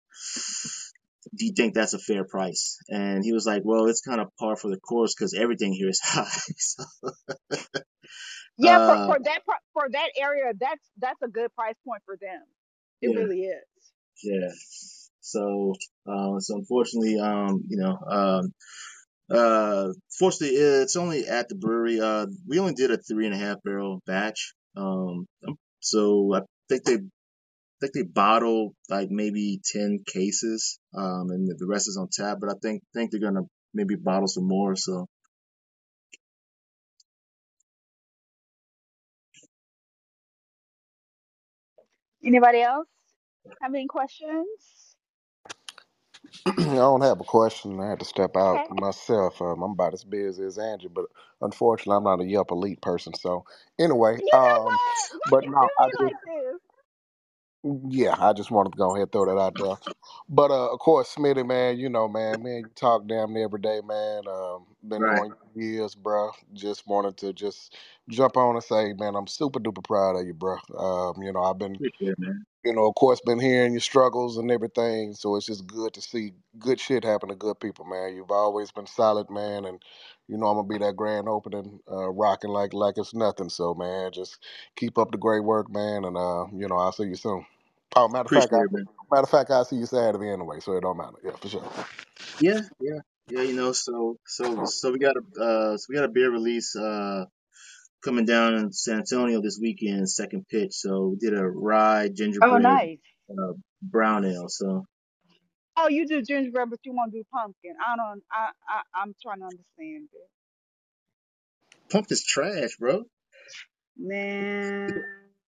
do 1.36 1.46
you 1.46 1.54
think 1.56 1.74
that's 1.74 1.94
a 1.94 2.00
fair 2.00 2.24
price? 2.26 2.78
And 2.90 3.24
he 3.24 3.34
was 3.34 3.46
like, 3.46 3.62
well, 3.66 3.86
it's 3.88 4.02
kind 4.02 4.22
of 4.22 4.28
par 4.40 4.56
for 4.56 4.70
the 4.70 4.80
course 4.80 5.14
because 5.16 5.34
everything 5.34 5.74
here 5.74 5.90
is 5.90 6.00
high. 6.04 6.28
so, 6.58 6.84
Yeah, 8.58 8.78
for, 8.80 8.92
uh, 8.92 9.06
for 9.06 9.20
that 9.24 9.42
for 9.74 9.90
that 9.92 10.10
area, 10.18 10.54
that's 10.60 10.84
that's 10.98 11.22
a 11.22 11.28
good 11.28 11.54
price 11.56 11.76
point 11.86 12.02
for 12.06 12.18
them. 12.20 12.42
It 13.02 13.12
yeah, 13.12 13.20
really 13.20 13.42
is. 13.42 13.64
yeah. 14.24 14.50
So, 15.22 15.74
uh, 16.08 16.40
so 16.40 16.56
unfortunately, 16.58 17.20
um, 17.20 17.64
you 17.68 17.78
know, 17.78 17.98
um, 18.08 18.54
uh, 19.30 19.94
fortunately, 20.20 20.58
it's 20.58 20.96
only 20.96 21.28
at 21.28 21.50
the 21.50 21.56
brewery. 21.56 22.00
Uh, 22.00 22.28
we 22.48 22.60
only 22.60 22.74
did 22.74 22.92
a 22.92 22.98
three 22.98 23.26
and 23.26 23.34
a 23.34 23.38
half 23.38 23.64
barrel 23.64 24.02
batch. 24.06 24.54
Um, 24.76 25.26
so 25.80 26.34
I 26.36 26.42
think 26.70 26.84
they 26.84 26.98
think 27.84 27.94
they 27.96 28.04
bottled 28.04 28.74
like 28.90 29.10
maybe 29.12 29.62
ten 29.64 30.02
cases, 30.08 30.80
um, 30.98 31.32
and 31.32 31.50
the 31.50 31.68
rest 31.68 31.90
is 31.90 31.98
on 31.98 32.10
tap. 32.12 32.40
But 32.42 32.52
I 32.52 32.56
think 32.64 32.84
think 32.96 33.12
they're 33.12 33.22
gonna 33.22 33.48
maybe 33.76 33.96
bottle 33.98 34.28
some 34.30 34.48
more. 34.48 34.76
So 34.78 35.08
Anybody 42.26 42.62
else 42.62 42.88
have 43.62 43.74
any 43.74 43.88
questions? 43.88 44.96
I 46.48 46.76
don't 46.76 47.02
have 47.02 47.22
a 47.22 47.26
question. 47.26 47.80
I 47.82 47.90
had 47.92 48.00
to 48.00 48.06
step 48.06 48.38
out 48.38 48.64
Okay. 48.64 48.70
myself. 48.70 49.42
Um, 49.42 49.64
I'm 49.64 49.72
about 49.74 49.94
as 49.94 50.04
busy 50.06 50.44
as 50.46 50.58
Angie, 50.60 50.90
but 50.90 51.06
unfortunately, 51.42 51.98
I'm 51.98 52.04
not 52.06 52.22
a 52.22 52.26
Yelp 52.30 52.52
elite 52.52 52.82
person. 52.82 53.14
So 53.16 53.46
anyway, 53.80 54.20
You 54.20 54.26
know 54.26 54.32
um, 54.34 54.68
what? 54.68 55.10
Why 55.20 55.32
but 55.32 55.46
you 55.46 55.50
no, 55.50 55.58
do 55.60 55.70
I 55.80 55.88
me 55.88 55.94
just 56.00 56.04
like 56.04 56.20
this? 56.26 56.62
Yeah, 57.64 58.16
I 58.20 58.34
just 58.34 58.52
wanted 58.52 58.74
to 58.74 58.78
go 58.78 58.92
ahead 58.96 59.04
and 59.04 59.12
throw 59.12 59.26
that 59.26 59.40
out 59.42 59.58
there. 59.58 59.76
But 60.30 60.52
uh, 60.52 60.74
of 60.74 60.80
course, 60.80 61.16
Smitty, 61.16 61.46
man, 61.48 61.78
you 61.80 61.90
know, 61.90 62.08
man, 62.08 62.44
man, 62.44 62.64
you 62.66 62.72
talk 62.76 63.08
damn 63.08 63.34
near 63.34 63.46
every 63.46 63.62
day, 63.62 63.82
man. 63.86 64.24
Um, 64.28 64.68
been 64.88 65.06
right, 65.06 65.06
knowing 65.06 65.36
you 65.56 65.66
years, 65.66 65.96
bro. 65.96 66.32
Just 66.54 66.88
wanted 66.88 67.18
to 67.18 67.34
just 67.34 67.76
jump 68.10 68.38
on 68.38 68.56
and 68.56 68.64
say, 68.64 68.94
man, 68.94 69.16
I'm 69.16 69.28
super 69.28 69.60
duper 69.60 69.84
proud 69.84 70.18
of 70.18 70.26
you, 70.28 70.34
bro. 70.34 70.58
Um, 70.78 71.22
you 71.24 71.32
know, 71.34 71.44
I've 71.44 71.60
been 71.60 71.82
appreciate 71.82 72.12
it, 72.14 72.20
man. 72.20 72.46
you 72.66 72.74
know, 72.74 72.88
of 72.88 72.96
course, 72.96 73.22
been 73.22 73.40
hearing 73.40 73.74
your 73.74 73.82
struggles 73.82 74.38
and 74.38 74.52
everything. 74.52 75.14
So 75.16 75.36
it's 75.36 75.48
just 75.48 75.68
good 75.68 75.94
to 75.96 76.02
see 76.02 76.34
good 76.60 76.80
shit 76.80 77.04
happen 77.06 77.30
to 77.30 77.36
good 77.36 77.60
people, 77.60 77.86
man. 77.86 78.16
You've 78.16 78.32
always 78.32 78.72
been 78.72 78.88
solid, 78.88 79.30
man, 79.32 79.66
and 79.66 79.82
you 80.28 80.38
know 80.38 80.48
I'm 80.48 80.58
gonna 80.58 80.68
be 80.68 80.80
that 80.80 80.96
grand 80.98 81.30
opening, 81.30 81.80
uh, 81.92 82.10
rocking 82.12 82.52
like 82.52 82.74
like 82.74 82.98
it's 82.98 83.16
nothing. 83.16 83.50
So 83.50 83.74
man, 83.76 84.12
just 84.14 84.40
keep 84.78 84.98
up 85.00 85.12
the 85.12 85.18
great 85.20 85.44
work, 85.44 85.72
man, 85.72 86.06
and 86.06 86.18
uh, 86.18 86.46
you 86.54 86.68
know 86.70 86.78
I'll 86.78 86.94
see 86.94 87.06
you 87.06 87.16
soon. 87.16 87.46
Oh, 87.96 88.10
matter 88.10 88.28
of 88.28 88.34
fact, 88.34 88.54
Appreciate 88.54 88.56
I, 88.56 88.64
matter 89.12 89.24
of 89.24 89.30
fact, 89.30 89.52
I'll 89.52 89.66
see 89.66 89.78
you 89.78 89.86
Saturday 89.88 90.32
anyway, 90.32 90.60
so 90.62 90.74
it 90.74 90.82
don't 90.82 90.98
matter. 90.98 91.18
Yeah, 91.24 91.34
for 91.42 91.50
sure. 91.50 91.72
Yeah, 92.40 92.62
yeah, 92.80 93.00
yeah. 93.30 93.44
You 93.44 93.54
know, 93.56 93.72
so 93.72 94.18
so 94.28 94.66
so 94.66 94.92
we 94.92 95.00
got 95.00 95.16
a 95.18 95.42
uh, 95.42 95.78
so 95.78 95.86
we 95.90 95.96
got 95.96 96.06
a 96.06 96.10
beer 96.10 96.32
release 96.32 96.76
uh 96.76 97.26
coming 98.04 98.26
down 98.26 98.56
in 98.56 98.74
San 98.74 99.00
Antonio 99.00 99.42
this 99.42 99.60
weekend, 99.62 100.10
second 100.10 100.48
pitch. 100.50 100.74
So 100.74 101.10
we 101.10 101.18
did 101.18 101.38
a 101.38 101.46
rye 101.48 102.10
Oh, 102.42 102.58
gingerbread 102.60 102.60
nice. 102.60 103.00
uh, 103.32 103.54
brown 103.82 104.26
ale. 104.26 104.48
So 104.50 104.86
Oh, 105.78 105.90
you 105.90 106.08
do 106.08 106.22
gingerbread, 106.24 106.70
but 106.70 106.80
you 106.84 106.94
want 106.94 107.14
to 107.14 107.20
do 107.20 107.24
pumpkin. 107.34 107.76
I 107.86 107.96
don't. 107.98 108.24
I, 108.32 108.50
I 108.70 108.82
I'm 109.02 109.16
trying 109.24 109.40
to 109.40 109.46
understand 109.46 110.10
it. 110.14 110.30
pumpkin's 111.92 112.26
trash, 112.26 112.78
bro. 112.80 113.04
Man, 113.98 115.04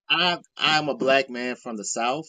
I 0.10 0.40
I'm 0.58 0.90
a 0.90 0.96
black 0.96 1.30
man 1.30 1.56
from 1.58 1.78
the 1.78 1.86
south, 1.86 2.28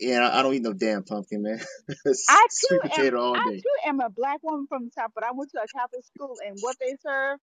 and 0.00 0.24
I, 0.24 0.40
I 0.40 0.42
don't 0.42 0.54
eat 0.54 0.62
no 0.62 0.74
damn 0.74 1.04
pumpkin, 1.04 1.42
man. 1.42 1.60
I 2.28 2.46
Sweet 2.48 2.82
too 2.82 2.82
am. 2.94 3.04
potato 3.04 3.20
all 3.20 3.38
I 3.38 3.40
day. 3.40 3.62
too 3.62 3.88
am 3.90 4.00
a 4.00 4.10
black 4.10 4.40
woman 4.42 4.66
from 4.68 4.86
the 4.86 4.90
south, 4.92 5.12
but 5.14 5.24
I 5.24 5.32
went 5.34 5.50
to 5.52 5.58
a 5.62 5.68
Catholic 5.68 6.04
school, 6.04 6.36
and 6.46 6.56
what 6.60 6.76
they 6.80 6.96
serve, 7.02 7.38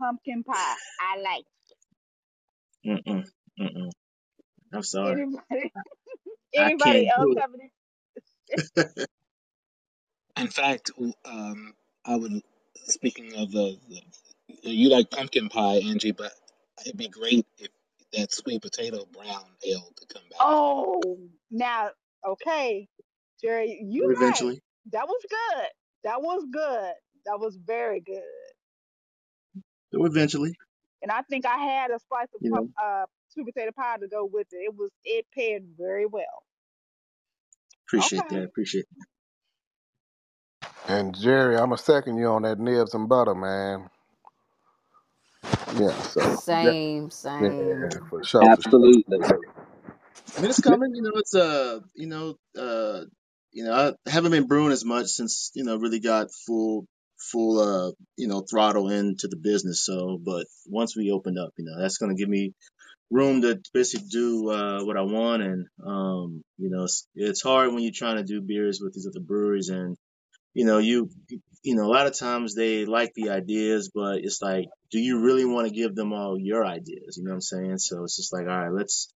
pumpkin 0.00 0.44
pie. 0.44 0.76
I 1.00 1.20
like. 1.20 1.44
Mm-mm, 2.86 3.24
mm-mm. 3.60 3.90
I'm 4.74 4.82
sorry, 4.84 5.20
Anybody? 5.20 5.72
Anybody 6.54 7.08
else 7.08 7.30
do 7.34 7.38
it. 7.38 7.38
have 7.40 7.50
any? 7.54 7.72
In 10.38 10.48
fact, 10.48 10.92
um, 11.26 11.74
I 12.06 12.16
would. 12.16 12.42
Speaking 12.86 13.34
of 13.36 13.52
the, 13.52 13.78
the, 13.88 14.70
you 14.70 14.90
like 14.90 15.10
pumpkin 15.10 15.48
pie, 15.48 15.76
Angie, 15.78 16.12
but 16.12 16.32
it'd 16.86 16.98
be 16.98 17.08
great 17.08 17.46
if 17.58 17.68
that 18.14 18.32
sweet 18.32 18.62
potato 18.62 19.06
brown 19.12 19.44
ale 19.66 19.92
to 19.96 20.06
come 20.14 20.24
back. 20.30 20.40
Oh, 20.40 21.18
now, 21.50 21.90
okay, 22.26 22.88
Jerry, 23.42 23.80
you 23.84 24.14
right. 24.18 24.18
Eventually, 24.18 24.60
That 24.92 25.06
was 25.08 25.22
good. 25.30 25.68
That 26.04 26.22
was 26.22 26.44
good. 26.52 26.94
That 27.26 27.40
was 27.40 27.56
very 27.66 28.00
good. 28.00 28.22
So 29.92 30.04
eventually, 30.06 30.54
And 31.02 31.12
I 31.12 31.22
think 31.22 31.46
I 31.46 31.56
had 31.58 31.90
a 31.90 31.98
slice 32.08 32.28
of 32.34 32.40
you 32.40 32.50
know. 32.52 32.68
uh, 32.82 33.06
sweet 33.28 33.46
potato 33.54 33.72
pie 33.76 33.98
to 33.98 34.08
go 34.08 34.24
with 34.32 34.48
it. 34.52 34.56
It 34.56 34.74
was 34.76 34.90
it 35.04 35.26
paired 35.36 35.64
very 35.78 36.06
well. 36.06 36.44
Appreciate 37.88 38.28
Okay. 38.28 38.30
that. 38.30 38.44
Appreciate. 38.44 38.86
And 40.88 41.16
Jerry, 41.18 41.56
I'm 41.56 41.66
gonna 41.70 41.78
second 41.78 42.18
you 42.18 42.28
on 42.28 42.42
that 42.42 42.58
nibs 42.60 42.94
and 42.94 43.08
butter, 43.08 43.34
man. 43.34 43.90
Yeah, 45.76 45.92
so 46.02 46.20
That. 46.20 46.76
Same, 47.10 47.10
yeah, 47.40 47.50
same. 47.50 47.50
for 47.50 47.52
sure, 47.52 47.90
for 48.10 48.24
sure. 48.24 48.50
Absolutely. 48.50 49.18
I 50.36 50.40
mean, 50.40 50.50
it's 50.50 50.60
coming. 50.60 50.94
You 50.94 51.02
know, 51.02 51.12
it's 51.16 51.34
uh, 51.34 51.80
you 51.94 52.06
know, 52.06 52.36
uh, 52.58 53.04
you 53.52 53.64
know, 53.64 53.94
I 54.06 54.10
haven't 54.10 54.32
been 54.32 54.46
brewing 54.46 54.72
as 54.72 54.84
much 54.84 55.06
since 55.06 55.50
you 55.54 55.64
know 55.64 55.76
really 55.76 56.00
got 56.00 56.28
full 56.46 56.86
full 57.18 57.60
uh 57.60 57.92
you 58.16 58.28
know 58.28 58.40
throttle 58.40 58.90
into 58.90 59.28
the 59.28 59.36
business. 59.36 59.84
So, 59.84 60.18
but 60.22 60.46
once 60.66 60.96
we 60.96 61.10
opened 61.10 61.38
up, 61.38 61.50
you 61.56 61.64
know, 61.64 61.80
that's 61.80 61.98
gonna 61.98 62.14
give 62.14 62.28
me 62.28 62.52
room 63.10 63.42
to 63.42 63.60
basically 63.74 64.08
do 64.08 64.50
uh 64.50 64.84
what 64.84 64.96
I 64.96 65.02
want. 65.02 65.42
And 65.42 65.66
um, 65.84 66.42
you 66.58 66.70
know, 66.70 66.84
it's, 66.84 67.06
it's 67.14 67.42
hard 67.42 67.72
when 67.72 67.82
you're 67.82 67.92
trying 67.94 68.16
to 68.16 68.24
do 68.24 68.40
beers 68.40 68.80
with 68.82 68.94
these 68.94 69.06
other 69.06 69.24
breweries 69.24 69.68
and 69.68 69.96
you 70.54 70.66
know, 70.66 70.78
you, 70.78 71.08
you 71.62 71.76
know, 71.76 71.84
a 71.84 71.92
lot 71.92 72.06
of 72.06 72.18
times 72.18 72.54
they 72.54 72.84
like 72.86 73.12
the 73.14 73.30
ideas, 73.30 73.90
but 73.94 74.18
it's 74.18 74.42
like, 74.42 74.66
do 74.90 74.98
you 74.98 75.20
really 75.20 75.44
want 75.44 75.68
to 75.68 75.74
give 75.74 75.94
them 75.94 76.12
all 76.12 76.36
your 76.38 76.64
ideas? 76.66 77.16
You 77.16 77.24
know 77.24 77.30
what 77.30 77.36
I'm 77.36 77.40
saying? 77.40 77.78
So 77.78 78.04
it's 78.04 78.16
just 78.16 78.32
like, 78.32 78.42
all 78.48 78.58
right, 78.58 78.72
let's 78.72 79.12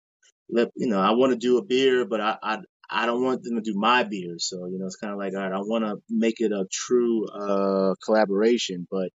let, 0.49 0.69
you 0.77 0.89
know, 0.89 1.01
I 1.01 1.11
want 1.11 1.33
to 1.33 1.39
do 1.39 1.59
a 1.59 1.65
beer, 1.65 2.07
but 2.07 2.21
I, 2.21 2.37
I, 2.43 2.59
I 2.89 3.07
don't 3.07 3.25
want 3.25 3.43
them 3.43 3.57
to 3.57 3.61
do 3.63 3.75
my 3.77 4.05
beer. 4.05 4.37
So, 4.39 4.67
you 4.67 4.79
know, 4.79 4.87
it's 4.87 4.97
kind 4.97 5.13
of 5.13 5.19
like, 5.19 5.33
all 5.35 5.43
right, 5.43 5.53
I 5.53 5.59
want 5.59 5.85
to 5.85 5.97
make 6.09 6.37
it 6.39 6.53
a 6.53 6.67
true, 6.71 7.27
uh, 7.27 7.95
collaboration, 8.05 8.87
but, 8.89 9.09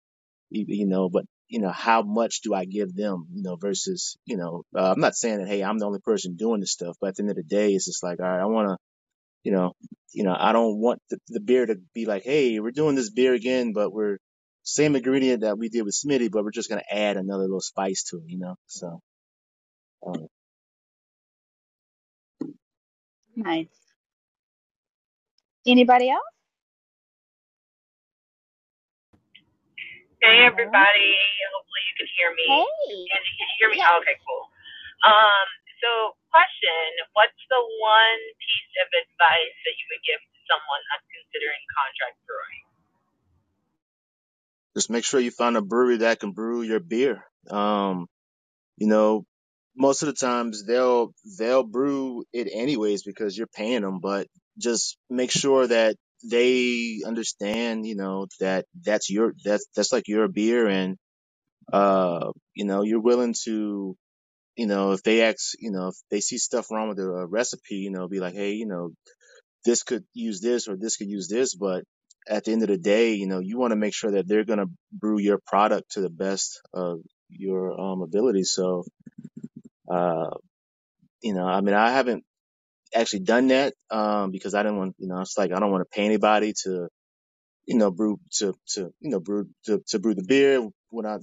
you, 0.51 0.87
know, 0.87 1.09
but, 1.09 1.25
you 1.49 1.61
know, 1.61 1.71
how 1.71 2.03
much 2.03 2.41
do 2.43 2.53
I 2.53 2.65
give 2.65 2.95
them, 2.95 3.27
you 3.33 3.45
know, 3.45 3.55
versus, 3.55 4.17
you 4.25 4.37
know, 4.37 4.65
uh, 4.77 4.91
I'm 4.91 5.01
not 5.01 5.15
saying 5.15 5.39
that, 5.39 5.49
hey, 5.49 5.63
I'm 5.63 5.79
the 5.79 5.87
only 5.87 6.01
person 6.01 6.35
doing 6.35 6.59
this 6.59 6.73
stuff, 6.73 6.97
but 7.01 7.11
at 7.11 7.17
the 7.17 7.23
end 7.23 7.31
of 7.31 7.37
the 7.37 7.45
day, 7.45 7.75
it's 7.75 7.87
just 7.87 8.03
like, 8.03 8.19
all 8.19 8.29
right, 8.29 8.41
I 8.41 8.47
want 8.47 8.69
to, 8.71 8.77
you 9.45 9.53
know, 9.53 9.73
you 10.13 10.25
know, 10.25 10.37
I 10.39 10.53
don't 10.53 10.79
want 10.79 11.01
the, 11.11 11.19
the 11.29 11.41
beer 11.41 11.67
to 11.67 11.77
be 11.95 12.07
like, 12.07 12.25
hey, 12.25 12.61
we're 12.61 12.73
doing 12.73 12.97
this 12.97 13.11
beer 13.11 13.35
again, 13.35 13.73
but 13.73 13.93
we're 13.93 14.19
same 14.65 14.97
ingredient 14.97 15.43
that 15.43 15.59
we 15.59 15.69
did 15.71 15.83
with 15.85 15.95
Smitty, 15.97 16.31
but 16.31 16.45
we're 16.45 16.51
just 16.53 16.69
gonna 16.71 16.83
add 16.91 17.17
another 17.17 17.45
little 17.45 17.61
spice 17.61 18.05
to 18.11 18.19
it, 18.19 18.25
you 18.27 18.39
know. 18.39 18.57
So 18.67 19.01
um, 20.07 20.29
Nice. 23.37 23.69
Anybody 25.67 26.11
else? 26.11 26.23
Hey 30.23 30.45
everybody, 30.45 31.15
hopefully 31.55 31.85
you 31.89 31.95
can 31.97 32.09
hear 32.19 32.31
me. 32.37 32.45
Hey. 32.51 32.67
Can 33.09 33.23
you 33.25 33.49
hear 33.61 33.71
me? 33.71 33.79
Yes. 33.79 33.89
Oh, 33.93 33.99
okay, 34.03 34.17
cool. 34.27 34.45
Um, 35.07 35.47
so 35.81 36.15
question, 36.31 36.87
what's 37.17 37.41
the 37.49 37.61
one 37.81 38.21
piece 38.39 38.75
of 38.85 38.89
advice 38.93 39.57
that 39.65 39.75
you 39.75 39.87
would 39.91 40.05
give 40.07 40.21
to 40.21 40.39
someone 40.47 40.83
that's 40.93 41.09
considering 41.09 41.63
contract 41.73 42.17
brewing? 42.25 42.71
just 44.77 44.91
make 44.91 45.05
sure 45.05 45.21
you 45.21 45.31
find 45.31 45.57
a 45.57 45.63
brewery 45.63 45.99
that 45.99 46.21
can 46.21 46.33
brew 46.33 46.63
your 46.63 46.81
beer. 46.81 47.25
Um, 47.51 48.07
you 48.77 48.87
know, 48.87 49.25
most 49.77 50.03
of 50.03 50.07
the 50.07 50.15
times 50.15 50.65
they'll 50.65 51.13
they'll 51.39 51.63
brew 51.63 52.25
it 52.33 52.49
anyways 52.53 53.03
because 53.03 53.37
you're 53.37 53.47
paying 53.47 53.83
them, 53.83 54.01
but 54.01 54.27
just 54.59 54.97
make 55.09 55.31
sure 55.31 55.67
that 55.67 55.97
they 56.25 57.01
understand, 57.07 57.87
you 57.87 57.97
know, 57.97 58.27
that 58.41 58.67
that's 58.85 59.11
your 59.11 59.35
that's 59.45 59.67
that's 59.75 59.93
like 59.93 60.09
your 60.09 60.29
beer 60.29 60.67
and 60.67 60.97
uh, 61.73 62.31
you 62.55 62.65
know, 62.65 62.83
you're 62.83 63.01
willing 63.01 63.35
to 63.45 63.97
you 64.57 64.67
know, 64.67 64.93
if 64.93 65.03
they 65.03 65.23
ask, 65.23 65.53
you 65.59 65.71
know, 65.71 65.89
if 65.89 65.97
they 66.11 66.21
see 66.21 66.39
stuff 66.39 66.71
wrong 66.71 66.89
with 66.89 66.99
the 66.99 67.09
uh, 67.09 67.27
recipe, 67.27 67.77
you 67.77 67.91
know, 67.91 68.09
be 68.09 68.21
like, 68.21 68.35
hey, 68.35 68.53
you 68.53 68.67
know, 68.67 68.91
this 69.65 69.83
could 69.83 70.05
use 70.15 70.41
this 70.41 70.69
or 70.69 70.77
this 70.77 70.97
could 70.97 71.09
use 71.09 71.29
this. 71.29 71.55
But 71.55 71.85
at 72.29 72.45
the 72.45 72.53
end 72.53 72.63
of 72.63 72.69
the 72.69 72.79
day, 72.79 73.15
you 73.15 73.27
know, 73.27 73.41
you 73.41 73.59
want 73.59 73.73
to 73.73 73.77
make 73.77 73.95
sure 73.95 74.13
that 74.13 74.29
they're 74.29 74.45
going 74.45 74.59
to 74.59 74.71
brew 74.93 75.19
your 75.21 75.39
product 75.47 75.93
to 75.93 76.01
the 76.01 76.11
best 76.11 76.61
of 76.75 77.01
your 77.29 77.81
um, 77.81 78.03
ability. 78.03 78.45
So, 78.45 78.85
uh, 79.91 80.31
you 81.23 81.35
know, 81.35 81.47
I 81.47 81.61
mean, 81.61 81.75
I 81.75 81.91
haven't 81.91 82.25
actually 82.95 83.21
done 83.21 83.49
that 83.49 83.75
um, 83.91 84.31
because 84.31 84.55
I 84.55 84.63
didn't 84.63 84.79
want, 84.79 84.97
you 84.99 85.09
know, 85.09 85.21
it's 85.21 85.39
like 85.39 85.53
I 85.53 85.61
don't 85.61 85.71
want 85.71 85.83
to 85.83 85.97
pay 85.97 86.05
anybody 86.05 86.55
to 86.65 86.89
you 87.67 87.79
know, 87.79 87.91
brew 87.91 88.19
to 88.33 88.55
to 88.75 88.93
you 89.01 89.11
know 89.11 89.21
brew 89.21 89.49
to 89.67 89.83
to 89.89 89.99
brew 89.99 90.15
the 90.15 90.25
beer. 90.25 90.67
When 90.91 91.07
I 91.07 91.19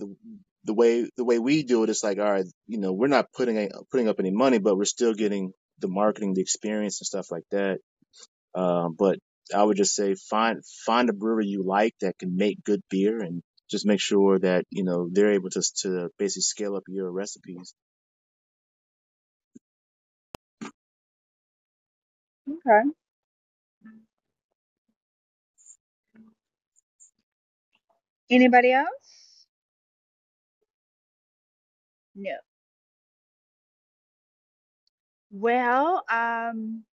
the 0.67 0.75
way 0.75 1.09
the 1.17 1.25
way 1.25 1.39
we 1.39 1.63
do 1.63 1.83
it, 1.83 1.91
it's 1.91 2.03
like 2.03 2.19
all 2.19 2.31
right, 2.31 2.45
you 2.67 2.79
know, 2.79 2.93
we're 2.93 3.07
not 3.17 3.33
putting 3.33 3.57
a, 3.59 3.69
putting 3.91 4.09
up 4.09 4.19
any 4.19 4.31
money, 4.31 4.59
but 4.59 4.77
we're 4.77 4.85
still 4.97 5.15
getting 5.15 5.53
the 5.79 5.89
marketing, 5.89 6.35
the 6.35 6.41
experience, 6.41 7.01
and 7.01 7.07
stuff 7.07 7.31
like 7.31 7.45
that. 7.51 7.79
Um, 8.55 8.95
but 8.99 9.19
I 9.55 9.63
would 9.63 9.77
just 9.77 9.95
say 9.95 10.15
find 10.15 10.63
find 10.85 11.09
a 11.09 11.13
brewery 11.13 11.47
you 11.47 11.63
like 11.63 11.95
that 12.01 12.17
can 12.19 12.35
make 12.37 12.63
good 12.65 12.81
beer, 12.89 13.21
and 13.21 13.43
just 13.71 13.85
make 13.87 14.01
sure 14.01 14.39
that 14.39 14.65
you 14.71 14.83
know 14.85 15.09
they're 15.11 15.33
able 15.33 15.51
to 15.51 15.63
to 15.83 16.09
basically 16.19 16.43
scale 16.43 16.75
up 16.77 16.83
your 16.87 17.11
recipes. 17.11 17.73
Okay. 22.47 22.91
Anybody 28.29 28.71
else? 28.71 29.16
No. 32.17 32.37
Well, 35.31 36.05
um, 36.11 36.85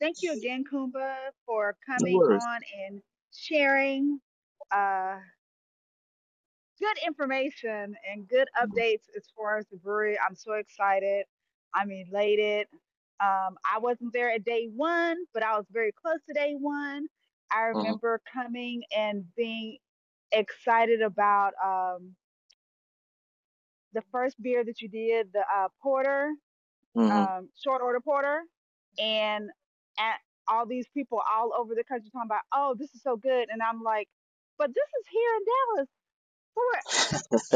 thank 0.00 0.18
you 0.22 0.32
again, 0.32 0.64
Kumba, 0.70 1.16
for 1.46 1.76
coming 1.86 2.22
on 2.30 2.60
and 2.86 3.02
sharing 3.32 4.20
uh, 4.72 5.18
good 6.80 6.96
information 7.06 7.96
and 8.10 8.28
good 8.28 8.48
updates 8.60 9.04
as 9.16 9.24
far 9.36 9.58
as 9.58 9.66
the 9.68 9.78
brewery. 9.78 10.18
I'm 10.18 10.36
so 10.36 10.54
excited. 10.54 11.26
I'm 11.74 11.90
elated. 11.90 12.68
Um, 13.20 13.56
I 13.72 13.78
wasn't 13.80 14.12
there 14.14 14.32
at 14.32 14.44
day 14.44 14.68
one, 14.74 15.16
but 15.34 15.42
I 15.44 15.56
was 15.56 15.66
very 15.72 15.92
close 15.92 16.18
to 16.28 16.34
day 16.34 16.54
one. 16.58 17.08
I 17.52 17.62
Mm-hmm. 17.74 17.94
remember 17.94 18.20
coming 18.32 18.84
and 18.96 19.24
being 19.36 19.78
excited 20.32 21.02
about 21.02 21.52
um, 21.64 22.16
the 23.94 24.02
first 24.12 24.40
beer 24.42 24.64
that 24.64 24.80
you 24.82 24.88
did, 24.88 25.28
the 25.32 25.40
uh, 25.40 25.68
porter, 25.82 26.32
Mm-hmm. 26.96 27.24
um, 27.28 27.48
short 27.62 27.82
order 27.82 28.00
porter, 28.00 28.40
and 28.98 29.50
at 29.98 30.16
all 30.48 30.66
these 30.66 30.86
people 30.94 31.20
all 31.32 31.52
over 31.58 31.74
the 31.74 31.84
country 31.84 32.10
talking 32.10 32.28
about, 32.28 32.42
oh, 32.54 32.74
this 32.78 32.90
is 32.94 33.02
so 33.02 33.16
good, 33.16 33.48
and 33.50 33.62
I'm 33.62 33.82
like, 33.82 34.08
but 34.58 34.68
this 34.68 34.90
is 35.00 35.06
here 35.10 35.32
in 35.38 35.44
Dallas. 35.46 35.88
For 36.54 36.62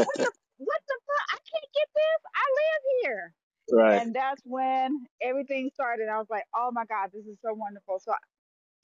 what 0.03 0.17
the 0.23 0.31
what 0.57 0.81
the 0.87 0.99
fuck? 1.07 1.25
I 1.31 1.37
can't 1.51 1.71
get 1.73 1.89
this. 1.95 2.21
I 2.35 2.45
live 2.61 2.83
here. 3.03 3.33
right. 3.71 4.03
And 4.03 4.13
that's 4.15 4.41
when 4.45 5.05
everything 5.21 5.69
started. 5.73 6.09
I 6.09 6.17
was 6.17 6.27
like, 6.29 6.45
oh 6.55 6.71
my 6.73 6.85
God, 6.85 7.09
this 7.13 7.25
is 7.25 7.37
so 7.41 7.53
wonderful. 7.53 7.99
So 7.99 8.13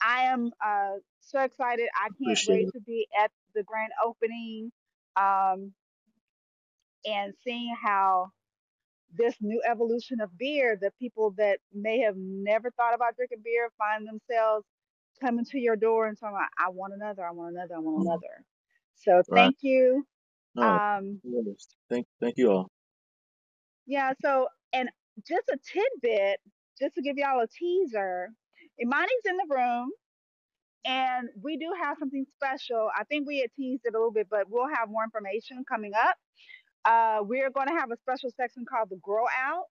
I 0.01 0.23
am 0.25 0.51
uh, 0.65 0.97
so 1.21 1.41
excited. 1.41 1.87
I 1.95 2.09
can't 2.23 2.41
Appreciate 2.41 2.45
wait 2.45 2.69
it. 2.69 2.73
to 2.73 2.79
be 2.81 3.07
at 3.23 3.31
the 3.55 3.63
grand 3.63 3.91
opening 4.05 4.71
um, 5.17 5.73
and 7.05 7.33
seeing 7.43 7.75
how 7.81 8.29
this 9.13 9.35
new 9.41 9.61
evolution 9.69 10.21
of 10.21 10.37
beer, 10.37 10.77
the 10.79 10.91
people 10.99 11.33
that 11.37 11.59
may 11.73 11.99
have 12.01 12.15
never 12.17 12.71
thought 12.71 12.95
about 12.95 13.15
drinking 13.15 13.41
beer 13.43 13.69
find 13.77 14.07
themselves 14.07 14.65
coming 15.21 15.45
to 15.45 15.59
your 15.59 15.75
door 15.77 16.07
and 16.07 16.19
talking, 16.19 16.35
about, 16.35 16.49
I 16.59 16.69
want 16.69 16.93
another, 16.93 17.25
I 17.25 17.31
want 17.31 17.55
another, 17.55 17.75
I 17.75 17.79
want 17.79 18.05
Mhm. 18.05 18.07
another. 18.07 18.45
So 18.95 19.23
Right. 19.29 19.53
thank 19.53 19.57
you. 19.61 20.05
No. 20.55 20.81
Um. 20.95 21.21
Thank 21.89 22.07
thank 22.21 22.37
you 22.37 22.51
all. 22.51 22.71
Yeah, 23.87 24.13
so 24.21 24.47
and 24.73 24.89
just 25.27 25.49
a 25.49 25.57
tidbit, 25.57 26.39
just 26.79 26.95
to 26.95 27.01
give 27.01 27.17
y'all 27.17 27.41
a 27.41 27.47
teaser, 27.47 28.29
Imani's 28.83 29.25
in 29.25 29.37
the 29.37 29.47
room 29.49 29.91
and 30.85 31.29
we 31.41 31.57
do 31.57 31.73
have 31.81 31.97
something 31.99 32.25
special. 32.35 32.89
I 32.97 33.03
think 33.05 33.27
we 33.27 33.39
had 33.39 33.51
teased 33.55 33.83
it 33.85 33.95
a 33.95 33.97
little 33.97 34.11
bit, 34.11 34.27
but 34.29 34.49
we'll 34.49 34.69
have 34.69 34.89
more 34.89 35.03
information 35.03 35.63
coming 35.69 35.93
up. 35.95 36.17
Uh, 36.85 37.19
we're 37.21 37.49
going 37.49 37.67
to 37.67 37.73
have 37.73 37.91
a 37.91 37.97
special 37.97 38.29
section 38.37 38.65
called 38.69 38.89
the 38.89 38.97
Grow 38.97 39.25
Out. 39.43 39.65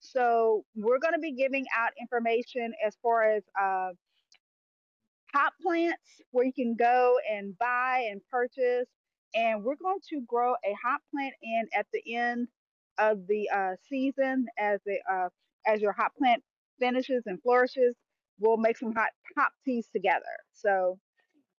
So 0.00 0.64
we're 0.74 0.98
going 0.98 1.14
to 1.14 1.20
be 1.20 1.32
giving 1.32 1.66
out 1.76 1.90
information 2.00 2.72
as 2.86 2.96
far 3.02 3.22
as 3.30 3.42
uh, 3.60 3.90
hop 5.34 5.54
plants 5.62 6.02
where 6.30 6.44
you 6.44 6.52
can 6.52 6.74
go 6.76 7.18
and 7.30 7.56
buy 7.58 8.06
and 8.10 8.20
purchase. 8.30 8.88
And 9.34 9.64
we're 9.64 9.76
going 9.76 10.00
to 10.10 10.20
grow 10.26 10.52
a 10.52 10.74
hop 10.84 11.00
plant 11.12 11.34
in 11.42 11.64
at 11.76 11.86
the 11.92 12.16
end 12.16 12.48
of 12.98 13.26
the 13.26 13.48
uh, 13.50 13.76
season 13.88 14.46
as 14.58 14.80
the 14.84 14.98
uh, 15.10 15.28
as 15.66 15.80
your 15.80 15.92
hop 15.92 16.14
plant 16.16 16.42
finishes 16.80 17.22
and 17.26 17.40
flourishes. 17.42 17.96
We'll 18.38 18.58
make 18.58 18.76
some 18.76 18.92
hot 18.92 19.10
hop 19.36 19.52
teas 19.64 19.88
together. 19.92 20.24
So 20.52 20.98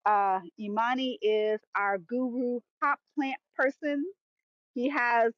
uh, 0.06 0.40
Imani 0.60 1.18
is 1.22 1.60
our 1.76 1.98
guru 1.98 2.60
hop 2.82 2.98
plant 3.16 3.38
person. 3.56 4.04
He 4.74 4.88
has 4.90 5.32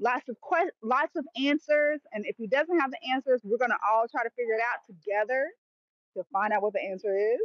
lots 0.00 0.28
of 0.28 0.36
que- 0.48 0.70
lots 0.82 1.16
of 1.16 1.26
answers, 1.42 2.00
and 2.12 2.26
if 2.26 2.36
he 2.38 2.46
doesn't 2.46 2.80
have 2.80 2.90
the 2.90 3.10
answers, 3.12 3.42
we're 3.44 3.58
gonna 3.58 3.78
all 3.88 4.06
try 4.08 4.22
to 4.24 4.30
figure 4.30 4.54
it 4.54 4.60
out 4.62 4.80
together 4.86 5.48
to 6.16 6.24
find 6.32 6.52
out 6.52 6.62
what 6.62 6.72
the 6.74 6.82
answer 6.82 7.16
is. 7.16 7.40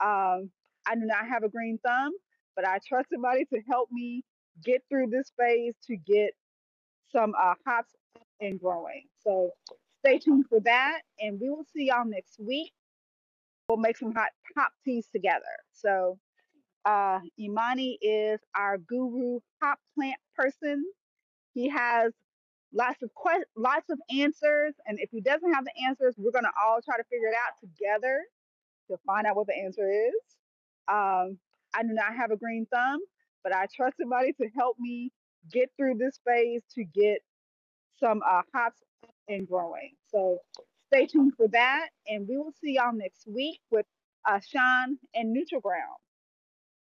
Um, 0.00 0.50
I 0.86 0.94
do 0.94 1.02
not 1.06 1.26
have 1.28 1.42
a 1.44 1.48
green 1.48 1.78
thumb, 1.84 2.12
but 2.56 2.66
I 2.66 2.78
trust 2.86 3.10
somebody 3.10 3.44
to 3.46 3.60
help 3.68 3.90
me 3.92 4.24
get 4.64 4.82
through 4.90 5.08
this 5.08 5.32
phase 5.38 5.74
to 5.88 5.96
get 5.96 6.32
some 7.12 7.34
uh, 7.40 7.54
hops 7.66 7.92
and 8.40 8.60
growing. 8.60 9.04
So 9.24 9.50
stay 10.04 10.18
tuned 10.18 10.46
for 10.48 10.60
that, 10.60 11.00
and 11.20 11.40
we 11.40 11.50
will 11.50 11.66
see 11.74 11.86
y'all 11.88 12.06
next 12.06 12.38
week. 12.40 12.72
We'll 13.68 13.78
make 13.78 13.98
some 13.98 14.14
hot 14.14 14.30
hop 14.56 14.72
teas 14.84 15.08
together. 15.12 15.44
So 15.72 16.18
uh, 16.86 17.20
Imani 17.38 17.98
is 18.02 18.40
our 18.56 18.78
guru 18.78 19.40
hop 19.62 19.78
plant 19.96 20.16
person. 20.36 20.84
He 21.54 21.68
has 21.70 22.12
lots 22.72 23.02
of 23.02 23.10
que- 23.14 23.44
lots 23.56 23.90
of 23.90 23.98
answers, 24.10 24.74
and 24.86 24.98
if 25.00 25.10
he 25.10 25.20
doesn't 25.20 25.52
have 25.54 25.64
the 25.64 25.86
answers, 25.86 26.14
we're 26.18 26.32
gonna 26.32 26.52
all 26.62 26.80
try 26.82 26.96
to 26.96 27.04
figure 27.04 27.28
it 27.28 27.34
out 27.36 27.54
together 27.60 28.20
to 28.90 28.98
find 29.06 29.26
out 29.26 29.36
what 29.36 29.46
the 29.46 29.56
answer 29.56 29.88
is. 29.90 30.14
Um, 30.88 31.38
I 31.74 31.82
do 31.82 31.90
not 31.92 32.14
have 32.16 32.30
a 32.30 32.36
green 32.36 32.66
thumb, 32.72 33.00
but 33.42 33.54
I 33.54 33.66
trust 33.74 33.96
somebody 34.00 34.32
to 34.34 34.48
help 34.56 34.78
me 34.78 35.10
get 35.52 35.70
through 35.76 35.96
this 35.98 36.18
phase 36.26 36.62
to 36.74 36.84
get 36.84 37.18
some 38.00 38.22
uh, 38.28 38.42
hops 38.54 38.80
up 39.04 39.10
and 39.28 39.48
growing. 39.48 39.92
So 40.10 40.38
stay 40.92 41.06
tuned 41.06 41.34
for 41.36 41.48
that, 41.48 41.88
and 42.08 42.28
we 42.28 42.38
will 42.38 42.52
see 42.62 42.74
y'all 42.74 42.94
next 42.94 43.26
week 43.28 43.60
with 43.70 43.86
uh, 44.28 44.40
Sean 44.40 44.98
and 45.14 45.32
Neutral 45.32 45.62
Ground. 45.62 45.98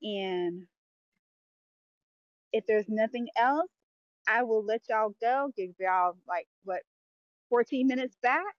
And 0.04 0.64
if 2.54 2.66
there's 2.68 2.90
nothing 2.90 3.30
else, 3.38 3.70
I 4.28 4.44
will 4.44 4.64
let 4.66 4.84
y'all 4.90 5.16
go. 5.22 5.52
Give 5.58 5.72
y'all 5.80 6.18
like 6.28 6.48
what 6.66 6.82
14 7.50 7.88
minutes 7.88 8.18
back, 8.24 8.56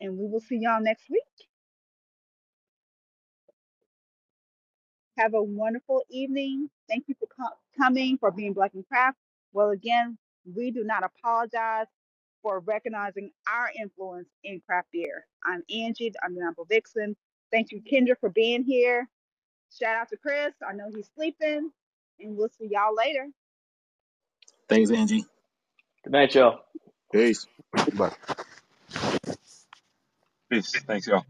and 0.00 0.18
we 0.18 0.26
will 0.28 0.40
see 0.40 0.58
y'all 0.60 0.82
next 0.82 1.04
week. 1.10 1.22
Have 5.18 5.34
a 5.34 5.42
wonderful 5.42 6.02
evening. 6.10 6.70
Thank 6.88 7.04
you 7.08 7.16
for 7.20 7.26
co- 7.28 7.56
coming, 7.78 8.18
for 8.18 8.32
being 8.32 8.54
Black 8.54 8.74
in 8.74 8.84
Craft. 8.84 9.18
Well, 9.52 9.70
again, 9.70 10.18
we 10.56 10.72
do 10.72 10.84
not 10.84 11.04
apologize 11.04 11.86
for 12.42 12.60
recognizing 12.60 13.30
our 13.52 13.70
influence 13.80 14.28
in 14.44 14.60
craft 14.66 14.88
beer. 14.92 15.26
I'm 15.46 15.62
Angie, 15.74 16.12
I'm 16.24 16.34
the 16.34 16.40
Undeniable 16.40 16.66
Vixen. 16.66 17.16
Thank 17.52 17.72
you, 17.72 17.82
Kendra, 17.82 18.18
for 18.20 18.30
being 18.30 18.64
here. 18.64 19.08
Shout 19.78 19.96
out 19.96 20.08
to 20.10 20.16
Chris. 20.16 20.54
I 20.66 20.74
know 20.74 20.90
he's 20.94 21.08
sleeping, 21.14 21.70
and 22.20 22.36
we'll 22.36 22.50
see 22.50 22.68
y'all 22.70 22.94
later. 22.94 23.28
Thanks, 24.68 24.90
Angie. 24.90 25.24
Good 26.04 26.12
night, 26.12 26.34
y'all. 26.34 26.60
Peace. 27.12 27.46
But 27.94 28.16
Peace. 30.50 30.72
Thanks, 30.86 31.06
y'all. 31.06 31.24